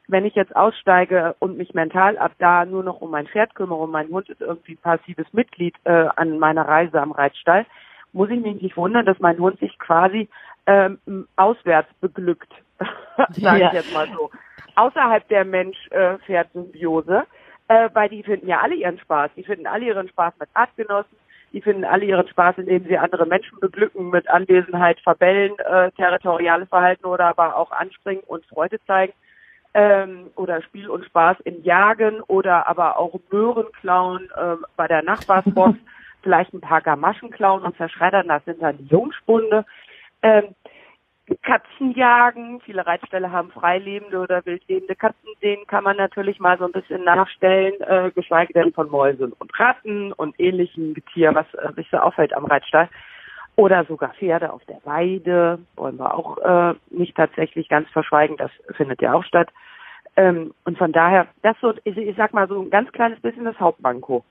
wenn 0.09 0.27
ich 0.27 0.35
jetzt 0.35 0.55
aussteige 0.55 1.35
und 1.39 1.57
mich 1.57 1.73
mental 1.73 2.19
ab 2.19 2.33
da 2.39 2.67
nur 2.67 2.85
noch 2.85 3.01
um 3.01 3.11
mein 3.11 3.27
Pferd 3.27 3.55
kümmere 3.55 3.79
und 3.79 3.91
mein 3.91 4.09
Hund 4.09 4.29
ist 4.29 4.43
irgendwie 4.43 4.75
passives 4.75 5.25
Mitglied 5.33 5.75
äh, 5.85 6.09
an 6.17 6.39
meiner 6.39 6.69
Reise 6.69 7.01
am 7.01 7.13
Reitstall, 7.13 7.65
muss 8.13 8.29
ich 8.29 8.39
mich 8.43 8.61
nicht 8.61 8.77
wundern, 8.77 9.07
dass 9.07 9.19
mein 9.21 9.39
Hund 9.39 9.59
sich 9.59 9.79
quasi 9.79 10.29
ähm, 10.67 10.99
auswärts 11.37 11.89
beglückt, 12.03 12.53
sage 13.31 13.61
ja. 13.61 13.69
ich 13.69 13.73
jetzt 13.73 13.95
mal 13.95 14.07
so. 14.15 14.31
Außerhalb 14.75 15.27
der 15.29 15.47
Mensch-Pferd-Symbiose, 15.47 17.25
äh, 17.69 17.89
weil 17.95 18.11
die 18.11 18.23
finden 18.23 18.49
ja 18.49 18.61
alle 18.61 18.75
ihren 18.75 18.99
Spaß. 18.99 19.31
Die 19.35 19.45
finden 19.45 19.67
alle 19.67 19.87
ihren 19.87 20.09
Spaß 20.09 20.35
mit 20.39 20.51
Artgenossen, 20.53 21.17
Die 21.55 21.63
finden 21.63 21.85
alle 21.85 22.05
ihren 22.05 22.27
Spaß, 22.27 22.59
indem 22.59 22.85
sie 22.85 22.99
andere 22.99 23.27
Menschen 23.27 23.61
beglücken 23.61 24.11
mit 24.11 24.29
Anwesenheit, 24.29 24.99
Verbellen, 24.99 25.57
äh, 25.61 25.93
territoriales 25.93 26.69
Verhalten 26.69 27.07
oder 27.07 27.27
aber 27.27 27.57
auch 27.57 27.71
anspringen 27.71 28.25
und 28.27 28.45
Freude 28.47 28.81
zeigen. 28.89 29.13
Ähm, 29.73 30.31
oder 30.35 30.63
Spiel 30.63 30.91
und 30.91 31.05
Spaß 31.05 31.39
im 31.45 31.63
Jagen 31.63 32.21
oder 32.23 32.67
aber 32.67 32.99
auch 32.99 33.21
Möhren 33.31 33.67
klauen 33.81 34.29
äh, 34.37 34.57
bei 34.77 34.89
der 34.89 35.03
Nachbarsbox, 35.03 35.79
vielleicht 36.23 36.53
ein 36.55 36.61
paar 36.61 36.81
Gamaschen 36.81 37.31
klauen 37.31 37.63
und 37.63 37.77
zerschreddern, 37.77 38.27
das 38.27 38.45
sind 38.45 38.61
dann 38.61 38.79
die 38.79 38.87
Jungspunde. 38.87 39.65
Ähm, 40.23 40.57
Katzen 41.43 41.93
jagen. 41.93 42.61
Viele 42.61 42.87
Reitställe 42.87 43.33
haben 43.33 43.51
freilebende 43.51 44.19
oder 44.19 44.45
wildlebende 44.45 44.95
Katzen. 44.95 45.31
Denen 45.43 45.67
kann 45.67 45.85
man 45.85 45.97
natürlich 45.97 46.39
mal 46.39 46.59
so 46.59 46.67
ein 46.67 46.73
bisschen 46.73 47.05
nachstellen, 47.05 47.81
äh, 47.81 48.11
geschweige 48.15 48.53
denn 48.53 48.73
von 48.73 48.91
Mäusen 48.91 49.33
und 49.33 49.59
Ratten 49.59 50.13
und 50.13 50.39
ähnlichen 50.39 50.95
Getier, 50.95 51.35
was 51.35 51.47
äh, 51.55 51.73
sich 51.75 51.89
so 51.91 51.97
auffällt 51.99 52.35
am 52.35 52.45
Reitstall. 52.45 52.89
Oder 53.57 53.85
sogar 53.85 54.13
Pferde 54.15 54.53
auf 54.53 54.65
der 54.67 54.81
Weide, 54.85 55.61
wollen 55.77 55.97
wir 55.97 56.13
auch 56.15 56.39
äh, 56.39 56.75
nicht 56.91 57.17
tatsächlich 57.17 57.69
ganz 57.69 57.89
verschweigen, 57.91 58.37
das 58.37 58.51
findet 58.77 59.01
ja 59.01 59.15
auch 59.15 59.25
statt. 59.25 59.49
Ähm, 60.17 60.53
und 60.65 60.77
von 60.77 60.93
daher, 60.93 61.29
das 61.43 61.57
so, 61.61 61.73
ich, 61.85 61.97
ich 61.97 62.17
sag 62.17 62.35
mal 62.35 62.49
so 62.49 62.61
ein 62.61 62.71
ganz 62.71 62.91
kleines 62.93 63.21
bisschen 63.21 63.45
das 63.45 63.59
Hauptmanko. 63.59 64.25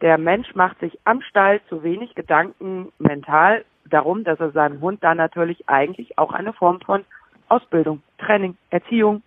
Der 0.00 0.18
Mensch 0.18 0.54
macht 0.56 0.80
sich 0.80 0.98
am 1.04 1.22
Stall 1.22 1.60
zu 1.68 1.84
wenig 1.84 2.16
Gedanken 2.16 2.92
mental 2.98 3.64
darum, 3.84 4.24
dass 4.24 4.40
er 4.40 4.50
seinem 4.50 4.80
Hund 4.80 5.02
da 5.02 5.14
natürlich 5.14 5.68
eigentlich 5.68 6.18
auch 6.18 6.32
eine 6.32 6.52
Form 6.52 6.80
von 6.80 7.04
Ausbildung, 7.48 8.02
Training, 8.18 8.56
Erziehung, 8.70 9.22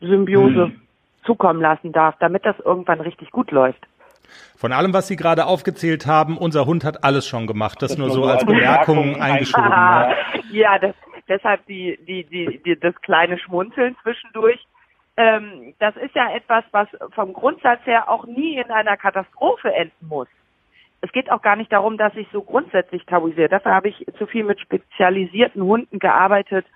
Symbiose 0.00 0.66
hm. 0.66 0.80
zukommen 1.24 1.60
lassen 1.60 1.92
darf, 1.92 2.16
damit 2.20 2.44
das 2.44 2.58
irgendwann 2.60 3.00
richtig 3.00 3.30
gut 3.30 3.50
läuft. 3.50 3.86
Von 4.56 4.72
allem, 4.72 4.92
was 4.92 5.08
Sie 5.08 5.16
gerade 5.16 5.46
aufgezählt 5.46 6.06
haben, 6.06 6.36
unser 6.36 6.66
Hund 6.66 6.84
hat 6.84 7.04
alles 7.04 7.26
schon 7.26 7.46
gemacht. 7.46 7.80
Das, 7.80 7.92
das 7.92 7.98
nur 7.98 8.10
so 8.10 8.24
als 8.24 8.44
Bemerkung 8.44 9.20
eingeschoben. 9.20 9.70
Ja, 9.70 10.14
ja 10.50 10.78
das, 10.78 10.94
deshalb 11.28 11.64
die, 11.66 11.98
die, 12.06 12.24
die, 12.24 12.60
die, 12.64 12.78
das 12.78 12.94
kleine 13.02 13.38
Schmunzeln 13.38 13.96
zwischendurch. 14.02 14.66
Ähm, 15.16 15.74
das 15.78 15.96
ist 15.96 16.14
ja 16.14 16.34
etwas, 16.34 16.64
was 16.70 16.88
vom 17.14 17.32
Grundsatz 17.32 17.84
her 17.86 18.08
auch 18.08 18.26
nie 18.26 18.58
in 18.58 18.70
einer 18.70 18.96
Katastrophe 18.96 19.72
enden 19.72 20.06
muss 20.08 20.28
es 21.00 21.12
geht 21.12 21.30
auch 21.30 21.42
gar 21.42 21.56
nicht 21.56 21.72
darum, 21.72 21.96
dass 21.96 22.14
ich 22.16 22.26
so 22.32 22.42
grundsätzlich 22.42 23.04
tabuisiere. 23.06 23.48
Dafür 23.48 23.74
habe 23.74 23.88
ich 23.88 24.04
zu 24.18 24.26
viel 24.26 24.44
mit 24.44 24.60
spezialisierten 24.60 25.62
Hunden 25.62 25.98
gearbeitet, 25.98 26.66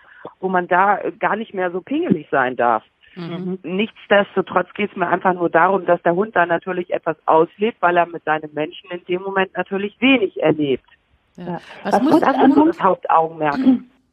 wo 0.41 0.49
man 0.49 0.69
da 0.69 1.01
gar 1.19 1.37
nicht 1.37 1.55
mehr 1.55 1.71
so 1.71 1.81
pingelig 1.81 2.29
sein 2.31 2.57
darf. 2.57 2.85
Mhm. 3.15 3.59
Nichtsdestotrotz 3.63 4.73
geht 4.75 4.91
es 4.91 4.97
mir 4.97 5.09
einfach 5.09 5.35
nur 5.35 5.51
darum, 5.51 5.85
dass 5.85 6.03
der 6.03 6.15
Hund 6.15 6.35
da 6.35 6.47
natürlich 6.47 6.93
etwas 6.93 7.17
auslebt, 7.27 7.79
weil 7.81 7.97
er 7.97 8.07
mit 8.07 8.25
seinem 8.25 8.51
Menschen 8.55 8.91
in 8.91 9.05
dem 9.05 9.23
Moment 9.23 9.55
natürlich 9.57 10.01
wenig 10.01 10.41
erlebt. 10.43 10.89
Ja. 11.37 11.61
Was 11.83 11.93
das 11.93 12.03
muss 12.03 12.21
das, 12.21 12.37
das 12.37 12.83
Hauptaugenmerk. 12.83 13.59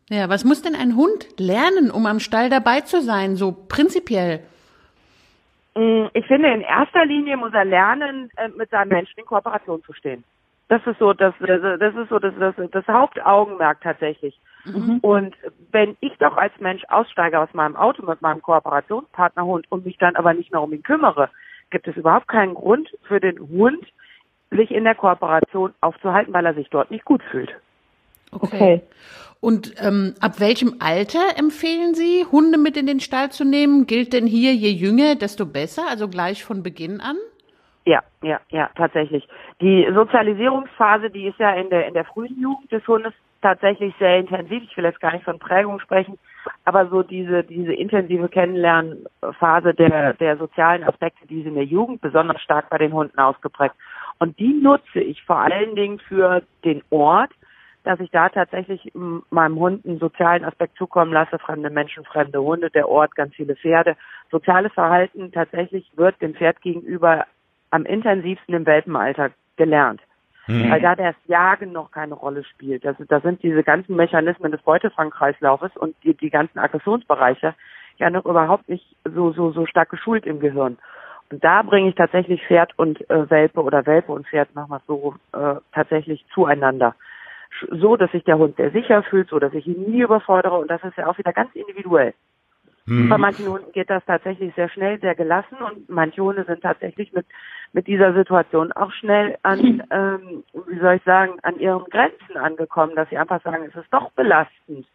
Ja, 0.10 0.28
was 0.28 0.44
muss 0.44 0.62
denn 0.62 0.76
ein 0.76 0.96
Hund 0.96 1.28
lernen, 1.38 1.92
um 1.92 2.06
am 2.08 2.20
Stall 2.20 2.50
dabei 2.50 2.82
zu 2.82 3.02
sein, 3.02 3.36
so 3.36 3.52
prinzipiell? 3.52 4.42
Mm, 5.76 6.06
ich 6.14 6.26
finde, 6.28 6.50
in 6.50 6.62
erster 6.62 7.06
Linie 7.06 7.38
muss 7.38 7.54
er 7.54 7.66
lernen, 7.66 8.30
äh, 8.38 8.50
mit 8.50 8.70
seinem 8.70 8.90
Menschen 8.90 9.20
in 9.20 9.26
Kooperation 9.26 9.84
zu 9.84 9.94
stehen. 9.94 10.24
Das 10.68 10.86
ist 10.86 11.00
so 11.00 11.14
das, 11.14 11.34
das 11.40 11.96
ist 11.96 12.10
so 12.10 12.20
das, 12.20 12.34
das, 12.40 12.56
das 12.72 12.88
Hauptaugenmerk 12.88 13.82
tatsächlich. 13.82 14.40
Mhm. 14.66 15.00
Und 15.02 15.36
wenn 15.72 15.98
ich 16.00 16.16
doch 16.20 16.38
als 16.38 16.54
Mensch 16.60 16.84
aussteige 16.90 17.40
aus 17.40 17.52
meinem 17.54 17.76
Auto 17.76 18.06
mit 18.06 18.22
meinem 18.22 18.42
Kooperationspartnerhund 18.42 19.66
und 19.72 19.86
mich 19.86 19.98
dann 19.98 20.16
aber 20.16 20.36
nicht 20.36 20.52
mehr 20.52 20.62
um 20.62 20.72
ihn 20.72 20.84
kümmere, 20.84 21.30
gibt 21.72 21.88
es 21.88 21.98
überhaupt 21.98 22.28
keinen 22.28 22.54
Grund 22.54 22.90
für 23.08 23.20
den 23.20 23.40
Hund, 23.40 23.84
sich 24.52 24.72
in 24.72 24.84
der 24.84 24.96
Kooperation 24.96 25.74
aufzuhalten, 25.82 26.34
weil 26.34 26.46
er 26.46 26.54
sich 26.54 26.70
dort 26.70 26.92
nicht 26.92 27.06
gut 27.06 27.24
fühlt. 27.32 27.52
Okay. 28.32 28.46
okay. 28.46 28.82
Und 29.42 29.74
ähm, 29.82 30.16
ab 30.20 30.40
welchem 30.40 30.76
Alter 30.80 31.38
empfehlen 31.38 31.94
Sie, 31.94 32.26
Hunde 32.30 32.58
mit 32.58 32.76
in 32.76 32.88
den 32.88 33.00
Stall 33.00 33.32
zu 33.32 33.46
nehmen? 33.46 33.88
Gilt 33.88 34.12
denn 34.12 34.28
hier, 34.28 34.54
je 34.54 34.72
jünger, 34.72 35.16
desto 35.16 35.46
besser, 35.46 35.84
also 35.90 36.10
gleich 36.10 36.44
von 36.44 36.62
Beginn 36.62 37.00
an? 37.00 37.16
Ja, 37.86 38.04
ja, 38.22 38.40
ja, 38.50 38.70
tatsächlich. 38.76 39.28
Die 39.62 39.88
Sozialisierungsphase, 39.94 41.10
die 41.10 41.28
ist 41.28 41.40
ja 41.40 41.54
in 41.54 41.70
der 41.70 41.88
in 41.88 41.94
der 41.94 42.06
frühen 42.06 42.40
Jugend 42.40 42.72
des 42.72 42.86
Hundes 42.86 43.14
tatsächlich 43.42 43.96
sehr 43.98 44.20
intensiv. 44.20 44.62
Ich 44.64 44.76
will 44.76 44.84
jetzt 44.84 45.00
gar 45.00 45.14
nicht 45.14 45.24
von 45.24 45.40
Prägung 45.40 45.80
sprechen, 45.80 46.20
aber 46.66 46.88
so 46.90 47.02
diese 47.02 47.44
diese 47.44 47.74
intensive 47.74 48.28
Kennenlernphase 48.28 49.74
der 49.74 50.14
der 50.14 50.38
sozialen 50.38 50.84
Aspekte, 50.84 51.26
die 51.28 51.38
sind 51.38 51.48
in 51.48 51.56
der 51.56 51.64
Jugend 51.64 52.02
besonders 52.02 52.42
stark 52.42 52.70
bei 52.70 52.78
den 52.78 52.92
Hunden 52.92 53.18
ausgeprägt. 53.18 53.76
Und 54.20 54.38
die 54.38 54.54
nutze 54.54 55.00
ich 55.00 55.24
vor 55.24 55.38
allen 55.40 55.76
Dingen 55.76 56.00
für 56.00 56.44
den 56.66 56.84
Ort, 56.90 57.32
dass 57.84 58.00
ich 58.00 58.12
da 58.12 58.30
tatsächlich 58.30 58.92
meinem 58.94 59.56
Hund 59.58 59.86
einen 59.86 60.00
sozialen 60.00 60.44
Aspekt 60.44 60.78
zukommen 60.78 61.14
lasse, 61.14 61.40
fremde 61.40 61.70
Menschen, 61.70 62.04
fremde 62.06 62.42
Hunde, 62.42 62.70
der 62.70 62.90
Ort, 62.90 63.16
ganz 63.16 63.34
viele 63.36 63.56
Pferde. 63.56 63.96
Soziales 64.32 64.74
Verhalten 64.74 65.32
tatsächlich 65.32 65.90
wird 65.96 66.22
dem 66.22 66.36
Pferd 66.36 66.62
gegenüber 66.62 67.26
am 67.72 67.86
intensivsten 67.86 68.54
im 68.54 68.66
Welpenalter 68.66 69.32
gelernt. 69.56 70.02
Mhm. 70.48 70.72
Weil 70.72 70.82
da 70.82 70.96
das 70.96 71.16
Jagen 71.28 71.72
noch 71.72 71.92
keine 71.92 72.16
Rolle 72.16 72.44
spielt. 72.44 72.84
Das, 72.84 72.96
das 73.08 73.24
sind 73.24 73.44
diese 73.44 73.64
ganzen 73.64 73.96
Mechanismen 73.96 74.52
des 74.52 74.62
Beutefangkreislaufes 74.64 75.78
und 75.78 75.96
die, 76.04 76.16
die 76.16 76.30
ganzen 76.32 76.60
Aggressionsbereiche 76.60 77.54
ja 77.98 78.10
noch 78.10 78.26
überhaupt 78.26 78.68
nicht 78.68 78.96
so, 79.04 79.32
so, 79.32 79.52
so 79.52 79.66
stark 79.66 79.90
geschult 79.90 80.26
im 80.26 80.40
Gehirn. 80.40 80.78
Und 81.32 81.44
da 81.44 81.62
bringe 81.62 81.90
ich 81.90 81.96
tatsächlich 81.96 82.42
Pferd 82.48 82.74
und 82.78 83.08
äh, 83.10 83.30
Welpe 83.30 83.62
oder 83.62 83.86
Welpe 83.86 84.12
und 84.12 84.28
Pferd 84.28 84.56
nochmal 84.56 84.82
so 84.88 85.16
äh, 85.34 85.56
tatsächlich 85.72 86.26
zueinander 86.34 86.96
so, 87.72 87.96
dass 87.98 88.12
sich 88.12 88.24
der 88.24 88.38
Hund 88.38 88.56
sehr 88.58 88.72
sicher 88.72 89.04
fühlt, 89.04 89.30
so 89.30 89.40
dass 89.40 89.54
ich 89.54 89.68
ihn 89.68 89.92
nie 89.92 90.02
überfordere 90.02 90.58
und 90.58 90.70
das 90.70 90.84
ist 90.84 90.98
ja 90.98 91.08
auch 91.08 91.18
wieder 91.18 91.34
ganz 91.34 91.54
individuell. 91.54 92.14
Mhm. 92.86 93.10
Bei 93.10 93.18
manchen 93.18 93.48
Hunden 93.48 93.72
geht 93.72 93.90
das 93.90 94.04
tatsächlich 94.06 94.54
sehr 94.56 94.70
schnell, 94.70 95.00
sehr 95.00 95.16
gelassen 95.16 95.58
und 95.58 95.90
manche 95.90 96.24
Hunde 96.24 96.44
sind 96.46 96.62
tatsächlich 96.62 97.14
mit 97.14 97.26
mit 97.72 97.88
dieser 97.88 98.14
Situation 98.14 98.72
auch 98.72 98.92
schnell 98.92 99.38
an, 99.44 99.84
ähm, 99.92 100.44
wie 100.68 100.80
soll 100.80 100.96
ich 100.96 101.04
sagen, 101.04 101.34
an 101.44 101.60
ihren 101.60 101.86
Grenzen 101.86 102.38
angekommen, 102.38 102.96
dass 102.96 103.10
sie 103.10 103.18
einfach 103.18 103.42
sagen, 103.44 103.66
es 103.68 103.76
ist 103.76 103.94
doch 103.94 104.12
belastend. 104.12 104.88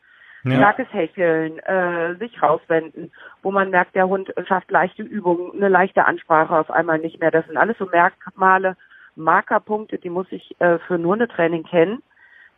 Ja. 0.43 0.57
Starkes 0.57 0.93
Hecheln, 0.93 1.59
äh, 1.61 2.17
sich 2.17 2.43
rauswenden, 2.43 3.13
wo 3.43 3.51
man 3.51 3.71
merkt, 3.71 3.95
der 3.95 4.09
Hund 4.09 4.33
schafft 4.47 4.71
leichte 4.71 5.03
Übungen, 5.03 5.53
eine 5.55 5.69
leichte 5.69 6.05
Ansprache 6.05 6.59
auf 6.59 6.71
einmal 6.71 6.99
nicht 6.99 7.19
mehr. 7.19 7.31
Das 7.31 7.47
sind 7.47 7.57
alles 7.57 7.79
so 7.79 7.87
Merkmale, 7.87 8.77
Markerpunkte, 9.17 9.99
die 9.99 10.11
muss 10.11 10.27
ich 10.31 10.55
äh, 10.61 10.79
für 10.81 10.97
ein 10.97 11.07
Hundetraining 11.07 11.63
kennen 11.63 12.03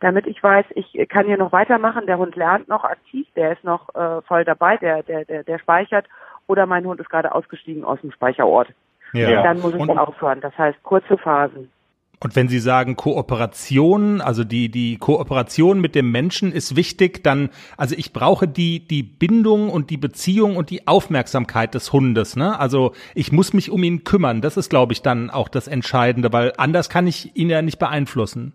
damit 0.01 0.27
ich 0.27 0.43
weiß, 0.43 0.67
ich 0.75 1.09
kann 1.09 1.27
hier 1.27 1.39
noch 1.39 1.53
weitermachen, 1.53 2.07
der 2.07 2.19
Hund 2.19 2.37
lernt 2.37 2.69
noch 2.69 2.85
aktiv, 2.85 3.27
der 3.35 3.53
ist 3.53 3.65
noch 3.65 3.95
äh, 3.95 4.23
voll 4.23 4.45
dabei, 4.45 4.77
der, 4.77 5.03
der, 5.03 5.25
der, 5.25 5.45
der 5.45 5.59
speichert, 5.59 6.07
oder 6.47 6.67
mein 6.67 6.87
Hund 6.87 7.01
ist 7.01 7.11
gerade 7.11 7.35
ausgestiegen 7.35 7.85
aus 7.85 8.01
dem 8.01 8.13
Speicherort. 8.13 8.69
Ja. 9.13 9.43
Dann 9.43 9.61
muss 9.61 9.75
ich 9.75 9.81
und, 9.81 9.99
aufhören. 9.99 10.41
Das 10.41 10.57
heißt 10.59 10.83
kurze 10.83 11.17
Phasen. 11.17 11.71
Und 12.19 12.35
wenn 12.35 12.49
Sie 12.49 12.61
sagen 12.61 12.97
Kooperation, 12.97 14.23
also 14.23 14.43
die, 14.43 14.71
die 14.71 14.97
Kooperation 14.97 15.81
mit 15.81 15.95
dem 15.95 16.11
Menschen 16.11 16.51
ist 16.51 16.75
wichtig, 16.75 17.23
dann, 17.23 17.51
also 17.77 17.95
ich 17.97 18.13
brauche 18.13 18.49
die, 18.49 18.87
die 18.87 19.03
Bindung 19.03 19.69
und 19.69 19.91
die 19.91 19.99
Beziehung 19.99 20.57
und 20.57 20.71
die 20.71 20.87
Aufmerksamkeit 20.87 21.75
des 21.75 21.93
Hundes, 21.93 22.35
ne? 22.35 22.59
Also 22.59 22.93
ich 23.15 23.33
muss 23.33 23.53
mich 23.53 23.71
um 23.71 23.83
ihn 23.83 24.05
kümmern. 24.05 24.41
Das 24.41 24.57
ist, 24.57 24.71
glaube 24.71 24.95
ich, 24.95 25.03
dann 25.03 25.29
auch 25.29 25.49
das 25.49 25.69
Entscheidende, 25.69 26.33
weil 26.33 26.55
anders 26.57 26.89
kann 26.89 27.07
ich 27.07 27.37
ihn 27.37 27.51
ja 27.51 27.61
nicht 27.61 27.79
beeinflussen. 27.79 28.55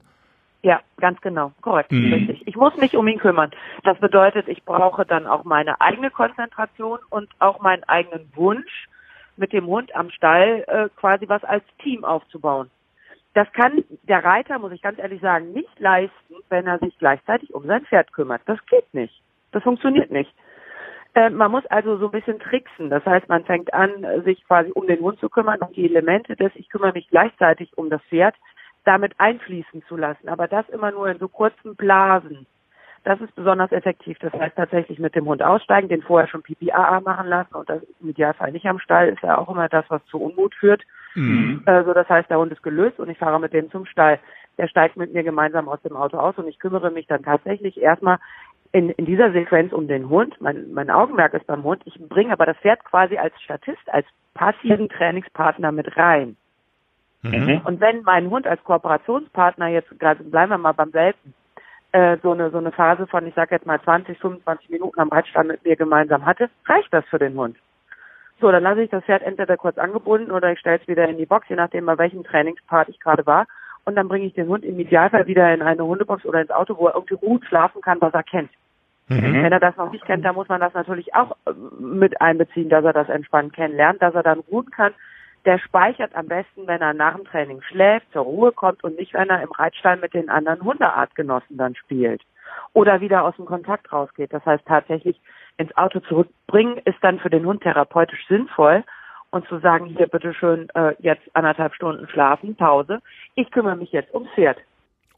Ja, 0.64 0.82
ganz 0.98 1.20
genau, 1.22 1.54
korrekt, 1.62 1.92
mhm. 1.92 2.14
richtig. 2.14 2.48
Ich 2.48 2.56
muss 2.56 2.78
mich 2.78 2.96
um 2.96 3.08
ihn 3.08 3.18
kümmern. 3.18 3.52
Das 3.84 3.98
bedeutet, 4.00 4.48
ich 4.48 4.64
brauche 4.64 5.06
dann 5.06 5.26
auch 5.26 5.44
meine 5.44 5.82
eigene 5.82 6.12
Konzentration 6.12 7.00
und 7.10 7.30
auch 7.40 7.60
meinen 7.62 7.84
eigenen 7.86 8.32
Wunsch, 8.36 8.88
mit 9.38 9.54
dem 9.54 9.66
Hund 9.66 9.96
am 9.96 10.10
Stall 10.12 10.64
äh, 10.68 10.90
quasi 10.96 11.28
was 11.28 11.44
als 11.44 11.64
Team 11.82 12.06
aufzubauen. 12.06 12.70
Das 13.34 13.52
kann 13.54 13.84
der 14.04 14.24
Reiter, 14.24 14.60
muss 14.60 14.74
ich 14.74 14.82
ganz 14.82 15.00
ehrlich 15.00 15.22
sagen, 15.22 15.54
nicht 15.54 15.80
leisten, 15.80 16.36
wenn 16.50 16.68
er 16.68 16.80
sich 16.80 16.98
gleichzeitig 17.00 17.54
um 17.54 17.66
sein 17.66 17.86
Pferd 17.86 18.12
kümmert. 18.14 18.42
Das 18.46 18.64
geht 18.68 18.94
nicht. 18.94 19.22
Das 19.52 19.64
funktioniert 19.64 20.12
nicht. 20.12 20.32
Äh, 21.14 21.30
man 21.30 21.52
muss 21.52 21.66
also 21.68 21.98
so 21.98 22.06
ein 22.06 22.12
bisschen 22.12 22.40
tricksen. 22.40 22.90
Das 22.90 23.06
heißt, 23.06 23.30
man 23.30 23.46
fängt 23.46 23.74
an, 23.74 24.06
sich 24.24 24.46
quasi 24.46 24.72
um 24.72 24.86
den 24.86 25.00
Hund 25.00 25.20
zu 25.20 25.30
kümmern 25.30 25.60
und 25.60 25.76
die 25.76 25.86
Elemente 25.86 26.36
des, 26.36 26.52
ich 26.56 26.70
kümmere 26.70 26.94
mich 26.94 27.10
gleichzeitig 27.10 27.78
um 27.78 27.90
das 27.90 28.02
Pferd, 28.04 28.36
damit 28.84 29.14
einfließen 29.20 29.84
zu 29.88 29.98
lassen. 29.98 30.30
Aber 30.30 30.48
das 30.48 30.68
immer 30.70 30.92
nur 30.92 31.08
in 31.10 31.20
so 31.20 31.28
kurzen 31.28 31.76
Blasen. 31.76 32.46
Das 33.04 33.20
ist 33.20 33.34
besonders 33.36 33.72
effektiv. 33.72 34.20
Das 34.20 34.32
heißt 34.34 34.56
tatsächlich 34.56 35.00
mit 35.00 35.16
dem 35.16 35.26
Hund 35.26 35.42
aussteigen, 35.42 35.90
den 35.90 36.04
vorher 36.04 36.28
schon 36.28 36.44
PPAA 36.44 37.02
machen 37.02 37.28
lassen 37.28 37.56
und 37.56 37.68
das 37.68 37.82
im 38.00 38.10
Idealfall 38.10 38.52
nicht 38.52 38.68
am 38.68 38.80
Stall 38.80 39.10
ist 39.10 39.24
ja 39.24 39.38
auch 39.38 39.50
immer 39.50 39.70
das, 39.70 39.86
was 39.90 40.06
zu 40.06 40.22
Unmut 40.22 40.54
führt. 40.54 40.84
Mhm. 41.16 41.64
Also 41.66 41.94
das 41.94 42.08
heißt, 42.08 42.30
der 42.30 42.38
Hund 42.38 42.52
ist 42.52 42.62
gelöst 42.62 43.00
und 43.00 43.10
ich 43.10 43.18
fahre 43.18 43.40
mit 43.40 43.54
dem 43.54 43.72
zum 43.72 43.86
Stall. 43.86 44.20
Der 44.58 44.68
steigt 44.68 44.98
mit 44.98 45.14
mir 45.14 45.24
gemeinsam 45.24 45.68
aus 45.68 45.82
dem 45.82 45.96
Auto 45.96 46.18
aus 46.18 46.38
und 46.38 46.48
ich 46.48 46.60
kümmere 46.60 46.92
mich 46.92 47.08
dann 47.08 47.24
tatsächlich 47.24 47.82
erstmal 47.82 48.20
in, 48.72 48.90
in 48.92 49.06
dieser 49.06 49.32
Sequenz 49.32 49.74
um 49.74 49.88
den 49.88 50.10
Hund. 50.10 50.40
Mein, 50.40 50.72
mein 50.72 50.92
Augenmerk 50.92 51.34
ist 51.34 51.48
beim 51.48 51.64
Hund. 51.64 51.82
Ich 51.86 52.00
bringe 52.08 52.34
aber 52.34 52.46
das 52.46 52.58
Pferd 52.58 52.84
quasi 52.86 53.18
als 53.18 53.34
Statist, 53.42 53.82
als 53.88 54.06
passiven 54.34 54.90
Trainingspartner 54.90 55.72
mit 55.72 55.98
rein. 55.98 56.38
Mhm. 57.24 57.62
Und 57.66 57.80
wenn 57.80 58.02
mein 58.04 58.30
Hund 58.30 58.48
als 58.48 58.64
Kooperationspartner 58.64 59.68
jetzt, 59.68 60.00
gerade 60.00 60.24
bleiben 60.24 60.52
wir 60.52 60.58
mal 60.58 60.72
beim 60.74 60.92
selben, 60.92 61.34
äh, 61.92 62.18
so 62.24 62.32
eine 62.32 62.50
so 62.50 62.58
eine 62.58 62.72
Phase 62.72 63.06
von, 63.08 63.28
ich 63.28 63.36
sag 63.36 63.52
jetzt 63.52 63.66
mal 63.66 63.82
20, 63.82 64.18
25 64.18 64.70
Minuten 64.70 65.00
am 65.00 65.10
Reitstand 65.10 65.50
mit 65.50 65.64
mir 65.66 65.76
gemeinsam 65.76 66.26
hatte, 66.26 66.50
reicht 66.66 66.92
das 66.94 67.06
für 67.06 67.20
den 67.20 67.36
Hund. 67.36 67.58
So, 68.40 68.52
dann 68.52 68.64
lasse 68.64 68.82
ich 68.82 68.90
das 68.90 69.04
Pferd 69.04 69.22
entweder 69.22 69.56
kurz 69.56 69.78
angebunden 69.78 70.32
oder 70.32 70.52
ich 70.52 70.60
stelle 70.60 70.80
es 70.82 70.88
wieder 70.88 71.08
in 71.08 71.18
die 71.18 71.28
Box, 71.28 71.48
je 71.48 71.56
nachdem 71.56 71.86
bei 71.86 71.98
welchem 71.98 72.24
Trainingspart 72.24 72.90
ich 72.90 73.00
gerade 73.00 73.26
war. 73.26 73.46
Und 73.84 73.96
dann 73.96 74.08
bringe 74.08 74.26
ich 74.26 74.34
den 74.34 74.48
Hund 74.48 74.64
im 74.64 74.80
Idealfall 74.80 75.28
wieder 75.28 75.54
in 75.54 75.62
eine 75.62 75.86
Hundebox 75.86 76.26
oder 76.26 76.42
ins 76.42 76.52
Auto, 76.52 76.78
wo 76.78 76.88
er 76.88 76.96
irgendwie 76.96 77.16
ruhig 77.16 77.46
schlafen 77.46 77.82
kann, 77.82 78.02
was 78.02 78.14
er 78.14 78.24
kennt. 78.24 78.52
Mhm. 79.08 79.44
Wenn 79.44 79.52
er 79.52 79.60
das 79.60 79.76
noch 79.76 79.92
nicht 79.92 80.06
kennt, 80.06 80.24
dann 80.24 80.36
muss 80.36 80.48
man 80.48 80.62
das 80.62 80.74
natürlich 80.74 81.14
auch 81.14 81.36
äh, 81.46 81.52
mit 81.80 82.22
einbeziehen, 82.22 82.70
dass 82.70 82.86
er 82.86 82.94
das 82.94 83.10
entspannt 83.10 83.54
kennenlernt, 83.54 84.02
dass 84.02 84.16
er 84.16 84.24
dann 84.24 84.40
ruhen 84.40 84.72
kann. 84.72 84.94
Der 85.46 85.58
speichert 85.58 86.16
am 86.16 86.28
besten, 86.28 86.68
wenn 86.68 86.82
er 86.82 86.94
nach 86.94 87.16
dem 87.16 87.26
Training 87.26 87.62
schläft, 87.64 88.12
zur 88.12 88.24
Ruhe 88.24 88.52
kommt 88.52 88.84
und 88.84 88.98
nicht, 88.98 89.14
wenn 89.14 89.30
er 89.30 89.42
im 89.42 89.52
Reitstein 89.52 90.00
mit 90.00 90.14
den 90.14 90.30
anderen 90.30 90.62
Hundeartgenossen 90.64 91.58
dann 91.58 91.76
spielt. 91.76 92.22
Oder 92.74 93.02
wieder 93.02 93.24
aus 93.24 93.36
dem 93.38 93.46
Kontakt 93.46 93.92
rausgeht. 93.92 94.34
Das 94.34 94.46
heißt 94.46 94.66
tatsächlich 94.66 95.20
ins 95.58 95.76
Auto 95.78 96.00
zurückbringen 96.00 96.78
ist 96.86 96.98
dann 97.02 97.20
für 97.20 97.30
den 97.30 97.46
Hund 97.46 97.64
therapeutisch 97.64 98.26
sinnvoll 98.28 98.84
und 99.32 99.48
zu 99.48 99.60
sagen, 99.60 99.86
hier 99.86 100.08
bitteschön, 100.08 100.70
äh, 100.76 100.94
jetzt 101.00 101.24
anderthalb 101.34 101.74
Stunden 101.74 102.08
schlafen, 102.10 102.56
Pause. 102.56 103.02
Ich 103.36 103.50
kümmere 103.52 103.78
mich 103.78 103.92
jetzt 103.92 104.14
ums 104.14 104.30
Pferd. 104.32 104.58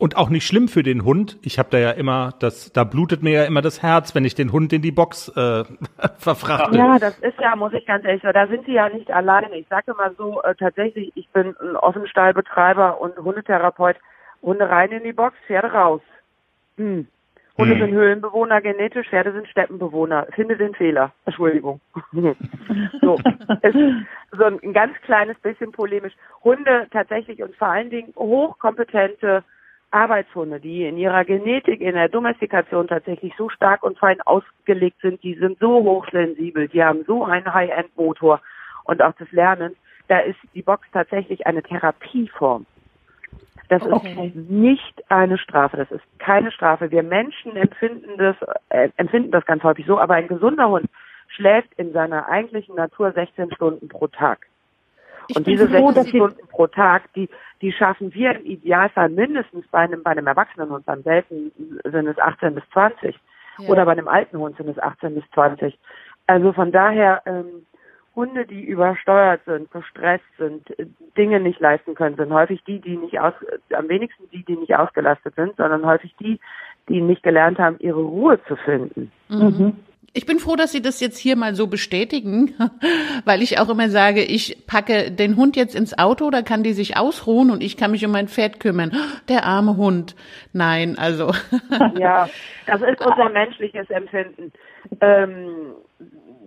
Und 0.03 0.17
auch 0.17 0.29
nicht 0.29 0.45
schlimm 0.45 0.67
für 0.67 0.83
den 0.83 1.05
Hund. 1.05 1.37
Ich 1.43 1.57
habe 1.57 1.69
da 1.71 1.77
ja 1.77 1.91
immer, 1.91 2.33
das, 2.39 2.73
da 2.73 2.83
blutet 2.83 3.23
mir 3.23 3.31
ja 3.31 3.45
immer 3.45 3.61
das 3.61 3.81
Herz, 3.81 4.13
wenn 4.13 4.25
ich 4.25 4.35
den 4.35 4.51
Hund 4.51 4.73
in 4.73 4.81
die 4.81 4.91
Box 4.91 5.29
äh, 5.29 5.63
verfrachte. 6.17 6.77
Ja, 6.77 6.99
das 6.99 7.17
ist 7.19 7.39
ja, 7.39 7.55
muss 7.55 7.71
ich 7.71 7.85
ganz 7.85 8.03
ehrlich 8.03 8.21
sagen, 8.21 8.33
da 8.33 8.47
sind 8.47 8.65
sie 8.65 8.73
ja 8.73 8.89
nicht 8.89 9.09
alleine. 9.09 9.57
Ich 9.57 9.65
sage 9.69 9.93
mal 9.93 10.13
so, 10.17 10.41
äh, 10.41 10.55
tatsächlich, 10.55 11.13
ich 11.15 11.29
bin 11.29 11.55
ein 11.57 11.77
Offenstallbetreiber 11.77 12.99
und 12.99 13.17
Hundetherapeut. 13.17 13.95
Hunde 14.41 14.69
rein 14.69 14.91
in 14.91 15.05
die 15.05 15.13
Box, 15.13 15.37
Pferde 15.47 15.71
raus. 15.71 16.01
Hm. 16.75 17.07
Hunde 17.57 17.75
hm. 17.75 17.79
sind 17.79 17.91
Höhlenbewohner 17.93 18.59
genetisch, 18.59 19.07
Pferde 19.07 19.31
sind 19.31 19.47
Steppenbewohner. 19.47 20.27
Finde 20.35 20.57
den 20.57 20.75
Fehler. 20.75 21.13
Entschuldigung. 21.25 21.79
so, 22.11 23.15
ist 23.61 23.77
so 24.37 24.43
ein 24.43 24.73
ganz 24.73 24.97
kleines 25.03 25.39
bisschen 25.39 25.71
polemisch. 25.71 26.13
Hunde 26.43 26.87
tatsächlich 26.91 27.41
und 27.41 27.55
vor 27.55 27.69
allen 27.69 27.89
Dingen 27.89 28.11
hochkompetente 28.17 29.45
Arbeitshunde, 29.93 30.59
die 30.59 30.85
in 30.85 30.97
ihrer 30.97 31.23
Genetik, 31.23 31.81
in 31.81 31.93
der 31.93 32.09
Domestikation 32.09 32.87
tatsächlich 32.87 33.33
so 33.37 33.49
stark 33.49 33.83
und 33.83 33.97
fein 33.97 34.21
ausgelegt 34.21 35.01
sind, 35.01 35.21
die 35.23 35.35
sind 35.35 35.59
so 35.59 35.83
hochsensibel, 35.83 36.67
die 36.67 36.83
haben 36.83 37.03
so 37.05 37.23
einen 37.23 37.53
High-End-Motor 37.53 38.41
und 38.85 39.01
auch 39.01 39.13
das 39.19 39.31
Lernen, 39.31 39.75
da 40.07 40.19
ist 40.19 40.39
die 40.53 40.61
Box 40.61 40.87
tatsächlich 40.91 41.45
eine 41.47 41.63
Therapieform. 41.63 42.65
Das 43.69 43.81
okay. 43.83 44.27
ist 44.27 44.49
nicht 44.49 45.03
eine 45.09 45.37
Strafe, 45.37 45.77
das 45.77 45.91
ist 45.91 46.03
keine 46.19 46.51
Strafe. 46.51 46.91
Wir 46.91 47.03
Menschen 47.03 47.55
empfinden 47.55 48.17
das, 48.17 48.35
äh, 48.69 48.89
empfinden 48.97 49.31
das 49.31 49.45
ganz 49.45 49.63
häufig 49.63 49.85
so, 49.85 49.99
aber 49.99 50.15
ein 50.15 50.27
gesunder 50.27 50.69
Hund 50.69 50.87
schläft 51.27 51.73
in 51.77 51.93
seiner 51.93 52.27
eigentlichen 52.27 52.75
Natur 52.75 53.11
16 53.11 53.51
Stunden 53.53 53.87
pro 53.87 54.07
Tag. 54.07 54.47
Ich 55.27 55.37
und 55.37 55.47
diese 55.47 55.67
froh, 55.67 55.91
16 55.91 56.07
Stunden 56.07 56.47
pro 56.49 56.67
Tag, 56.67 57.11
die, 57.13 57.29
die 57.61 57.71
schaffen 57.71 58.13
wir 58.13 58.35
im 58.35 58.45
Idealfall 58.45 59.09
mindestens 59.09 59.65
bei 59.67 59.79
einem, 59.79 60.03
bei 60.03 60.11
einem 60.11 60.27
erwachsenen 60.27 60.69
Hund. 60.69 60.85
Beim 60.85 61.03
selten 61.03 61.51
sind 61.83 62.07
es 62.07 62.17
18 62.19 62.55
bis 62.55 62.63
20. 62.73 63.15
Ja. 63.59 63.69
Oder 63.69 63.85
bei 63.85 63.91
einem 63.93 64.07
alten 64.07 64.37
Hund 64.37 64.57
sind 64.57 64.69
es 64.69 64.79
18 64.79 65.15
bis 65.15 65.23
20. 65.33 65.77
Also 66.27 66.53
von 66.53 66.71
daher, 66.71 67.21
ähm, 67.25 67.65
Hunde, 68.15 68.45
die 68.45 68.63
übersteuert 68.63 69.41
sind, 69.45 69.71
gestresst 69.71 70.25
sind, 70.37 70.71
Dinge 71.17 71.39
nicht 71.39 71.59
leisten 71.59 71.95
können, 71.95 72.15
sind 72.15 72.31
häufig 72.31 72.63
die, 72.65 72.79
die 72.79 72.95
nicht 72.95 73.19
aus, 73.19 73.33
am 73.75 73.89
wenigsten 73.89 74.29
die, 74.31 74.43
die 74.43 74.55
nicht 74.55 74.75
ausgelastet 74.75 75.33
sind, 75.35 75.55
sondern 75.57 75.85
häufig 75.85 76.13
die, 76.19 76.39
die 76.89 77.01
nicht 77.01 77.23
gelernt 77.23 77.57
haben, 77.57 77.77
ihre 77.79 78.01
Ruhe 78.01 78.39
zu 78.43 78.55
finden. 78.55 79.11
Mhm. 79.29 79.77
Ich 80.11 80.25
bin 80.25 80.39
froh, 80.39 80.55
dass 80.55 80.71
Sie 80.71 80.81
das 80.81 80.99
jetzt 80.99 81.17
hier 81.17 81.35
mal 81.35 81.55
so 81.55 81.67
bestätigen, 81.67 82.53
weil 83.25 83.41
ich 83.41 83.59
auch 83.59 83.69
immer 83.69 83.89
sage, 83.89 84.23
ich 84.23 84.65
packe 84.67 85.11
den 85.11 85.37
Hund 85.37 85.55
jetzt 85.55 85.75
ins 85.75 85.97
Auto, 85.97 86.29
da 86.29 86.41
kann 86.41 86.63
die 86.63 86.73
sich 86.73 86.97
ausruhen 86.97 87.49
und 87.49 87.63
ich 87.63 87.77
kann 87.77 87.91
mich 87.91 88.05
um 88.05 88.11
mein 88.11 88.27
Pferd 88.27 88.59
kümmern. 88.59 88.91
Der 89.29 89.45
arme 89.45 89.77
Hund. 89.77 90.15
Nein, 90.51 90.97
also. 90.97 91.31
Ja, 91.97 92.27
das 92.65 92.81
ist 92.81 93.05
unser 93.05 93.29
menschliches 93.29 93.89
Empfinden. 93.89 94.51
Ähm, 94.99 95.73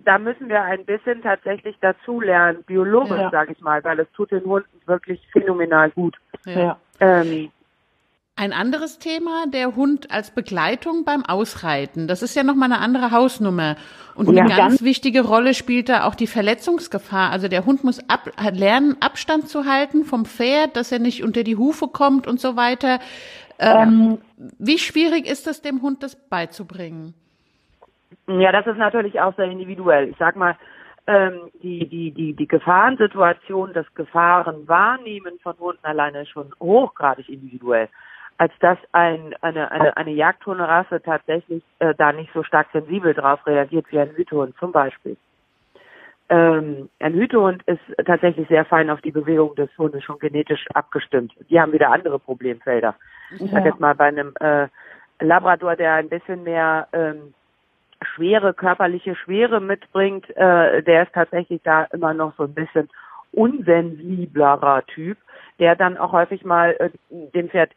da 0.03 0.17
müssen 0.17 0.49
wir 0.49 0.61
ein 0.61 0.85
bisschen 0.85 1.21
tatsächlich 1.21 1.75
dazulernen, 1.81 2.63
biologisch, 2.63 3.19
ja. 3.19 3.29
sage 3.29 3.53
ich 3.53 3.61
mal, 3.61 3.83
weil 3.83 3.99
es 3.99 4.11
tut 4.13 4.31
den 4.31 4.43
Hunden 4.45 4.69
wirklich 4.85 5.19
phänomenal 5.31 5.89
gut. 5.91 6.15
Ja. 6.45 6.77
Ähm, 6.99 7.51
ein 8.37 8.53
anderes 8.53 8.99
Thema, 8.99 9.45
der 9.47 9.75
Hund 9.75 10.11
als 10.11 10.31
Begleitung 10.31 11.03
beim 11.05 11.25
Ausreiten. 11.25 12.07
Das 12.07 12.21
ist 12.21 12.35
ja 12.35 12.43
nochmal 12.43 12.71
eine 12.71 12.81
andere 12.81 13.11
Hausnummer. 13.11 13.75
Und 14.15 14.29
eine 14.29 14.37
ja, 14.37 14.43
ganz, 14.45 14.57
ganz 14.57 14.83
wichtige 14.83 15.21
Rolle 15.21 15.53
spielt 15.53 15.89
da 15.89 16.05
auch 16.05 16.15
die 16.15 16.27
Verletzungsgefahr. 16.27 17.31
Also 17.31 17.47
der 17.47 17.65
Hund 17.65 17.83
muss 17.83 17.99
ab, 18.09 18.31
lernen, 18.53 18.95
Abstand 18.99 19.49
zu 19.49 19.65
halten 19.65 20.03
vom 20.05 20.25
Pferd, 20.25 20.75
dass 20.75 20.91
er 20.91 20.99
nicht 20.99 21.23
unter 21.23 21.43
die 21.43 21.55
Hufe 21.55 21.87
kommt 21.87 22.27
und 22.27 22.39
so 22.39 22.55
weiter. 22.55 22.99
Ähm, 23.59 23.77
ähm, 23.77 24.17
wie 24.59 24.77
schwierig 24.77 25.27
ist 25.27 25.47
es, 25.47 25.61
dem 25.61 25.81
Hund 25.81 26.03
das 26.03 26.15
beizubringen? 26.15 27.15
Ja, 28.27 28.51
das 28.51 28.67
ist 28.67 28.77
natürlich 28.77 29.19
auch 29.19 29.35
sehr 29.35 29.45
individuell. 29.45 30.09
Ich 30.09 30.17
sag 30.17 30.35
mal, 30.35 30.55
ähm, 31.07 31.49
die, 31.63 31.87
die, 31.87 32.11
die, 32.11 32.33
die 32.33 32.47
Gefahrensituation, 32.47 33.73
das 33.73 33.85
Gefahrenwahrnehmen 33.95 35.39
von 35.41 35.57
Hunden 35.57 35.85
alleine 35.85 36.21
ist 36.21 36.29
schon 36.29 36.53
hochgradig 36.59 37.29
individuell. 37.29 37.89
Als 38.37 38.53
dass 38.59 38.77
ein, 38.91 39.35
eine, 39.41 39.71
eine, 39.71 39.97
eine 39.97 40.11
Jagdhunderasse 40.11 41.01
tatsächlich 41.01 41.63
äh, 41.79 41.95
da 41.95 42.11
nicht 42.11 42.31
so 42.33 42.43
stark 42.43 42.67
sensibel 42.71 43.13
drauf 43.13 43.45
reagiert 43.47 43.87
wie 43.89 43.99
ein 43.99 44.11
Hütehund 44.15 44.55
zum 44.57 44.71
Beispiel. 44.71 45.17
Ähm, 46.29 46.89
ein 46.99 47.13
Hütehund 47.13 47.63
ist 47.63 47.81
tatsächlich 48.05 48.47
sehr 48.49 48.65
fein 48.65 48.89
auf 48.89 49.01
die 49.01 49.11
Bewegung 49.11 49.55
des 49.55 49.69
Hundes 49.77 50.03
schon 50.03 50.19
genetisch 50.19 50.65
abgestimmt. 50.73 51.33
Die 51.49 51.59
haben 51.59 51.71
wieder 51.71 51.89
andere 51.91 52.19
Problemfelder. 52.19 52.95
Ja. 53.31 53.45
Ich 53.45 53.51
sag 53.51 53.65
jetzt 53.65 53.79
mal 53.79 53.95
bei 53.95 54.07
einem 54.07 54.33
äh, 54.39 54.67
Labrador, 55.19 55.75
der 55.75 55.93
ein 55.93 56.09
bisschen 56.09 56.43
mehr 56.43 56.87
ähm, 56.91 57.33
schwere, 58.01 58.53
körperliche 58.53 59.15
Schwere 59.15 59.61
mitbringt, 59.61 60.29
äh, 60.35 60.83
der 60.83 61.03
ist 61.03 61.13
tatsächlich 61.13 61.61
da 61.63 61.85
immer 61.85 62.13
noch 62.13 62.35
so 62.35 62.43
ein 62.43 62.53
bisschen 62.53 62.89
unsensiblerer 63.31 64.85
Typ, 64.87 65.17
der 65.59 65.75
dann 65.75 65.97
auch 65.97 66.11
häufig 66.11 66.43
mal 66.43 66.75
äh, 66.79 66.89
dem 67.09 67.49
Pferd 67.49 67.71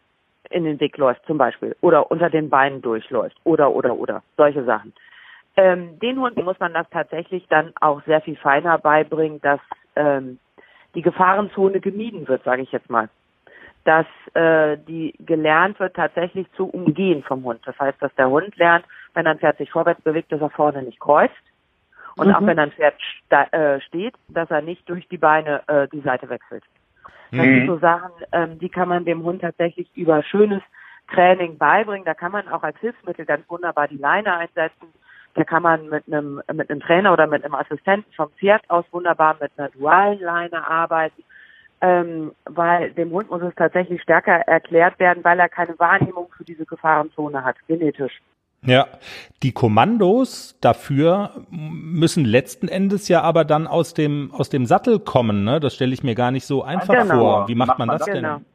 in 0.51 0.65
den 0.65 0.81
Weg 0.81 0.97
läuft 0.99 1.25
zum 1.27 1.39
Beispiel 1.39 1.77
oder 1.81 2.11
unter 2.11 2.29
den 2.29 2.51
Beinen 2.51 2.83
durchläuft 2.83 3.37
oder 3.45 3.71
oder 3.71 3.95
oder 3.97 4.23
solche 4.37 4.65
Sachen. 4.65 4.93
Ähm, 5.57 5.99
den 5.99 6.19
Hunden 6.21 6.45
muss 6.45 6.59
man 6.61 6.73
das 6.75 6.89
tatsächlich 6.91 7.47
dann 7.49 7.73
auch 7.81 8.03
sehr 8.05 8.21
viel 8.21 8.37
feiner 8.37 8.79
beibringen, 8.79 9.41
dass 9.41 9.61
ähm, 9.97 10.39
die 10.95 11.03
Gefahrenzone 11.03 11.81
gemieden 11.81 12.27
wird, 12.29 12.45
sage 12.45 12.63
ich 12.63 12.73
jetzt 12.73 12.91
mal. 12.91 13.09
Dass 13.85 14.07
äh, 14.35 14.77
die 14.77 15.15
gelernt 15.21 15.81
wird, 15.81 15.95
tatsächlich 15.95 16.47
zu 16.53 16.67
umgehen 16.67 17.23
vom 17.23 17.45
Hund. 17.45 17.61
Das 17.65 17.79
heißt, 17.79 18.01
dass 18.01 18.15
der 18.17 18.29
Hund 18.29 18.57
lernt, 18.57 18.85
wenn 19.15 19.27
ein 19.27 19.39
Pferd 19.39 19.59
sich 19.59 19.71
vorwärts 19.71 20.03
bewegt, 20.03 20.31
dass 20.33 20.41
er 20.41 20.51
vorne 20.51 20.83
nicht 20.83 21.01
kreuzt. 21.01 21.35
Und 22.17 22.29
mhm. 22.29 22.35
auch 22.35 22.47
wenn 22.47 22.59
ein 22.59 22.73
Pferd 22.73 22.95
äh, 23.31 23.81
steht, 23.81 24.15
dass 24.29 24.51
er 24.51 24.63
nicht 24.63 24.89
durch 24.89 25.09
die 25.09 25.19
Beine 25.19 25.63
äh, 25.69 25.89
die 25.89 26.01
Seite 26.01 26.29
wechselt. 26.29 26.65
Das 27.31 27.47
mhm. 27.47 27.55
sind 27.55 27.67
so 27.67 27.79
Sachen, 27.79 28.11
ähm, 28.33 28.59
die 28.59 28.69
kann 28.69 28.89
man 28.89 29.05
dem 29.05 29.23
Hund 29.23 29.43
tatsächlich 29.43 29.89
über 29.97 30.23
schönes 30.23 30.63
Training 31.13 31.59
beibringen. 31.59 32.05
Da 32.05 32.15
kann 32.15 32.33
man 32.33 32.49
auch 32.49 32.63
als 32.63 32.79
Hilfsmittel 32.79 33.25
ganz 33.25 33.49
wunderbar 33.49 33.89
die 33.89 33.97
Leine 33.97 34.37
einsetzen. 34.37 34.89
Da 35.35 35.45
kann 35.45 35.63
man 35.63 35.89
mit 35.89 36.05
einem, 36.07 36.43
mit 36.53 36.71
einem 36.71 36.81
Trainer 36.81 37.13
oder 37.13 37.27
mit 37.27 37.45
einem 37.45 37.55
Assistenten 37.55 38.13
vom 38.15 38.31
Pferd 38.33 38.69
aus 38.69 38.85
wunderbar 38.91 39.37
mit 39.41 39.53
einer 39.57 39.69
dualen 39.69 40.21
Leine 40.21 40.67
arbeiten. 40.67 41.23
Ähm, 41.83 42.33
weil 42.45 42.91
dem 42.93 43.11
Hund 43.11 43.31
muss 43.31 43.41
es 43.43 43.55
tatsächlich 43.55 44.03
stärker 44.03 44.33
erklärt 44.33 44.99
werden, 44.99 45.25
weil 45.25 45.39
er 45.39 45.49
keine 45.49 45.79
Wahrnehmung 45.79 46.29
für 46.37 46.45
diese 46.45 46.67
Gefahrenzone 46.67 47.43
hat, 47.43 47.57
genetisch. 47.69 48.21
Ja, 48.63 48.89
die 49.43 49.53
Kommandos 49.53 50.59
dafür 50.61 51.47
müssen 51.51 52.27
letzten 52.27 52.69
Endes 52.69 53.09
ja 53.09 53.23
aber 53.23 53.45
dann 53.45 53.67
aus 53.67 53.95
dem 53.95 54.33
aus 54.33 54.51
dem 54.51 54.67
Sattel 54.67 54.99
kommen, 54.99 55.45
ne? 55.45 55.61
Das 55.61 55.75
stelle 55.75 55.95
ich 55.95 56.03
mir 56.03 56.15
gar 56.15 56.31
nicht 56.31 56.45
so 56.45 56.63
einfach 56.63 56.95
genau. 56.95 57.15
vor. 57.15 57.49
Wie 57.49 57.55
macht 57.55 57.79
man 57.79 57.89
das 57.89 58.05
genau. 58.05 58.37
denn? 58.37 58.47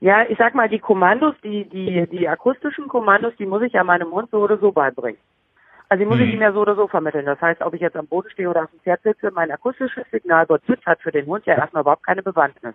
Ja, 0.00 0.24
ich 0.28 0.38
sag 0.38 0.54
mal, 0.54 0.68
die 0.68 0.78
Kommandos, 0.78 1.34
die 1.44 1.64
die 1.68 2.06
die 2.10 2.26
akustischen 2.26 2.88
Kommandos, 2.88 3.34
die 3.38 3.46
muss 3.46 3.62
ich 3.62 3.74
ja 3.74 3.84
meinem 3.84 4.10
Hund 4.12 4.30
so 4.30 4.38
oder 4.38 4.56
so 4.56 4.72
beibringen. 4.72 5.20
Also 5.90 6.04
die 6.04 6.08
muss 6.08 6.18
hm. 6.18 6.28
ich 6.28 6.34
ihm 6.34 6.40
ja 6.40 6.52
so 6.54 6.60
oder 6.60 6.74
so 6.74 6.88
vermitteln. 6.88 7.26
Das 7.26 7.38
heißt, 7.38 7.60
ob 7.60 7.74
ich 7.74 7.82
jetzt 7.82 7.96
am 7.96 8.06
Boden 8.06 8.30
stehe 8.30 8.48
oder 8.48 8.64
auf 8.64 8.70
dem 8.70 8.80
Pferd 8.80 9.02
sitze, 9.02 9.30
mein 9.30 9.50
akustisches 9.50 10.04
Signal 10.10 10.46
dort 10.46 10.64
sitzt, 10.64 10.86
hat 10.86 11.02
für 11.02 11.12
den 11.12 11.26
Hund 11.26 11.44
ja 11.44 11.54
erstmal 11.54 11.82
überhaupt 11.82 12.06
keine 12.06 12.22
Bewandtnis. 12.22 12.74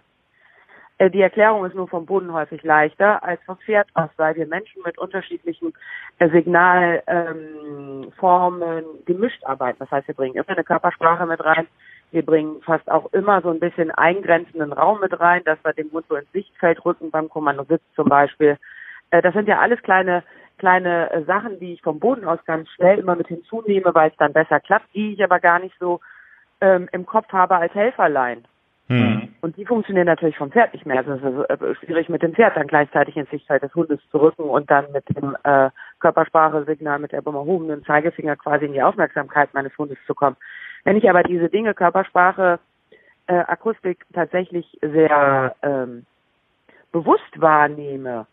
Äh, 0.98 1.10
die 1.10 1.22
Erklärung 1.22 1.66
ist 1.66 1.76
nur 1.76 1.88
vom 1.88 2.06
Boden 2.06 2.34
häufig 2.34 2.64
leichter 2.64 3.24
als 3.24 3.42
vom 3.44 3.58
Pferd 3.58 3.88
aus, 3.94 4.10
weil 4.18 4.36
wir 4.36 4.48
Menschen 4.48 4.82
mit 4.84 4.98
unterschiedlichen 4.98 5.74
äh, 6.20 6.30
Signalformen 6.30 8.62
ähm, 8.62 8.86
gemischt 9.06 9.44
arbeiten. 9.46 9.80
Das 9.80 9.92
heißt, 9.92 10.08
wir 10.08 10.16
bringen 10.16 10.36
immer 10.36 10.50
eine 10.50 10.64
Körpersprache 10.64 11.26
mit 11.26 11.44
rein, 11.44 11.68
Wir 12.12 12.26
bringen 12.26 12.62
fast 12.64 12.90
auch 12.90 13.12
immer 13.14 13.42
so 13.42 13.50
ein 13.50 13.60
bisschen 13.60 13.92
eingrenzenden 13.92 14.74
Raum 14.74 15.02
mit 15.02 15.20
rein, 15.20 15.44
dass 15.44 15.60
wir 15.64 15.74
den 15.74 15.92
Hund 15.92 16.06
so 16.10 16.16
ins 16.16 16.32
Sichtfeld 16.32 16.84
rücken 16.86 17.12
beim 17.12 17.30
Kommandositz 17.30 17.84
zum 17.96 18.10
Beispiel. 18.10 18.58
Äh, 19.12 19.22
das 19.22 19.34
sind 19.34 19.48
ja 19.48 19.60
alles 19.60 19.82
kleine 19.84 20.24
kleine 20.58 21.24
Sachen, 21.28 21.60
die 21.60 21.74
ich 21.74 21.84
vom 21.84 22.00
Boden 22.00 22.26
aus 22.26 22.40
ganz 22.46 22.68
schnell 22.72 22.98
immer 22.98 23.16
mit 23.16 23.28
hinzunehme, 23.28 23.94
weil 23.94 24.10
es 24.10 24.18
dann 24.18 24.34
besser 24.34 24.60
klappt, 24.60 24.92
die 24.96 25.14
ich 25.14 25.24
aber 25.24 25.40
gar 25.40 25.60
nicht 25.60 25.76
so 25.80 26.00
ähm, 26.62 26.90
im 26.92 27.06
Kopf 27.06 27.32
habe 27.32 27.58
als 27.58 27.76
Helferlein. 27.76 28.44
Mhm. 28.88 29.27
Und 29.42 29.56
die 29.58 29.66
funktionieren 29.66 30.08
natürlich 30.08 30.38
vom 30.38 30.52
Pferd 30.52 30.74
nicht 30.74 30.86
mehr. 30.86 30.98
Also 30.98 31.14
es 31.14 31.50
ist 31.50 31.62
äh, 31.62 31.76
schwierig 31.86 32.10
mit 32.10 32.24
dem 32.24 32.34
Pferd 32.34 32.58
dann 32.58 32.68
gleichzeitig 32.68 33.16
ins 33.18 33.30
Sichtfeld 33.30 33.62
des 33.64 33.74
Hundes 33.76 34.00
zu 34.10 34.18
rücken 34.18 34.44
und 34.44 34.70
dann 34.72 34.92
mit 34.92 35.04
dem 35.16 35.38
äh, 35.44 35.70
Körpersprache-Signal 36.00 37.00
mit 37.00 37.12
der 37.12 37.26
erhobenen 37.26 37.84
Zeigefinger 37.86 38.36
quasi 38.36 38.66
in 38.66 38.74
die 38.74 38.82
Aufmerksamkeit 38.82 39.54
meines 39.54 39.78
Hundes 39.78 39.98
zu 40.08 40.16
kommen. 40.16 40.38
Wenn 40.84 40.98
ich 40.98 41.10
aber 41.10 41.24
diese 41.24 41.50
Dinge, 41.50 41.74
Körpersprache, 41.74 42.60
äh, 43.28 43.34
Akustik 43.34 44.06
tatsächlich 44.14 44.66
sehr 44.82 45.56
ähm, 45.62 46.06
bewusst 46.92 47.40
wahrnehme, 47.40 48.26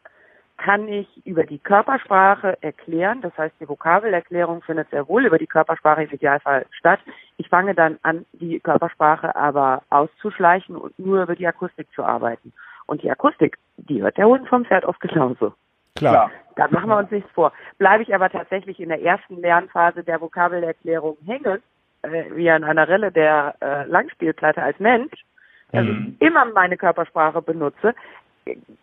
kann 0.56 0.88
ich 0.88 1.08
über 1.26 1.44
die 1.44 1.58
Körpersprache 1.58 2.56
erklären. 2.62 3.20
Das 3.22 3.36
heißt, 3.36 3.54
die 3.60 3.68
Vokabelerklärung 3.68 4.62
findet 4.62 4.90
sehr 4.90 5.08
wohl 5.08 5.26
über 5.26 5.38
die 5.38 5.46
Körpersprache 5.46 6.04
im 6.04 6.10
Idealfall 6.10 6.66
statt. 6.70 7.00
Ich 7.36 7.48
fange 7.48 7.74
dann 7.74 7.98
an, 8.02 8.24
die 8.32 8.60
Körpersprache 8.60 9.34
aber 9.34 9.82
auszuschleichen 9.90 10.76
und 10.76 10.98
nur 10.98 11.22
über 11.22 11.34
die 11.34 11.46
Akustik 11.46 11.88
zu 11.94 12.04
arbeiten. 12.04 12.52
Und 12.86 13.02
die 13.02 13.10
Akustik, 13.10 13.58
die 13.76 14.02
hört 14.02 14.16
der 14.16 14.26
Hund 14.26 14.48
vom 14.48 14.64
Pferd 14.64 14.84
oft 14.84 15.00
genauso. 15.00 15.52
Klar. 15.96 16.30
Da 16.56 16.68
machen 16.68 16.88
wir 16.88 16.98
uns 16.98 17.10
nichts 17.10 17.30
vor. 17.32 17.52
Bleibe 17.78 18.02
ich 18.02 18.14
aber 18.14 18.30
tatsächlich 18.30 18.78
in 18.80 18.88
der 18.88 19.02
ersten 19.02 19.40
Lernphase 19.40 20.04
der 20.04 20.20
Vokabelerklärung 20.20 21.16
hängen, 21.26 21.62
äh, 22.02 22.24
wie 22.34 22.50
an 22.50 22.64
einer 22.64 22.88
Rille 22.88 23.10
der 23.10 23.54
äh, 23.60 23.84
Langspielplatte 23.86 24.62
als 24.62 24.78
Mensch, 24.78 25.12
also 25.72 25.90
mhm. 25.90 26.16
immer 26.20 26.44
meine 26.46 26.76
Körpersprache 26.76 27.42
benutze, 27.42 27.94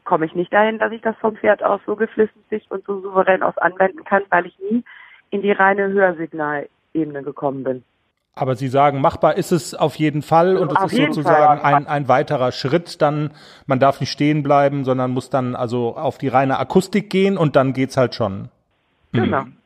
komme 0.03 0.25
ich 0.25 0.35
nicht 0.35 0.51
dahin, 0.53 0.79
dass 0.79 0.91
ich 0.91 1.01
das 1.01 1.15
vom 1.17 1.35
Pferd 1.35 1.63
aus 1.63 1.81
so 1.85 1.95
geflissentlich 1.95 2.65
und 2.69 2.85
so 2.85 3.01
souverän 3.01 3.43
aus 3.43 3.57
anwenden 3.57 4.03
kann, 4.03 4.23
weil 4.29 4.45
ich 4.45 4.57
nie 4.59 4.83
in 5.29 5.41
die 5.41 5.51
reine 5.51 5.89
Hörsignalebene 5.89 7.23
gekommen 7.23 7.63
bin. 7.63 7.83
Aber 8.33 8.55
Sie 8.55 8.69
sagen, 8.69 9.01
machbar 9.01 9.37
ist 9.37 9.51
es 9.51 9.75
auf 9.75 9.95
jeden 9.95 10.21
Fall 10.21 10.57
und 10.57 10.71
es 10.71 10.93
ist 10.93 10.97
sozusagen 10.97 11.61
ein, 11.61 11.85
ein 11.85 12.07
weiterer 12.07 12.53
Schritt. 12.53 13.01
Dann, 13.01 13.31
man 13.67 13.79
darf 13.79 13.99
nicht 13.99 14.11
stehen 14.11 14.41
bleiben, 14.41 14.85
sondern 14.85 15.11
muss 15.11 15.29
dann 15.29 15.55
also 15.55 15.97
auf 15.97 16.17
die 16.17 16.29
reine 16.29 16.57
Akustik 16.57 17.09
gehen 17.09 17.37
und 17.37 17.55
dann 17.57 17.73
geht's 17.73 17.97
halt 17.97 18.15
schon. 18.15 18.49
Genau. 19.11 19.41
Mhm. 19.41 19.57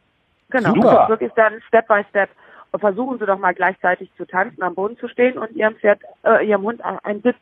Genau. 0.50 0.74
Super. 0.74 1.02
Also 1.02 1.10
wirklich 1.10 1.32
dann 1.36 1.62
Step 1.68 1.88
by 1.88 2.04
Step. 2.10 2.30
Und 2.72 2.80
versuchen 2.80 3.20
Sie 3.20 3.26
doch 3.26 3.38
mal 3.38 3.54
gleichzeitig 3.54 4.10
zu 4.18 4.26
tanzen, 4.26 4.62
am 4.64 4.76
Boden 4.76 4.98
zu 4.98 5.08
stehen 5.08 5.38
und 5.38 5.52
Ihrem 5.52 5.76
Pferd, 5.76 6.02
äh, 6.24 6.46
Ihrem 6.46 6.64
Hund 6.64 6.82
einen 6.84 7.22
Sitz 7.22 7.38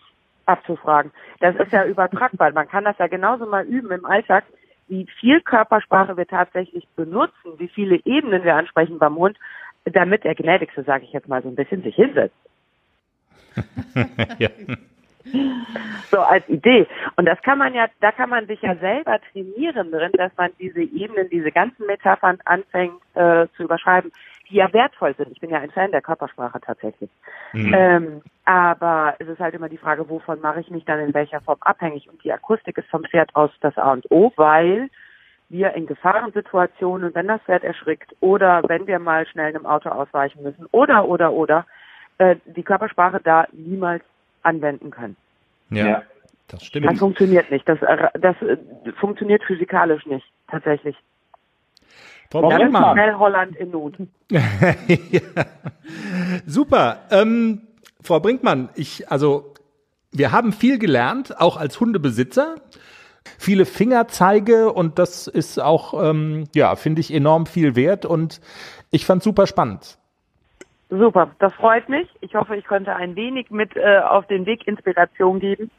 abzufragen. 0.45 1.11
Das 1.39 1.55
ist 1.55 1.71
ja 1.71 1.85
übertragbar. 1.93 2.51
Man 2.51 2.67
kann 2.67 2.83
das 2.83 2.97
ja 2.97 3.07
genauso 3.07 3.45
mal 3.45 3.65
üben 3.65 3.91
im 3.91 4.05
Alltag, 4.05 4.43
wie 4.87 5.07
viel 5.19 5.41
Körpersprache 5.41 6.17
wir 6.17 6.27
tatsächlich 6.27 6.87
benutzen, 6.95 7.57
wie 7.57 7.69
viele 7.69 7.99
Ebenen 8.05 8.43
wir 8.43 8.55
ansprechen 8.55 8.99
beim 8.99 9.15
Hund, 9.15 9.37
damit 9.85 10.23
der 10.23 10.35
Gnädigste, 10.35 10.83
sage 10.83 11.05
ich 11.05 11.13
jetzt 11.13 11.27
mal 11.27 11.41
so 11.41 11.49
ein 11.49 11.55
bisschen, 11.55 11.83
sich 11.83 11.95
hinsetzt. 11.95 12.35
ja. 14.39 14.49
So 16.11 16.19
als 16.19 16.47
Idee. 16.49 16.85
Und 17.15 17.25
das 17.25 17.41
kann 17.41 17.57
man 17.57 17.73
ja, 17.73 17.87
da 18.01 18.11
kann 18.11 18.29
man 18.29 18.45
sich 18.47 18.61
ja 18.61 18.75
selber 18.75 19.19
trainieren 19.31 19.91
drin, 19.91 20.11
dass 20.13 20.31
man 20.37 20.51
diese 20.59 20.81
Ebenen, 20.81 21.29
diese 21.29 21.51
ganzen 21.51 21.85
Metaphern 21.85 22.39
anfängt 22.45 22.99
äh, 23.15 23.47
zu 23.55 23.63
überschreiben 23.63 24.11
die 24.49 24.55
ja 24.55 24.71
wertvoll 24.73 25.15
sind. 25.15 25.31
Ich 25.31 25.39
bin 25.39 25.49
ja 25.49 25.59
ein 25.59 25.71
Fan 25.71 25.91
der 25.91 26.01
Körpersprache 26.01 26.59
tatsächlich. 26.61 27.09
Mhm. 27.53 27.73
Ähm, 27.73 28.21
aber 28.45 29.15
es 29.19 29.27
ist 29.27 29.39
halt 29.39 29.55
immer 29.55 29.69
die 29.69 29.77
Frage, 29.77 30.09
wovon 30.09 30.41
mache 30.41 30.59
ich 30.59 30.69
mich 30.69 30.85
dann 30.85 30.99
in 30.99 31.13
welcher 31.13 31.41
Form 31.41 31.59
abhängig? 31.61 32.09
Und 32.09 32.23
die 32.23 32.31
Akustik 32.31 32.77
ist 32.77 32.89
vom 32.89 33.03
Pferd 33.03 33.35
aus 33.35 33.51
das 33.61 33.77
A 33.77 33.93
und 33.93 34.09
O, 34.11 34.31
weil 34.35 34.89
wir 35.49 35.73
in 35.73 35.85
Gefahrensituationen, 35.85 37.13
wenn 37.15 37.27
das 37.27 37.41
Pferd 37.43 37.63
erschrickt 37.63 38.13
oder 38.19 38.63
wenn 38.67 38.87
wir 38.87 38.99
mal 38.99 39.25
schnell 39.27 39.47
einem 39.47 39.65
Auto 39.65 39.89
ausweichen 39.89 40.43
müssen 40.43 40.65
oder, 40.71 41.07
oder, 41.07 41.31
oder, 41.31 41.65
äh, 42.17 42.35
die 42.45 42.63
Körpersprache 42.63 43.21
da 43.23 43.47
niemals 43.51 44.03
anwenden 44.41 44.91
können. 44.91 45.15
Ja, 45.69 45.85
ja. 45.85 46.03
das 46.47 46.65
stimmt. 46.65 46.87
Das 46.87 46.99
funktioniert 46.99 47.49
nicht. 47.51 47.67
Das, 47.67 47.81
äh, 47.81 48.09
das 48.19 48.35
äh, 48.41 48.57
funktioniert 48.99 49.43
physikalisch 49.43 50.05
nicht, 50.05 50.25
tatsächlich. 50.47 50.97
Frau 52.33 52.49
ja, 52.49 52.57
Brinkmann. 52.57 52.93
Schnell 52.93 53.13
Holland 53.13 53.55
in 53.57 53.69
Not. 53.69 53.93
ja. 54.31 55.21
Super. 56.47 57.01
Ähm, 57.11 57.61
Frau 58.01 58.19
Brinkmann, 58.19 58.69
ich, 58.73 59.11
also, 59.11 59.53
wir 60.11 60.31
haben 60.31 60.51
viel 60.51 60.79
gelernt, 60.79 61.39
auch 61.39 61.57
als 61.57 61.79
Hundebesitzer. 61.79 62.55
Viele 63.37 63.65
Fingerzeige 63.65 64.73
und 64.73 64.97
das 64.97 65.27
ist 65.27 65.61
auch, 65.61 65.93
ähm, 66.03 66.45
ja, 66.55 66.75
finde 66.75 67.01
ich 67.01 67.13
enorm 67.13 67.45
viel 67.45 67.75
wert 67.75 68.03
und 68.03 68.41
ich 68.89 69.05
fand 69.05 69.21
super 69.21 69.45
spannend. 69.45 69.99
Super, 70.89 71.29
das 71.37 71.53
freut 71.53 71.87
mich. 71.87 72.09
Ich 72.21 72.33
hoffe, 72.33 72.55
ich 72.55 72.65
konnte 72.65 72.95
ein 72.95 73.15
wenig 73.15 73.51
mit 73.51 73.75
äh, 73.75 73.99
auf 73.99 74.25
den 74.25 74.47
Weg 74.47 74.67
Inspiration 74.67 75.39
geben. 75.39 75.69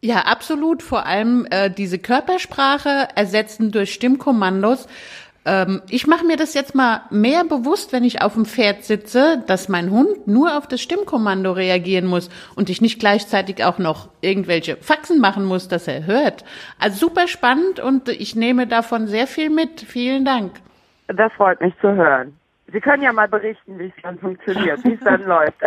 Ja, 0.00 0.22
absolut. 0.22 0.82
Vor 0.82 1.06
allem 1.06 1.46
äh, 1.50 1.70
diese 1.70 2.00
Körpersprache 2.00 3.08
ersetzen 3.14 3.70
durch 3.70 3.94
Stimmkommandos 3.94 4.88
ähm, 5.44 5.82
ich 5.88 6.06
mache 6.06 6.24
mir 6.24 6.36
das 6.36 6.54
jetzt 6.54 6.74
mal 6.74 7.02
mehr 7.10 7.44
bewusst, 7.44 7.92
wenn 7.92 8.04
ich 8.04 8.22
auf 8.22 8.34
dem 8.34 8.44
Pferd 8.44 8.84
sitze, 8.84 9.42
dass 9.46 9.68
mein 9.68 9.90
Hund 9.90 10.26
nur 10.26 10.56
auf 10.56 10.68
das 10.68 10.80
Stimmkommando 10.80 11.52
reagieren 11.52 12.06
muss 12.06 12.30
und 12.54 12.70
ich 12.70 12.80
nicht 12.80 13.00
gleichzeitig 13.00 13.64
auch 13.64 13.78
noch 13.78 14.08
irgendwelche 14.20 14.76
Faxen 14.76 15.20
machen 15.20 15.44
muss, 15.44 15.68
dass 15.68 15.88
er 15.88 16.06
hört. 16.06 16.44
Also 16.78 17.06
super 17.06 17.26
spannend 17.26 17.80
und 17.80 18.08
ich 18.08 18.36
nehme 18.36 18.66
davon 18.66 19.08
sehr 19.08 19.26
viel 19.26 19.50
mit. 19.50 19.80
Vielen 19.80 20.24
Dank. 20.24 20.52
Das 21.08 21.32
freut 21.32 21.60
mich 21.60 21.74
zu 21.80 21.92
hören. 21.92 22.36
Sie 22.72 22.80
können 22.80 23.02
ja 23.02 23.12
mal 23.12 23.28
berichten, 23.28 23.78
wie 23.78 23.86
es 23.94 24.02
dann 24.02 24.18
funktioniert, 24.18 24.82
wie 24.84 24.94
es 24.94 25.00
dann 25.00 25.22
läuft. 25.26 25.60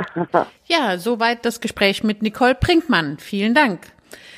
ja, 0.65 0.97
soweit 0.97 1.45
das 1.45 1.61
Gespräch 1.61 2.03
mit 2.03 2.23
Nicole 2.23 2.55
Prinkmann. 2.55 3.17
Vielen 3.19 3.53
Dank. 3.53 3.81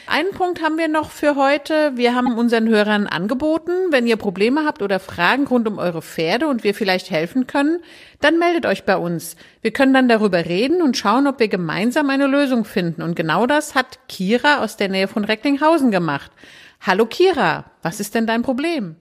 Einen 0.10 0.32
Punkt 0.32 0.64
haben 0.64 0.78
wir 0.78 0.88
noch 0.88 1.10
für 1.12 1.36
heute. 1.36 1.98
Wir 1.98 2.16
haben 2.16 2.38
unseren 2.38 2.70
Hörern 2.70 3.08
angeboten, 3.08 3.92
wenn 3.92 4.08
ihr 4.08 4.16
Probleme 4.16 4.62
habt 4.66 4.82
oder 4.82 5.00
Fragen 5.00 5.46
rund 5.48 5.68
um 5.68 5.80
eure 5.80 6.02
Pferde 6.02 6.48
und 6.48 6.64
wir 6.64 6.74
vielleicht 6.74 7.12
helfen 7.12 7.46
können, 7.46 7.82
dann 8.22 8.40
meldet 8.40 8.66
euch 8.66 8.86
bei 8.86 8.96
uns. 8.96 9.36
Wir 9.62 9.72
können 9.72 9.94
dann 9.94 10.08
darüber 10.08 10.46
reden 10.46 10.82
und 10.82 10.96
schauen, 10.96 11.28
ob 11.28 11.42
wir 11.42 11.50
gemeinsam 11.50 12.10
eine 12.10 12.26
Lösung 12.26 12.64
finden. 12.64 13.02
Und 13.02 13.18
genau 13.18 13.48
das 13.48 13.76
hat 13.76 14.00
Kira 14.08 14.64
aus 14.64 14.78
der 14.78 14.88
Nähe 14.88 15.10
von 15.10 15.26
Recklinghausen 15.26 15.92
gemacht. 15.92 16.32
Hallo 16.80 17.06
Kira, 17.06 17.66
was 17.84 18.00
ist 18.00 18.16
denn 18.16 18.28
dein 18.28 18.44
Problem? 18.44 18.96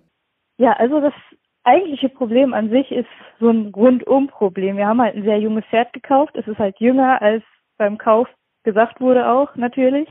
Ja, 0.59 0.73
also 0.73 1.01
das 1.01 1.15
eigentliche 1.63 2.09
Problem 2.09 2.53
an 2.53 2.69
sich 2.71 2.91
ist 2.91 3.07
so 3.39 3.49
ein 3.49 3.69
Rundum-Problem. 3.69 4.77
Wir 4.77 4.89
haben 4.89 5.01
halt 5.01 5.15
ein 5.15 5.23
sehr 5.23 5.39
junges 5.39 5.65
Pferd 5.67 5.93
gekauft. 5.93 6.35
Es 6.35 6.49
ist 6.49 6.59
halt 6.59 6.81
jünger 6.81 7.23
als 7.23 7.45
beim 7.79 7.97
Kauf 7.97 8.27
gesagt 8.65 9.01
wurde 9.01 9.29
auch 9.29 9.55
natürlich. 9.55 10.09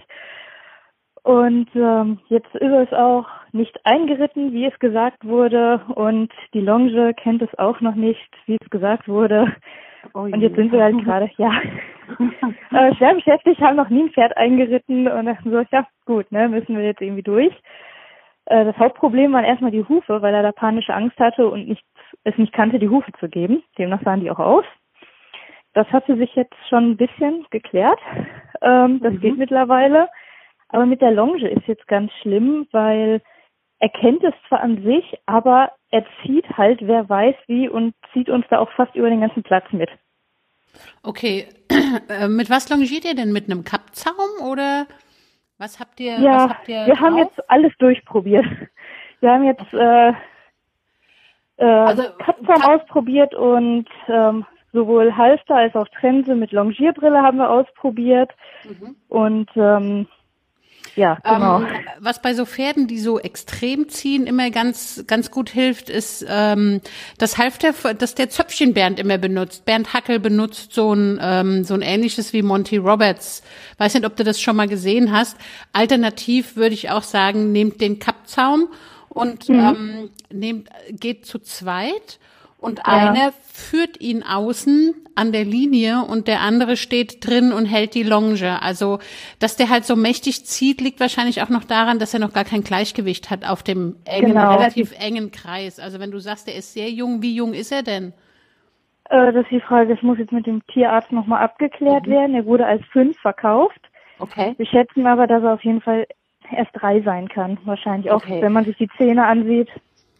Und 1.25 1.67
ähm, 1.73 2.19
jetzt 2.27 2.53
ist 2.53 2.71
es 2.71 2.93
auch 2.93 3.25
nicht 3.51 3.83
eingeritten, 3.83 4.53
wie 4.53 4.65
es 4.65 4.77
gesagt 4.77 5.25
wurde. 5.25 5.81
Und 5.95 6.31
die 6.53 6.61
Longe 6.61 7.15
kennt 7.15 7.41
es 7.41 7.57
auch 7.57 7.81
noch 7.81 7.95
nicht, 7.95 8.29
wie 8.45 8.59
es 8.61 8.69
gesagt 8.69 9.07
wurde. 9.07 9.51
Oh 10.13 10.19
und 10.19 10.39
jetzt 10.39 10.55
sind 10.55 10.71
wir 10.71 10.83
halt 10.83 11.03
gerade, 11.03 11.31
ja, 11.37 11.49
äh, 12.71 12.93
schwer 12.93 13.15
beschäftigt, 13.15 13.59
haben 13.59 13.75
noch 13.75 13.89
nie 13.89 14.03
ein 14.03 14.11
Pferd 14.11 14.37
eingeritten 14.37 15.07
und 15.07 15.25
dachten 15.25 15.49
so, 15.49 15.63
ja, 15.71 15.87
gut, 16.05 16.31
ne, 16.31 16.47
müssen 16.47 16.77
wir 16.77 16.85
jetzt 16.85 17.01
irgendwie 17.01 17.23
durch. 17.23 17.53
Äh, 18.45 18.63
das 18.65 18.77
Hauptproblem 18.77 19.33
waren 19.33 19.45
erstmal 19.45 19.71
die 19.71 19.83
Hufe, 19.83 20.21
weil 20.21 20.35
er 20.35 20.43
da 20.43 20.51
panische 20.51 20.93
Angst 20.93 21.17
hatte 21.17 21.47
und 21.47 21.67
nicht, 21.67 21.83
es 22.23 22.37
nicht 22.37 22.53
kannte, 22.53 22.77
die 22.77 22.89
Hufe 22.89 23.11
zu 23.19 23.29
geben. 23.29 23.63
Demnach 23.79 24.03
sahen 24.03 24.19
die 24.19 24.29
auch 24.29 24.37
aus. 24.37 24.65
Das 25.73 25.87
hatte 25.91 26.17
sich 26.17 26.35
jetzt 26.35 26.55
schon 26.69 26.91
ein 26.91 26.97
bisschen 26.97 27.47
geklärt. 27.49 27.99
Ähm, 28.61 28.99
das 29.01 29.13
mhm. 29.13 29.21
geht 29.21 29.37
mittlerweile. 29.39 30.07
Aber 30.75 30.85
mit 30.85 30.99
der 30.99 31.11
Longe 31.11 31.47
ist 31.47 31.67
jetzt 31.67 31.87
ganz 31.87 32.11
schlimm, 32.21 32.67
weil 32.71 33.21
er 33.79 33.87
kennt 33.87 34.21
es 34.25 34.33
zwar 34.49 34.59
an 34.59 34.83
sich, 34.83 35.17
aber 35.25 35.71
er 35.89 36.03
zieht 36.21 36.45
halt, 36.57 36.79
wer 36.81 37.07
weiß 37.07 37.35
wie, 37.47 37.69
und 37.69 37.95
zieht 38.11 38.29
uns 38.29 38.45
da 38.49 38.59
auch 38.59 38.69
fast 38.71 38.93
über 38.93 39.09
den 39.09 39.21
ganzen 39.21 39.41
Platz 39.41 39.63
mit. 39.71 39.89
Okay, 41.01 41.47
äh, 42.09 42.27
mit 42.27 42.49
was 42.49 42.67
longiert 42.67 43.05
ihr 43.05 43.15
denn? 43.15 43.31
Mit 43.31 43.45
einem 43.45 43.63
Kappzaum 43.63 44.45
oder 44.45 44.85
was 45.57 45.79
habt 45.79 46.01
ihr? 46.01 46.19
Ja, 46.19 46.49
habt 46.49 46.67
ihr 46.67 46.87
wir 46.87 46.95
drauf? 46.95 46.99
haben 46.99 47.17
jetzt 47.19 47.49
alles 47.49 47.71
durchprobiert. 47.79 48.45
Wir 49.21 49.31
haben 49.31 49.45
jetzt 49.45 49.73
äh, 49.73 50.09
äh, 51.55 51.65
also, 51.65 52.03
Kappzaum 52.19 52.47
Kapp 52.47 52.67
ausprobiert 52.67 53.33
und 53.33 53.87
ähm, 54.09 54.45
sowohl 54.73 55.15
Halfter 55.15 55.55
als 55.55 55.73
auch 55.73 55.87
Trense 55.87 56.35
mit 56.35 56.51
Longierbrille 56.51 57.21
haben 57.21 57.37
wir 57.37 57.49
ausprobiert. 57.49 58.29
Mhm. 58.65 58.97
Und 59.07 59.49
ähm, 59.55 60.07
Ja, 60.95 61.15
genau. 61.23 61.59
Ähm, 61.59 61.67
was 61.99 62.21
bei 62.21 62.33
so 62.33 62.45
Pferden, 62.45 62.87
die 62.87 62.99
so 62.99 63.19
extrem 63.19 63.89
ziehen, 63.89 64.27
immer 64.27 64.49
ganz, 64.49 65.03
ganz 65.07 65.29
gut 65.29 65.49
hilft, 65.49 65.89
ist 65.89 66.25
ähm, 66.27 66.79
das 67.17 67.37
Halfter, 67.37 67.73
das 67.93 68.15
der 68.15 68.29
Zöpfchen 68.29 68.73
Bernd 68.73 68.99
immer 68.99 69.17
benutzt. 69.17 69.65
Bernd 69.65 69.93
Hackel 69.93 70.19
benutzt 70.19 70.73
so 70.73 70.93
ein, 70.93 71.19
ähm, 71.21 71.63
so 71.65 71.73
ein 71.73 71.81
ähnliches 71.81 72.31
wie 72.31 72.41
Monty 72.41 72.77
Roberts. 72.77 73.43
Weiß 73.77 73.93
nicht, 73.93 74.05
ob 74.05 74.15
du 74.15 74.23
das 74.23 74.39
schon 74.39 74.55
mal 74.55 74.67
gesehen 74.67 75.11
hast. 75.11 75.37
Alternativ 75.73 76.55
würde 76.55 76.75
ich 76.75 76.89
auch 76.89 77.03
sagen, 77.03 77.51
nehmt 77.51 77.81
den 77.81 77.99
Kappzaum 77.99 78.69
und 79.09 79.49
mhm. 79.49 79.59
ähm, 79.59 80.09
nehmt, 80.31 80.69
geht 80.91 81.25
zu 81.25 81.39
zweit 81.39 82.19
und 82.65 82.79
ja. 82.79 82.85
einer 82.85 83.31
führt 83.31 84.01
ihn 84.01 84.23
außen 84.23 84.93
an 85.15 85.31
der 85.31 85.45
Linie 85.45 86.03
und 86.03 86.27
der 86.27 86.41
andere 86.41 86.75
steht 86.75 87.25
drin 87.25 87.53
und 87.53 87.65
hält 87.65 87.93
die 87.93 88.03
Longe. 88.03 88.61
Also, 88.61 88.99
dass 89.39 89.55
der 89.55 89.69
halt 89.69 89.85
so 89.85 89.95
mächtig 89.95 90.45
zieht, 90.45 90.81
liegt 90.81 90.99
wahrscheinlich 90.99 91.41
auch 91.41 91.49
noch 91.49 91.63
daran, 91.63 91.99
dass 91.99 92.13
er 92.13 92.19
noch 92.19 92.33
gar 92.33 92.43
kein 92.43 92.63
Gleichgewicht 92.63 93.29
hat 93.29 93.47
auf 93.47 93.63
dem 93.63 93.95
engen, 94.05 94.33
genau. 94.33 94.55
relativ 94.55 94.93
engen 94.99 95.31
Kreis. 95.31 95.79
Also, 95.79 95.99
wenn 95.99 96.11
du 96.11 96.19
sagst, 96.19 96.47
er 96.47 96.55
ist 96.55 96.73
sehr 96.73 96.89
jung, 96.89 97.21
wie 97.21 97.35
jung 97.35 97.53
ist 97.53 97.71
er 97.71 97.83
denn? 97.83 98.13
Äh, 99.09 99.31
das 99.31 99.43
ist 99.43 99.51
die 99.51 99.61
Frage, 99.61 99.93
das 99.93 100.03
muss 100.03 100.17
jetzt 100.17 100.31
mit 100.31 100.47
dem 100.47 100.65
Tierarzt 100.67 101.11
nochmal 101.11 101.43
abgeklärt 101.43 102.07
mhm. 102.07 102.11
werden. 102.11 102.35
Er 102.35 102.45
wurde 102.45 102.65
als 102.65 102.83
fünf 102.91 103.17
verkauft. 103.19 103.79
Okay. 104.19 104.55
Wir 104.57 104.65
schätzen 104.65 105.05
aber, 105.07 105.27
dass 105.27 105.43
er 105.43 105.53
auf 105.53 105.63
jeden 105.63 105.81
Fall 105.81 106.07
erst 106.51 106.71
drei 106.73 107.01
sein 107.01 107.27
kann. 107.27 107.57
Wahrscheinlich 107.65 108.11
auch, 108.11 108.23
okay. 108.23 108.41
wenn 108.41 108.53
man 108.53 108.65
sich 108.65 108.77
die 108.77 108.89
Zähne 108.97 109.25
ansieht. 109.25 109.69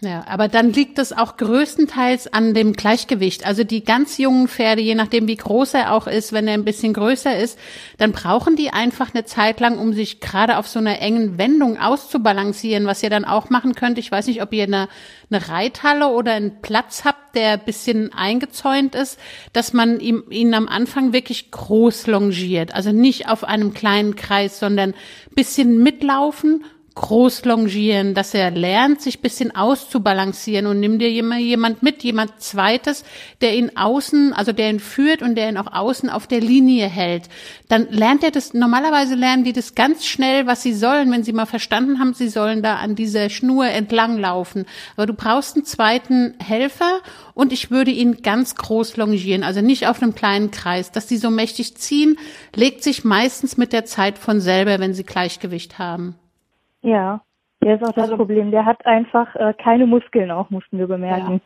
Ja, 0.01 0.25
aber 0.27 0.49
dann 0.49 0.73
liegt 0.73 0.99
es 0.99 1.13
auch 1.13 1.37
größtenteils 1.37 2.31
an 2.31 2.53
dem 2.53 2.73
Gleichgewicht. 2.73 3.45
Also 3.45 3.63
die 3.63 3.83
ganz 3.83 4.17
jungen 4.17 4.49
Pferde, 4.49 4.81
je 4.81 4.93
nachdem 4.93 5.27
wie 5.29 5.37
groß 5.37 5.73
er 5.73 5.93
auch 5.93 6.05
ist, 6.05 6.33
wenn 6.33 6.49
er 6.49 6.53
ein 6.53 6.65
bisschen 6.65 6.93
größer 6.93 7.37
ist, 7.37 7.57
dann 7.97 8.11
brauchen 8.11 8.57
die 8.57 8.71
einfach 8.71 9.13
eine 9.13 9.23
Zeit 9.23 9.61
lang, 9.61 9.79
um 9.79 9.93
sich 9.93 10.19
gerade 10.19 10.57
auf 10.57 10.67
so 10.67 10.79
einer 10.79 10.99
engen 11.01 11.37
Wendung 11.37 11.79
auszubalancieren, 11.79 12.87
was 12.87 13.03
ihr 13.03 13.09
dann 13.09 13.23
auch 13.23 13.49
machen 13.49 13.73
könnt. 13.73 13.97
Ich 13.97 14.11
weiß 14.11 14.27
nicht, 14.27 14.41
ob 14.41 14.51
ihr 14.51 14.65
eine, 14.65 14.89
eine 15.31 15.47
Reithalle 15.47 16.09
oder 16.09 16.33
einen 16.33 16.61
Platz 16.61 17.05
habt, 17.05 17.33
der 17.33 17.53
ein 17.53 17.65
bisschen 17.65 18.11
eingezäunt 18.11 18.95
ist, 18.95 19.17
dass 19.53 19.71
man 19.71 20.01
ihm, 20.01 20.25
ihn 20.29 20.53
am 20.53 20.67
Anfang 20.67 21.13
wirklich 21.13 21.51
groß 21.51 22.07
longiert. 22.07 22.75
Also 22.75 22.91
nicht 22.91 23.29
auf 23.29 23.45
einem 23.45 23.73
kleinen 23.73 24.17
Kreis, 24.17 24.59
sondern 24.59 24.93
bisschen 25.35 25.81
mitlaufen 25.81 26.63
groß 26.95 27.43
longieren, 27.43 28.13
dass 28.13 28.33
er 28.33 28.51
lernt, 28.51 29.01
sich 29.01 29.19
bisschen 29.19 29.53
auszubalancieren 29.53 30.65
und 30.65 30.79
nimm 30.79 30.97
dir 30.97 31.11
jemand 31.11 31.83
mit, 31.83 32.03
jemand 32.03 32.39
zweites, 32.41 33.03
der 33.41 33.53
ihn 33.55 33.75
außen, 33.75 34.31
also 34.31 34.53
der 34.53 34.69
ihn 34.69 34.79
führt 34.79 35.21
und 35.21 35.35
der 35.35 35.49
ihn 35.49 35.57
auch 35.57 35.71
außen 35.71 36.09
auf 36.09 36.25
der 36.25 36.39
Linie 36.39 36.87
hält. 36.87 37.23
Dann 37.67 37.89
lernt 37.91 38.23
er 38.23 38.31
das, 38.31 38.53
normalerweise 38.53 39.15
lernen 39.15 39.43
die 39.43 39.51
das 39.51 39.75
ganz 39.75 40.05
schnell, 40.05 40.47
was 40.47 40.63
sie 40.63 40.73
sollen, 40.73 41.11
wenn 41.11 41.23
sie 41.23 41.33
mal 41.33 41.45
verstanden 41.45 41.99
haben, 41.99 42.13
sie 42.13 42.29
sollen 42.29 42.63
da 42.63 42.77
an 42.77 42.95
dieser 42.95 43.29
Schnur 43.29 43.65
entlang 43.65 44.17
laufen. 44.17 44.65
Aber 44.95 45.05
du 45.05 45.13
brauchst 45.13 45.57
einen 45.57 45.65
zweiten 45.65 46.35
Helfer 46.39 47.01
und 47.33 47.51
ich 47.51 47.71
würde 47.71 47.91
ihn 47.91 48.21
ganz 48.21 48.55
groß 48.55 48.95
longieren, 48.95 49.43
also 49.43 49.59
nicht 49.59 49.87
auf 49.87 50.01
einem 50.01 50.15
kleinen 50.15 50.49
Kreis. 50.49 50.91
Dass 50.91 51.07
die 51.07 51.17
so 51.17 51.29
mächtig 51.29 51.75
ziehen, 51.75 52.17
legt 52.55 52.83
sich 52.83 53.03
meistens 53.03 53.57
mit 53.57 53.73
der 53.73 53.83
Zeit 53.83 54.17
von 54.17 54.39
selber, 54.39 54.79
wenn 54.79 54.93
sie 54.93 55.03
Gleichgewicht 55.03 55.77
haben. 55.77 56.15
Ja, 56.85 57.21
der 57.63 57.75
ist 57.75 57.83
auch 57.83 57.93
das 57.93 58.03
also, 58.03 58.17
Problem. 58.17 58.51
Der 58.51 58.65
hat 58.65 58.85
einfach 58.85 59.35
äh, 59.35 59.53
keine 59.53 59.87
Muskeln 59.87 60.29
auch, 60.29 60.51
mussten 60.51 60.77
wir 60.77 60.85
bemerken. 60.85 61.41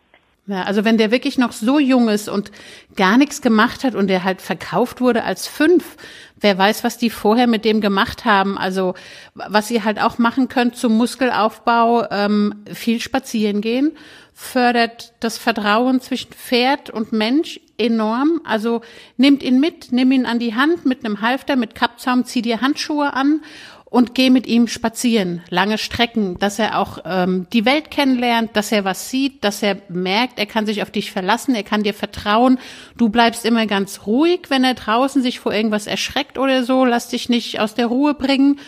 Ja. 0.48 0.58
ja. 0.58 0.64
also 0.64 0.84
wenn 0.84 0.98
der 0.98 1.12
wirklich 1.12 1.38
noch 1.38 1.54
so 1.54 1.80
jung 1.80 2.10
ist 2.10 2.28
und 2.28 2.52
gar 2.98 3.18
nichts 3.18 3.42
gemacht 3.42 3.86
hat 3.86 3.96
und 3.96 4.10
der 4.10 4.26
halt 4.26 4.42
verkauft 4.42 5.00
wurde 5.00 5.24
als 5.24 5.48
fünf, 5.48 5.96
wer 6.36 6.58
weiß, 6.58 6.84
was 6.84 6.98
die 6.98 7.10
vorher 7.10 7.48
mit 7.48 7.64
dem 7.64 7.80
gemacht 7.80 8.26
haben. 8.26 8.58
Also 8.58 8.96
was 9.34 9.72
ihr 9.72 9.86
halt 9.86 10.02
auch 10.02 10.18
machen 10.18 10.50
könnt 10.50 10.76
zum 10.76 10.98
Muskelaufbau, 10.98 12.12
ähm, 12.12 12.66
viel 12.66 13.00
spazieren 13.00 13.62
gehen, 13.62 13.94
fördert 14.34 15.14
das 15.22 15.38
Vertrauen 15.38 16.02
zwischen 16.02 16.32
Pferd 16.32 16.90
und 16.90 17.14
Mensch 17.14 17.62
enorm. 17.78 18.42
Also 18.44 18.82
nehmt 19.16 19.42
ihn 19.42 19.62
mit, 19.62 19.94
nimm 19.94 20.12
ihn 20.12 20.26
an 20.26 20.40
die 20.40 20.56
Hand 20.56 20.86
mit 20.86 21.06
einem 21.06 21.22
Halfter, 21.22 21.56
mit 21.56 21.76
Kappzaum, 21.76 22.26
zieh 22.26 22.42
dir 22.42 22.60
Handschuhe 22.60 23.14
an 23.14 23.42
und 23.90 24.14
geh 24.14 24.30
mit 24.30 24.46
ihm 24.46 24.68
spazieren, 24.68 25.42
lange 25.50 25.80
Strecken, 25.80 26.38
dass 26.38 26.60
er 26.60 26.78
auch 26.78 27.00
ähm, 27.06 27.48
die 27.52 27.66
Welt 27.66 27.90
kennenlernt, 27.90 28.52
dass 28.56 28.72
er 28.72 28.86
was 28.86 29.10
sieht, 29.10 29.44
dass 29.44 29.64
er 29.64 29.78
merkt, 29.90 30.38
er 30.38 30.46
kann 30.46 30.68
sich 30.68 30.84
auf 30.84 30.92
dich 30.92 31.12
verlassen, 31.12 31.56
er 31.56 31.64
kann 31.64 31.82
dir 31.82 31.96
vertrauen. 31.96 32.60
Du 32.98 33.10
bleibst 33.10 33.46
immer 33.46 33.66
ganz 33.66 34.02
ruhig, 34.06 34.42
wenn 34.50 34.64
er 34.64 34.76
draußen 34.76 35.24
sich 35.24 35.40
vor 35.40 35.54
irgendwas 35.54 35.88
erschreckt 35.88 36.38
oder 36.38 36.64
so, 36.64 36.86
lass 36.86 37.10
dich 37.10 37.30
nicht 37.30 37.60
aus 37.60 37.74
der 37.74 37.88
Ruhe 37.88 38.14
bringen 38.14 38.60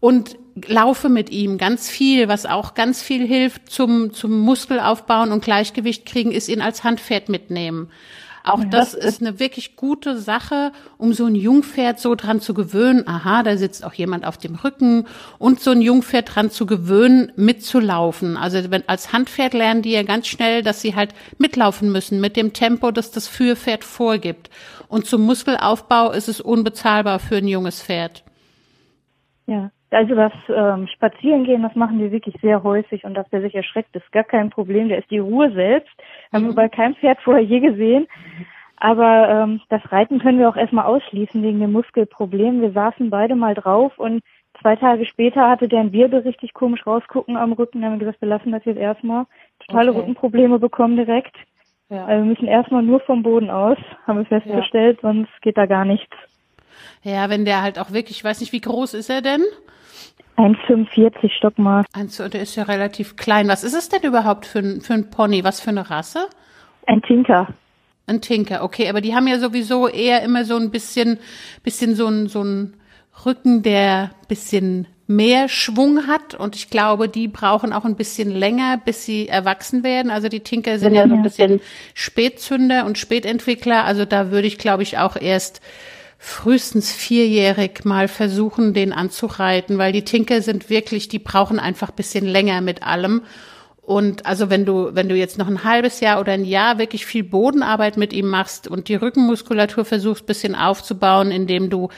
und 0.00 0.36
laufe 0.66 1.10
mit 1.10 1.30
ihm 1.30 1.58
ganz 1.58 1.90
viel, 1.90 2.28
was 2.28 2.46
auch 2.46 2.74
ganz 2.74 3.02
viel 3.02 3.26
hilft 3.26 3.70
zum, 3.70 4.14
zum 4.14 4.40
Muskelaufbauen 4.40 5.32
und 5.32 5.44
Gleichgewicht 5.44 6.06
kriegen, 6.06 6.32
ist 6.32 6.48
ihn 6.48 6.62
als 6.62 6.82
Handpferd 6.82 7.28
mitnehmen. 7.28 7.90
Auch 8.44 8.64
das 8.64 8.94
ist 8.94 9.20
eine 9.20 9.38
wirklich 9.38 9.76
gute 9.76 10.18
Sache, 10.18 10.72
um 10.98 11.12
so 11.12 11.26
ein 11.26 11.36
Jungpferd 11.36 12.00
so 12.00 12.14
dran 12.14 12.40
zu 12.40 12.54
gewöhnen. 12.54 13.06
Aha, 13.06 13.42
da 13.42 13.56
sitzt 13.56 13.84
auch 13.84 13.94
jemand 13.94 14.26
auf 14.26 14.36
dem 14.36 14.56
Rücken 14.56 15.06
und 15.38 15.60
so 15.60 15.70
ein 15.70 15.80
Jungpferd 15.80 16.34
dran 16.34 16.50
zu 16.50 16.66
gewöhnen, 16.66 17.32
mitzulaufen. 17.36 18.36
Also 18.36 18.70
wenn, 18.70 18.88
als 18.88 19.12
Handpferd 19.12 19.54
lernen 19.54 19.82
die 19.82 19.92
ja 19.92 20.02
ganz 20.02 20.26
schnell, 20.26 20.62
dass 20.62 20.80
sie 20.80 20.96
halt 20.96 21.14
mitlaufen 21.38 21.92
müssen 21.92 22.20
mit 22.20 22.36
dem 22.36 22.52
Tempo, 22.52 22.90
das 22.90 23.12
das 23.12 23.28
Führpferd 23.28 23.84
vorgibt. 23.84 24.50
Und 24.88 25.06
zum 25.06 25.22
Muskelaufbau 25.22 26.10
ist 26.10 26.28
es 26.28 26.40
unbezahlbar 26.40 27.20
für 27.20 27.36
ein 27.36 27.48
junges 27.48 27.80
Pferd. 27.80 28.24
Ja. 29.46 29.70
Also 29.92 30.14
das 30.14 30.32
ähm, 30.48 30.88
Spazierengehen, 30.88 31.62
das 31.62 31.74
machen 31.74 31.98
wir 31.98 32.10
wirklich 32.10 32.34
sehr 32.40 32.62
häufig 32.62 33.04
und 33.04 33.14
dass 33.14 33.28
der 33.30 33.42
sich 33.42 33.54
erschreckt, 33.54 33.94
ist 33.94 34.10
gar 34.10 34.24
kein 34.24 34.50
Problem. 34.50 34.88
Der 34.88 34.98
ist 34.98 35.10
die 35.10 35.18
Ruhe 35.18 35.52
selbst. 35.52 35.92
Haben 36.32 36.44
wir 36.44 36.52
mhm. 36.52 36.56
bei 36.56 36.68
keinem 36.68 36.94
Pferd 36.94 37.20
vorher 37.20 37.44
je 37.44 37.60
gesehen. 37.60 38.06
Aber 38.76 39.28
ähm, 39.28 39.60
das 39.68 39.80
Reiten 39.92 40.18
können 40.18 40.38
wir 40.38 40.48
auch 40.48 40.56
erstmal 40.56 40.86
ausschließen 40.86 41.42
wegen 41.42 41.60
dem 41.60 41.72
Muskelproblem. 41.72 42.62
Wir 42.62 42.72
saßen 42.72 43.10
beide 43.10 43.36
mal 43.36 43.54
drauf 43.54 43.96
und 43.98 44.22
zwei 44.60 44.76
Tage 44.76 45.04
später 45.04 45.48
hatte 45.48 45.68
der 45.68 45.80
ein 45.80 45.92
Wirbel 45.92 46.20
richtig 46.20 46.52
komisch 46.52 46.86
rausgucken 46.86 47.36
am 47.36 47.52
Rücken. 47.52 47.80
Dann 47.80 47.92
haben 47.92 48.00
wir 48.00 48.06
gesagt, 48.06 48.22
wir 48.22 48.28
lassen 48.28 48.50
das 48.50 48.64
jetzt 48.64 48.78
erstmal. 48.78 49.26
Totale 49.66 49.90
okay. 49.90 50.00
Rückenprobleme 50.00 50.58
bekommen 50.58 50.96
direkt. 50.96 51.36
Ja. 51.90 52.06
Also 52.06 52.24
wir 52.24 52.30
müssen 52.30 52.48
erstmal 52.48 52.82
nur 52.82 53.00
vom 53.00 53.22
Boden 53.22 53.50
aus, 53.50 53.76
haben 54.06 54.18
wir 54.18 54.24
festgestellt, 54.24 54.98
ja. 55.02 55.10
sonst 55.10 55.42
geht 55.42 55.58
da 55.58 55.66
gar 55.66 55.84
nichts. 55.84 56.16
Ja, 57.02 57.28
wenn 57.30 57.44
der 57.44 57.62
halt 57.62 57.78
auch 57.78 57.92
wirklich, 57.92 58.18
ich 58.18 58.24
weiß 58.24 58.40
nicht, 58.40 58.52
wie 58.52 58.60
groß 58.60 58.94
ist 58.94 59.10
er 59.10 59.22
denn? 59.22 59.42
1,45 60.36 61.30
Stockmaß. 61.36 61.86
der 62.30 62.42
ist 62.42 62.56
ja 62.56 62.62
relativ 62.64 63.16
klein. 63.16 63.48
Was 63.48 63.64
ist 63.64 63.74
es 63.74 63.88
denn 63.88 64.02
überhaupt 64.02 64.46
für 64.46 64.60
ein, 64.60 64.80
für 64.80 64.94
ein 64.94 65.10
Pony? 65.10 65.44
Was 65.44 65.60
für 65.60 65.70
eine 65.70 65.90
Rasse? 65.90 66.26
Ein 66.86 67.02
Tinker. 67.02 67.48
Ein 68.06 68.20
Tinker, 68.20 68.64
okay. 68.64 68.88
Aber 68.88 69.00
die 69.00 69.14
haben 69.14 69.26
ja 69.26 69.38
sowieso 69.38 69.88
eher 69.88 70.22
immer 70.22 70.44
so 70.44 70.56
ein 70.56 70.70
bisschen, 70.70 71.18
bisschen 71.62 71.94
so 71.94 72.06
ein, 72.06 72.28
so 72.28 72.42
ein 72.42 72.74
Rücken, 73.24 73.62
der 73.62 74.10
bisschen 74.28 74.86
mehr 75.06 75.48
Schwung 75.48 76.06
hat 76.06 76.34
und 76.34 76.56
ich 76.56 76.70
glaube, 76.70 77.08
die 77.08 77.28
brauchen 77.28 77.72
auch 77.72 77.84
ein 77.84 77.96
bisschen 77.96 78.30
länger, 78.30 78.80
bis 78.82 79.04
sie 79.04 79.28
erwachsen 79.28 79.84
werden. 79.84 80.10
Also 80.10 80.28
die 80.28 80.40
Tinker 80.40 80.78
sind 80.78 80.94
ja, 80.94 81.02
ja 81.02 81.08
so 81.08 81.14
ein 81.14 81.22
bisschen 81.22 81.60
Spätzünder 81.92 82.86
und 82.86 82.96
Spätentwickler. 82.96 83.84
Also 83.84 84.04
da 84.06 84.30
würde 84.30 84.46
ich, 84.46 84.58
glaube 84.58 84.82
ich, 84.82 84.98
auch 84.98 85.16
erst 85.16 85.60
frühestens 86.24 86.92
vierjährig 86.92 87.84
mal 87.84 88.06
versuchen, 88.06 88.74
den 88.74 88.92
anzureiten, 88.92 89.76
weil 89.78 89.90
die 89.90 90.04
Tinker 90.04 90.40
sind 90.40 90.70
wirklich, 90.70 91.08
die 91.08 91.18
brauchen 91.18 91.58
einfach 91.58 91.90
bisschen 91.90 92.24
länger 92.24 92.60
mit 92.60 92.84
allem. 92.84 93.22
Und 93.80 94.24
also 94.24 94.48
wenn 94.48 94.64
du, 94.64 94.94
wenn 94.94 95.08
du 95.08 95.16
jetzt 95.16 95.36
noch 95.36 95.48
ein 95.48 95.64
halbes 95.64 95.98
Jahr 95.98 96.20
oder 96.20 96.30
ein 96.30 96.44
Jahr 96.44 96.78
wirklich 96.78 97.06
viel 97.06 97.24
Bodenarbeit 97.24 97.96
mit 97.96 98.12
ihm 98.12 98.28
machst 98.28 98.68
und 98.68 98.86
die 98.86 98.94
Rückenmuskulatur 98.94 99.84
versuchst 99.84 100.24
bisschen 100.24 100.54
aufzubauen, 100.54 101.32
indem 101.32 101.70
du 101.70 101.88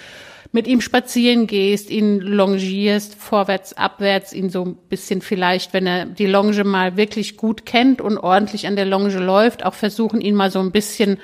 mit 0.53 0.67
ihm 0.69 0.81
spazieren 0.81 1.47
gehst, 1.47 1.91
ihn 1.91 2.21
longierst, 2.21 3.17
vorwärts, 3.17 3.75
abwärts, 3.75 4.33
ihn 4.33 4.49
so 4.49 4.65
ein 4.65 4.77
bisschen 4.89 5.21
vielleicht, 5.21 5.75
wenn 5.75 5.87
er 5.87 6.07
die 6.07 6.27
Longe 6.27 6.65
mal 6.65 6.97
wirklich 6.97 7.37
gut 7.37 7.67
kennt 7.67 8.01
und 8.01 8.17
ordentlich 8.17 8.67
an 8.67 8.77
der 8.77 8.87
Longe 8.87 9.19
läuft, 9.19 9.67
auch 9.67 9.75
versuchen, 9.75 10.23
ihn 10.23 10.35
mal 10.35 10.51
so 10.51 10.61
ein 10.61 10.73
bisschen 10.73 11.19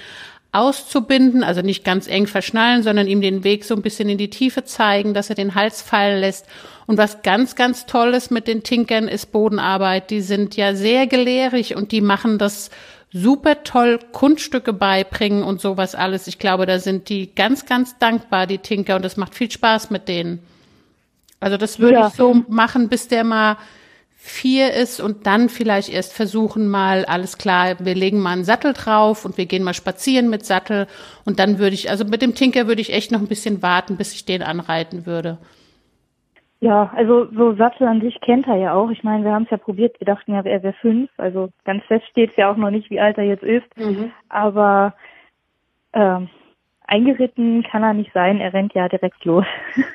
auszubinden, 0.52 1.44
also 1.44 1.62
nicht 1.62 1.84
ganz 1.84 2.08
eng 2.08 2.26
verschnallen, 2.26 2.82
sondern 2.82 3.06
ihm 3.06 3.20
den 3.20 3.44
Weg 3.44 3.64
so 3.64 3.74
ein 3.74 3.82
bisschen 3.82 4.08
in 4.08 4.18
die 4.18 4.30
Tiefe 4.30 4.64
zeigen, 4.64 5.14
dass 5.14 5.30
er 5.30 5.36
den 5.36 5.54
Hals 5.54 5.80
fallen 5.80 6.20
lässt. 6.20 6.46
Und 6.86 6.98
was 6.98 7.22
ganz, 7.22 7.54
ganz 7.54 7.86
toll 7.86 8.14
ist 8.14 8.30
mit 8.30 8.48
den 8.48 8.64
Tinkern, 8.64 9.06
ist 9.06 9.30
Bodenarbeit. 9.30 10.10
Die 10.10 10.20
sind 10.20 10.56
ja 10.56 10.74
sehr 10.74 11.06
gelehrig 11.06 11.76
und 11.76 11.92
die 11.92 12.00
machen 12.00 12.38
das 12.38 12.70
super 13.12 13.62
toll, 13.62 14.00
Kunststücke 14.12 14.72
beibringen 14.72 15.42
und 15.44 15.60
sowas 15.60 15.94
alles. 15.94 16.26
Ich 16.26 16.38
glaube, 16.38 16.66
da 16.66 16.78
sind 16.78 17.08
die 17.08 17.32
ganz, 17.34 17.66
ganz 17.66 17.98
dankbar, 17.98 18.46
die 18.46 18.58
Tinker, 18.58 18.96
und 18.96 19.04
das 19.04 19.16
macht 19.16 19.34
viel 19.34 19.50
Spaß 19.50 19.90
mit 19.90 20.08
denen. 20.08 20.40
Also 21.38 21.56
das 21.56 21.78
würde 21.78 21.94
ja. 21.94 22.08
ich 22.08 22.14
so 22.14 22.44
machen, 22.48 22.88
bis 22.88 23.08
der 23.08 23.24
mal 23.24 23.56
vier 24.22 24.74
ist 24.74 25.00
und 25.00 25.26
dann 25.26 25.48
vielleicht 25.48 25.88
erst 25.88 26.12
versuchen 26.12 26.68
mal, 26.68 27.06
alles 27.06 27.38
klar, 27.38 27.76
wir 27.80 27.94
legen 27.94 28.20
mal 28.20 28.32
einen 28.32 28.44
Sattel 28.44 28.74
drauf 28.74 29.24
und 29.24 29.38
wir 29.38 29.46
gehen 29.46 29.64
mal 29.64 29.72
spazieren 29.72 30.28
mit 30.28 30.44
Sattel 30.44 30.86
und 31.24 31.38
dann 31.38 31.58
würde 31.58 31.74
ich, 31.74 31.88
also 31.88 32.04
mit 32.04 32.20
dem 32.20 32.34
Tinker 32.34 32.68
würde 32.68 32.82
ich 32.82 32.92
echt 32.92 33.12
noch 33.12 33.20
ein 33.20 33.28
bisschen 33.28 33.62
warten, 33.62 33.96
bis 33.96 34.12
ich 34.12 34.26
den 34.26 34.42
anreiten 34.42 35.06
würde. 35.06 35.38
Ja, 36.60 36.92
also 36.94 37.28
so 37.32 37.54
Sattel 37.54 37.88
an 37.88 38.02
sich 38.02 38.20
kennt 38.20 38.46
er 38.46 38.56
ja 38.56 38.74
auch. 38.74 38.90
Ich 38.90 39.02
meine, 39.02 39.24
wir 39.24 39.32
haben 39.32 39.44
es 39.44 39.50
ja 39.50 39.56
probiert. 39.56 39.98
Wir 39.98 40.04
dachten 40.04 40.34
ja, 40.34 40.42
er 40.42 40.62
wäre 40.62 40.74
fünf. 40.74 41.10
Also 41.16 41.48
ganz 41.64 41.82
fest 41.84 42.06
steht 42.10 42.32
es 42.32 42.36
ja 42.36 42.52
auch 42.52 42.58
noch 42.58 42.70
nicht, 42.70 42.90
wie 42.90 43.00
alt 43.00 43.16
er 43.16 43.24
jetzt 43.24 43.42
ist. 43.42 43.64
Mhm. 43.78 44.12
Aber 44.28 44.92
ähm, 45.94 46.28
eingeritten 46.86 47.62
kann 47.62 47.82
er 47.82 47.94
nicht 47.94 48.12
sein. 48.12 48.42
Er 48.42 48.52
rennt 48.52 48.74
ja 48.74 48.90
direkt 48.90 49.24
los. 49.24 49.46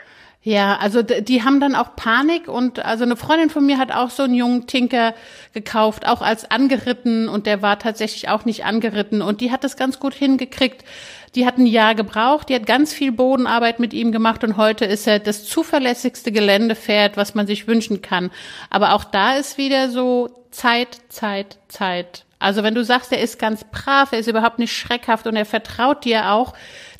Ja, 0.45 0.77
also 0.77 1.01
die 1.01 1.41
haben 1.41 1.59
dann 1.59 1.73
auch 1.73 1.95
Panik 1.95 2.47
und 2.47 2.85
also 2.85 3.03
eine 3.03 3.15
Freundin 3.15 3.49
von 3.49 3.65
mir 3.65 3.79
hat 3.79 3.91
auch 3.91 4.11
so 4.11 4.21
einen 4.21 4.35
jungen 4.35 4.67
Tinker 4.67 5.15
gekauft, 5.53 6.07
auch 6.07 6.21
als 6.21 6.51
angeritten 6.51 7.27
und 7.27 7.47
der 7.47 7.63
war 7.63 7.79
tatsächlich 7.79 8.29
auch 8.29 8.45
nicht 8.45 8.63
angeritten 8.63 9.23
und 9.23 9.41
die 9.41 9.51
hat 9.51 9.63
das 9.63 9.75
ganz 9.75 9.99
gut 9.99 10.13
hingekriegt. 10.13 10.85
Die 11.33 11.47
hat 11.47 11.57
ein 11.57 11.65
Jahr 11.65 11.95
gebraucht, 11.95 12.49
die 12.49 12.53
hat 12.53 12.67
ganz 12.67 12.93
viel 12.93 13.11
Bodenarbeit 13.11 13.79
mit 13.79 13.91
ihm 13.91 14.11
gemacht 14.11 14.43
und 14.43 14.55
heute 14.55 14.85
ist 14.85 15.07
er 15.07 15.17
das 15.17 15.45
zuverlässigste 15.45 16.31
Geländepferd, 16.31 17.17
was 17.17 17.33
man 17.33 17.47
sich 17.47 17.67
wünschen 17.67 18.03
kann. 18.03 18.29
Aber 18.69 18.93
auch 18.93 19.03
da 19.03 19.37
ist 19.37 19.57
wieder 19.57 19.89
so 19.89 20.29
Zeit, 20.51 20.99
Zeit, 21.09 21.57
Zeit. 21.69 22.23
Also 22.37 22.61
wenn 22.61 22.75
du 22.75 22.83
sagst, 22.83 23.11
er 23.11 23.19
ist 23.19 23.39
ganz 23.39 23.63
brav, 23.63 24.11
er 24.11 24.19
ist 24.19 24.27
überhaupt 24.27 24.59
nicht 24.59 24.77
schreckhaft 24.77 25.25
und 25.25 25.35
er 25.35 25.45
vertraut 25.45 26.05
dir 26.05 26.31
auch, 26.33 26.53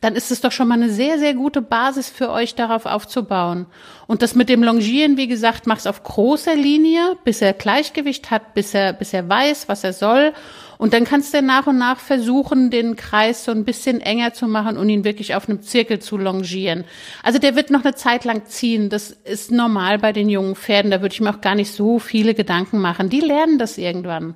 dann 0.05 0.15
ist 0.15 0.29
es 0.29 0.39
doch 0.39 0.51
schon 0.51 0.67
mal 0.67 0.75
eine 0.75 0.91
sehr, 0.91 1.17
sehr 1.17 1.33
gute 1.33 1.63
Basis 1.63 2.11
für 2.11 2.29
euch, 2.29 2.53
darauf 2.53 2.85
aufzubauen. 2.85 3.65
Und 4.05 4.21
das 4.21 4.35
mit 4.35 4.49
dem 4.49 4.61
Longieren, 4.61 5.17
wie 5.17 5.25
gesagt, 5.25 5.65
mach's 5.65 5.87
auf 5.87 6.03
großer 6.03 6.55
Linie, 6.55 7.17
bis 7.23 7.41
er 7.41 7.53
Gleichgewicht 7.53 8.29
hat, 8.29 8.53
bis 8.53 8.75
er, 8.75 8.93
bis 8.93 9.13
er 9.13 9.27
weiß, 9.27 9.67
was 9.67 9.83
er 9.83 9.93
soll. 9.93 10.33
Und 10.77 10.93
dann 10.93 11.05
kannst 11.05 11.33
du 11.33 11.41
nach 11.41 11.65
und 11.65 11.79
nach 11.79 11.97
versuchen, 11.97 12.69
den 12.69 12.95
Kreis 12.95 13.45
so 13.45 13.51
ein 13.51 13.65
bisschen 13.65 13.99
enger 13.99 14.33
zu 14.33 14.47
machen 14.47 14.77
und 14.77 14.89
ihn 14.89 15.05
wirklich 15.05 15.33
auf 15.33 15.49
einem 15.49 15.63
Zirkel 15.63 15.97
zu 15.97 16.17
longieren. 16.17 16.83
Also 17.23 17.39
der 17.39 17.55
wird 17.55 17.71
noch 17.71 17.83
eine 17.83 17.95
Zeit 17.95 18.25
lang 18.25 18.45
ziehen. 18.45 18.91
Das 18.91 19.09
ist 19.09 19.51
normal 19.51 19.97
bei 19.97 20.13
den 20.13 20.29
jungen 20.29 20.55
Pferden. 20.55 20.91
Da 20.91 21.01
würde 21.01 21.13
ich 21.13 21.21
mir 21.21 21.31
auch 21.31 21.41
gar 21.41 21.55
nicht 21.55 21.71
so 21.71 21.97
viele 21.97 22.35
Gedanken 22.35 22.79
machen. 22.79 23.09
Die 23.09 23.21
lernen 23.21 23.57
das 23.57 23.79
irgendwann. 23.79 24.35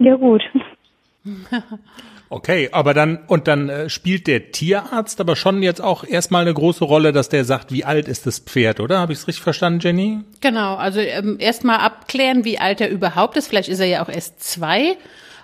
Ja, 0.00 0.16
gut. 0.16 0.42
Okay, 2.32 2.70
aber 2.72 2.94
dann, 2.94 3.18
und 3.26 3.46
dann 3.46 3.68
äh, 3.68 3.90
spielt 3.90 4.26
der 4.26 4.52
Tierarzt 4.52 5.20
aber 5.20 5.36
schon 5.36 5.62
jetzt 5.62 5.82
auch 5.82 6.02
erstmal 6.02 6.40
eine 6.40 6.54
große 6.54 6.82
Rolle, 6.82 7.12
dass 7.12 7.28
der 7.28 7.44
sagt, 7.44 7.72
wie 7.72 7.84
alt 7.84 8.08
ist 8.08 8.24
das 8.24 8.38
Pferd, 8.38 8.80
oder? 8.80 9.00
Habe 9.00 9.12
ich 9.12 9.18
es 9.18 9.28
richtig 9.28 9.42
verstanden, 9.42 9.80
Jenny? 9.80 10.20
Genau, 10.40 10.76
also 10.76 11.00
ähm, 11.00 11.36
erstmal 11.38 11.80
abklären, 11.80 12.46
wie 12.46 12.58
alt 12.58 12.80
er 12.80 12.88
überhaupt 12.88 13.36
ist. 13.36 13.48
Vielleicht 13.48 13.68
ist 13.68 13.80
er 13.80 13.86
ja 13.86 14.02
auch 14.02 14.08
erst 14.08 14.42
zwei. 14.42 14.96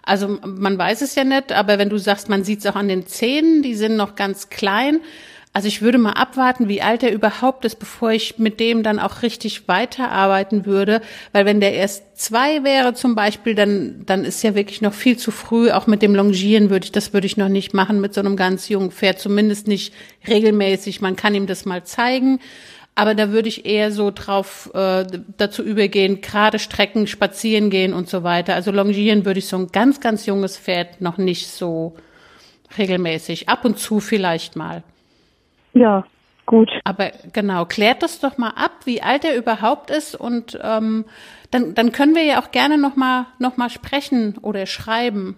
Also 0.03 0.39
man 0.43 0.78
weiß 0.78 1.03
es 1.03 1.14
ja 1.14 1.24
nicht, 1.24 1.53
aber 1.53 1.78
wenn 1.78 1.91
du 1.91 1.99
sagst, 1.99 2.30
man 2.30 2.43
sieht 2.43 2.61
es 2.61 2.66
auch 2.66 2.76
an 2.76 2.89
den 2.89 3.07
Zähnen, 3.07 3.62
die 3.62 3.74
sind 3.74 3.97
noch 3.97 4.16
ganz 4.16 4.49
klein, 4.49 5.03
also 5.59 5.66
ich 5.66 5.82
würde 5.82 5.98
mal 5.98 6.12
abwarten, 6.12 6.68
wie 6.68 6.82
alt 6.82 7.02
er 7.02 7.12
überhaupt 7.12 7.64
ist, 7.64 7.80
bevor 7.80 8.12
ich 8.12 8.38
mit 8.38 8.61
dem 8.61 8.84
dann 8.84 9.00
auch 9.00 9.22
richtig 9.22 9.66
weiterarbeiten 9.66 10.66
würde. 10.66 11.00
Weil 11.32 11.46
wenn 11.46 11.59
der 11.59 11.72
erst 11.72 12.16
zwei 12.16 12.62
wäre 12.62 12.94
zum 12.94 13.16
Beispiel, 13.16 13.56
dann, 13.56 14.06
dann 14.06 14.24
ist 14.24 14.44
ja 14.44 14.54
wirklich 14.54 14.82
noch 14.82 14.94
viel 14.94 15.16
zu 15.16 15.32
früh. 15.32 15.72
Auch 15.72 15.88
mit 15.88 16.00
dem 16.00 16.14
Longieren 16.14 16.70
würde 16.70 16.84
ich, 16.84 16.92
das 16.92 17.12
würde 17.12 17.26
ich 17.26 17.36
noch 17.36 17.48
nicht 17.48 17.74
machen 17.74 18.00
mit 18.00 18.14
so 18.14 18.20
einem 18.20 18.36
ganz 18.36 18.68
jungen 18.68 18.92
Pferd. 18.92 19.18
Zumindest 19.18 19.66
nicht 19.66 19.92
regelmäßig. 20.28 21.00
Man 21.00 21.16
kann 21.16 21.34
ihm 21.34 21.48
das 21.48 21.64
mal 21.64 21.82
zeigen. 21.82 22.38
Aber 22.94 23.16
da 23.16 23.32
würde 23.32 23.48
ich 23.48 23.66
eher 23.66 23.90
so 23.90 24.12
drauf 24.14 24.70
äh, 24.74 25.06
dazu 25.38 25.64
übergehen, 25.64 26.20
gerade 26.20 26.61
Strecken, 26.61 27.09
spazieren 27.09 27.68
gehen 27.68 27.94
und 27.94 28.09
so 28.09 28.22
weiter. 28.22 28.54
Also 28.54 28.70
longieren 28.70 29.24
würde 29.24 29.40
ich 29.40 29.48
so 29.48 29.56
ein 29.56 29.72
ganz, 29.72 29.98
ganz 29.98 30.24
junges 30.24 30.56
Pferd 30.56 31.00
noch 31.00 31.18
nicht 31.18 31.48
so 31.48 31.96
regelmäßig. 32.78 33.48
Ab 33.48 33.64
und 33.64 33.80
zu 33.80 33.98
vielleicht 33.98 34.54
mal. 34.54 34.84
Ja, 35.74 36.04
gut. 36.46 36.70
Aber 36.84 37.10
genau, 37.32 37.64
klärt 37.64 38.02
das 38.02 38.20
doch 38.20 38.38
mal 38.38 38.50
ab, 38.50 38.72
wie 38.84 39.02
alt 39.02 39.24
er 39.24 39.36
überhaupt 39.36 39.90
ist 39.90 40.14
und 40.14 40.58
ähm, 40.62 41.04
dann, 41.50 41.74
dann 41.74 41.92
können 41.92 42.14
wir 42.14 42.24
ja 42.24 42.40
auch 42.40 42.50
gerne 42.50 42.78
noch 42.78 42.96
mal, 42.96 43.26
noch 43.38 43.56
mal 43.56 43.70
sprechen 43.70 44.36
oder 44.42 44.66
schreiben. 44.66 45.36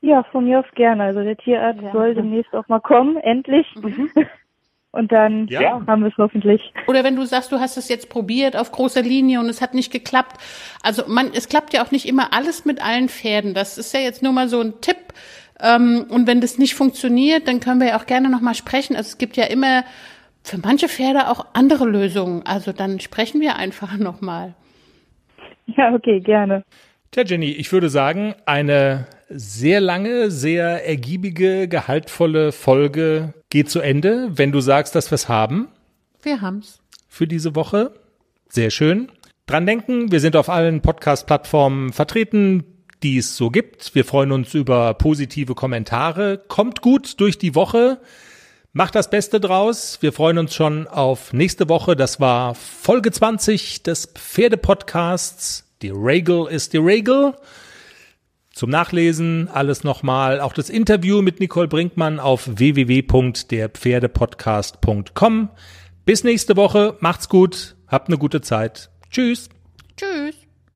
Ja, 0.00 0.22
von 0.24 0.44
mir 0.44 0.60
aus 0.60 0.66
gerne. 0.74 1.02
Also 1.04 1.22
der 1.22 1.36
Tierarzt 1.36 1.82
ja. 1.82 1.92
soll 1.92 2.14
demnächst 2.14 2.54
auch 2.54 2.68
mal 2.68 2.80
kommen, 2.80 3.16
endlich. 3.16 3.66
Mhm. 3.76 4.10
Und 4.90 5.12
dann 5.12 5.46
ja. 5.48 5.82
haben 5.86 6.02
wir 6.02 6.08
es 6.08 6.16
hoffentlich. 6.16 6.72
Oder 6.86 7.04
wenn 7.04 7.14
du 7.14 7.24
sagst, 7.24 7.52
du 7.52 7.60
hast 7.60 7.76
es 7.76 7.88
jetzt 7.88 8.08
probiert 8.08 8.56
auf 8.56 8.72
großer 8.72 9.02
Linie 9.02 9.38
und 9.38 9.48
es 9.50 9.60
hat 9.60 9.74
nicht 9.74 9.92
geklappt. 9.92 10.38
Also 10.82 11.02
man, 11.06 11.30
es 11.34 11.48
klappt 11.48 11.74
ja 11.74 11.84
auch 11.84 11.90
nicht 11.90 12.08
immer 12.08 12.32
alles 12.32 12.64
mit 12.64 12.82
allen 12.82 13.10
Pferden. 13.10 13.52
Das 13.52 13.76
ist 13.76 13.92
ja 13.92 14.00
jetzt 14.00 14.22
nur 14.22 14.32
mal 14.32 14.48
so 14.48 14.60
ein 14.60 14.80
Tipp. 14.80 14.96
Ähm, 15.60 16.06
und 16.08 16.26
wenn 16.26 16.40
das 16.40 16.58
nicht 16.58 16.74
funktioniert, 16.74 17.48
dann 17.48 17.60
können 17.60 17.80
wir 17.80 17.88
ja 17.88 17.98
auch 17.98 18.06
gerne 18.06 18.28
nochmal 18.30 18.54
sprechen. 18.54 18.96
Also 18.96 19.08
es 19.08 19.18
gibt 19.18 19.36
ja 19.36 19.44
immer 19.44 19.84
für 20.42 20.58
manche 20.58 20.88
Pferde 20.88 21.28
auch 21.28 21.46
andere 21.52 21.84
Lösungen. 21.84 22.44
Also 22.46 22.72
dann 22.72 23.00
sprechen 23.00 23.40
wir 23.40 23.56
einfach 23.56 23.96
nochmal. 23.98 24.54
Ja, 25.66 25.92
okay, 25.94 26.20
gerne. 26.20 26.62
Tja, 27.10 27.24
Jenny, 27.24 27.50
ich 27.50 27.72
würde 27.72 27.88
sagen, 27.88 28.34
eine 28.46 29.06
sehr 29.28 29.80
lange, 29.80 30.30
sehr 30.30 30.86
ergiebige, 30.86 31.68
gehaltvolle 31.68 32.52
Folge 32.52 33.34
geht 33.50 33.70
zu 33.70 33.80
Ende. 33.80 34.28
Wenn 34.32 34.52
du 34.52 34.60
sagst, 34.60 34.94
dass 34.94 35.10
wir 35.10 35.16
es 35.16 35.28
haben. 35.28 35.68
Wir 36.22 36.40
haben's. 36.40 36.80
Für 37.08 37.26
diese 37.26 37.54
Woche. 37.54 37.92
Sehr 38.48 38.70
schön. 38.70 39.10
Dran 39.46 39.66
denken, 39.66 40.12
wir 40.12 40.20
sind 40.20 40.36
auf 40.36 40.50
allen 40.50 40.82
Podcast-Plattformen 40.82 41.92
vertreten 41.92 42.64
die 43.02 43.18
es 43.18 43.36
so 43.36 43.50
gibt. 43.50 43.94
Wir 43.94 44.04
freuen 44.04 44.32
uns 44.32 44.54
über 44.54 44.94
positive 44.94 45.54
Kommentare. 45.54 46.42
Kommt 46.48 46.80
gut 46.80 47.20
durch 47.20 47.38
die 47.38 47.54
Woche. 47.54 48.00
Macht 48.72 48.94
das 48.94 49.10
Beste 49.10 49.40
draus. 49.40 49.98
Wir 50.00 50.12
freuen 50.12 50.38
uns 50.38 50.54
schon 50.54 50.86
auf 50.86 51.32
nächste 51.32 51.68
Woche. 51.68 51.96
Das 51.96 52.20
war 52.20 52.54
Folge 52.54 53.10
20 53.10 53.82
des 53.82 54.06
Pferdepodcasts. 54.14 55.64
Die 55.82 55.90
Regel 55.90 56.46
ist 56.48 56.72
die 56.72 56.78
Regel. 56.78 57.34
Zum 58.52 58.70
Nachlesen 58.70 59.48
alles 59.48 59.84
nochmal. 59.84 60.40
Auch 60.40 60.52
das 60.52 60.70
Interview 60.70 61.22
mit 61.22 61.38
Nicole 61.40 61.68
Brinkmann 61.68 62.18
auf 62.18 62.58
www.derpferdepodcast.com. 62.58 65.48
Bis 66.04 66.24
nächste 66.24 66.56
Woche. 66.56 66.96
Macht's 67.00 67.28
gut. 67.28 67.76
Habt 67.86 68.08
eine 68.08 68.18
gute 68.18 68.40
Zeit. 68.40 68.90
Tschüss. 69.10 69.48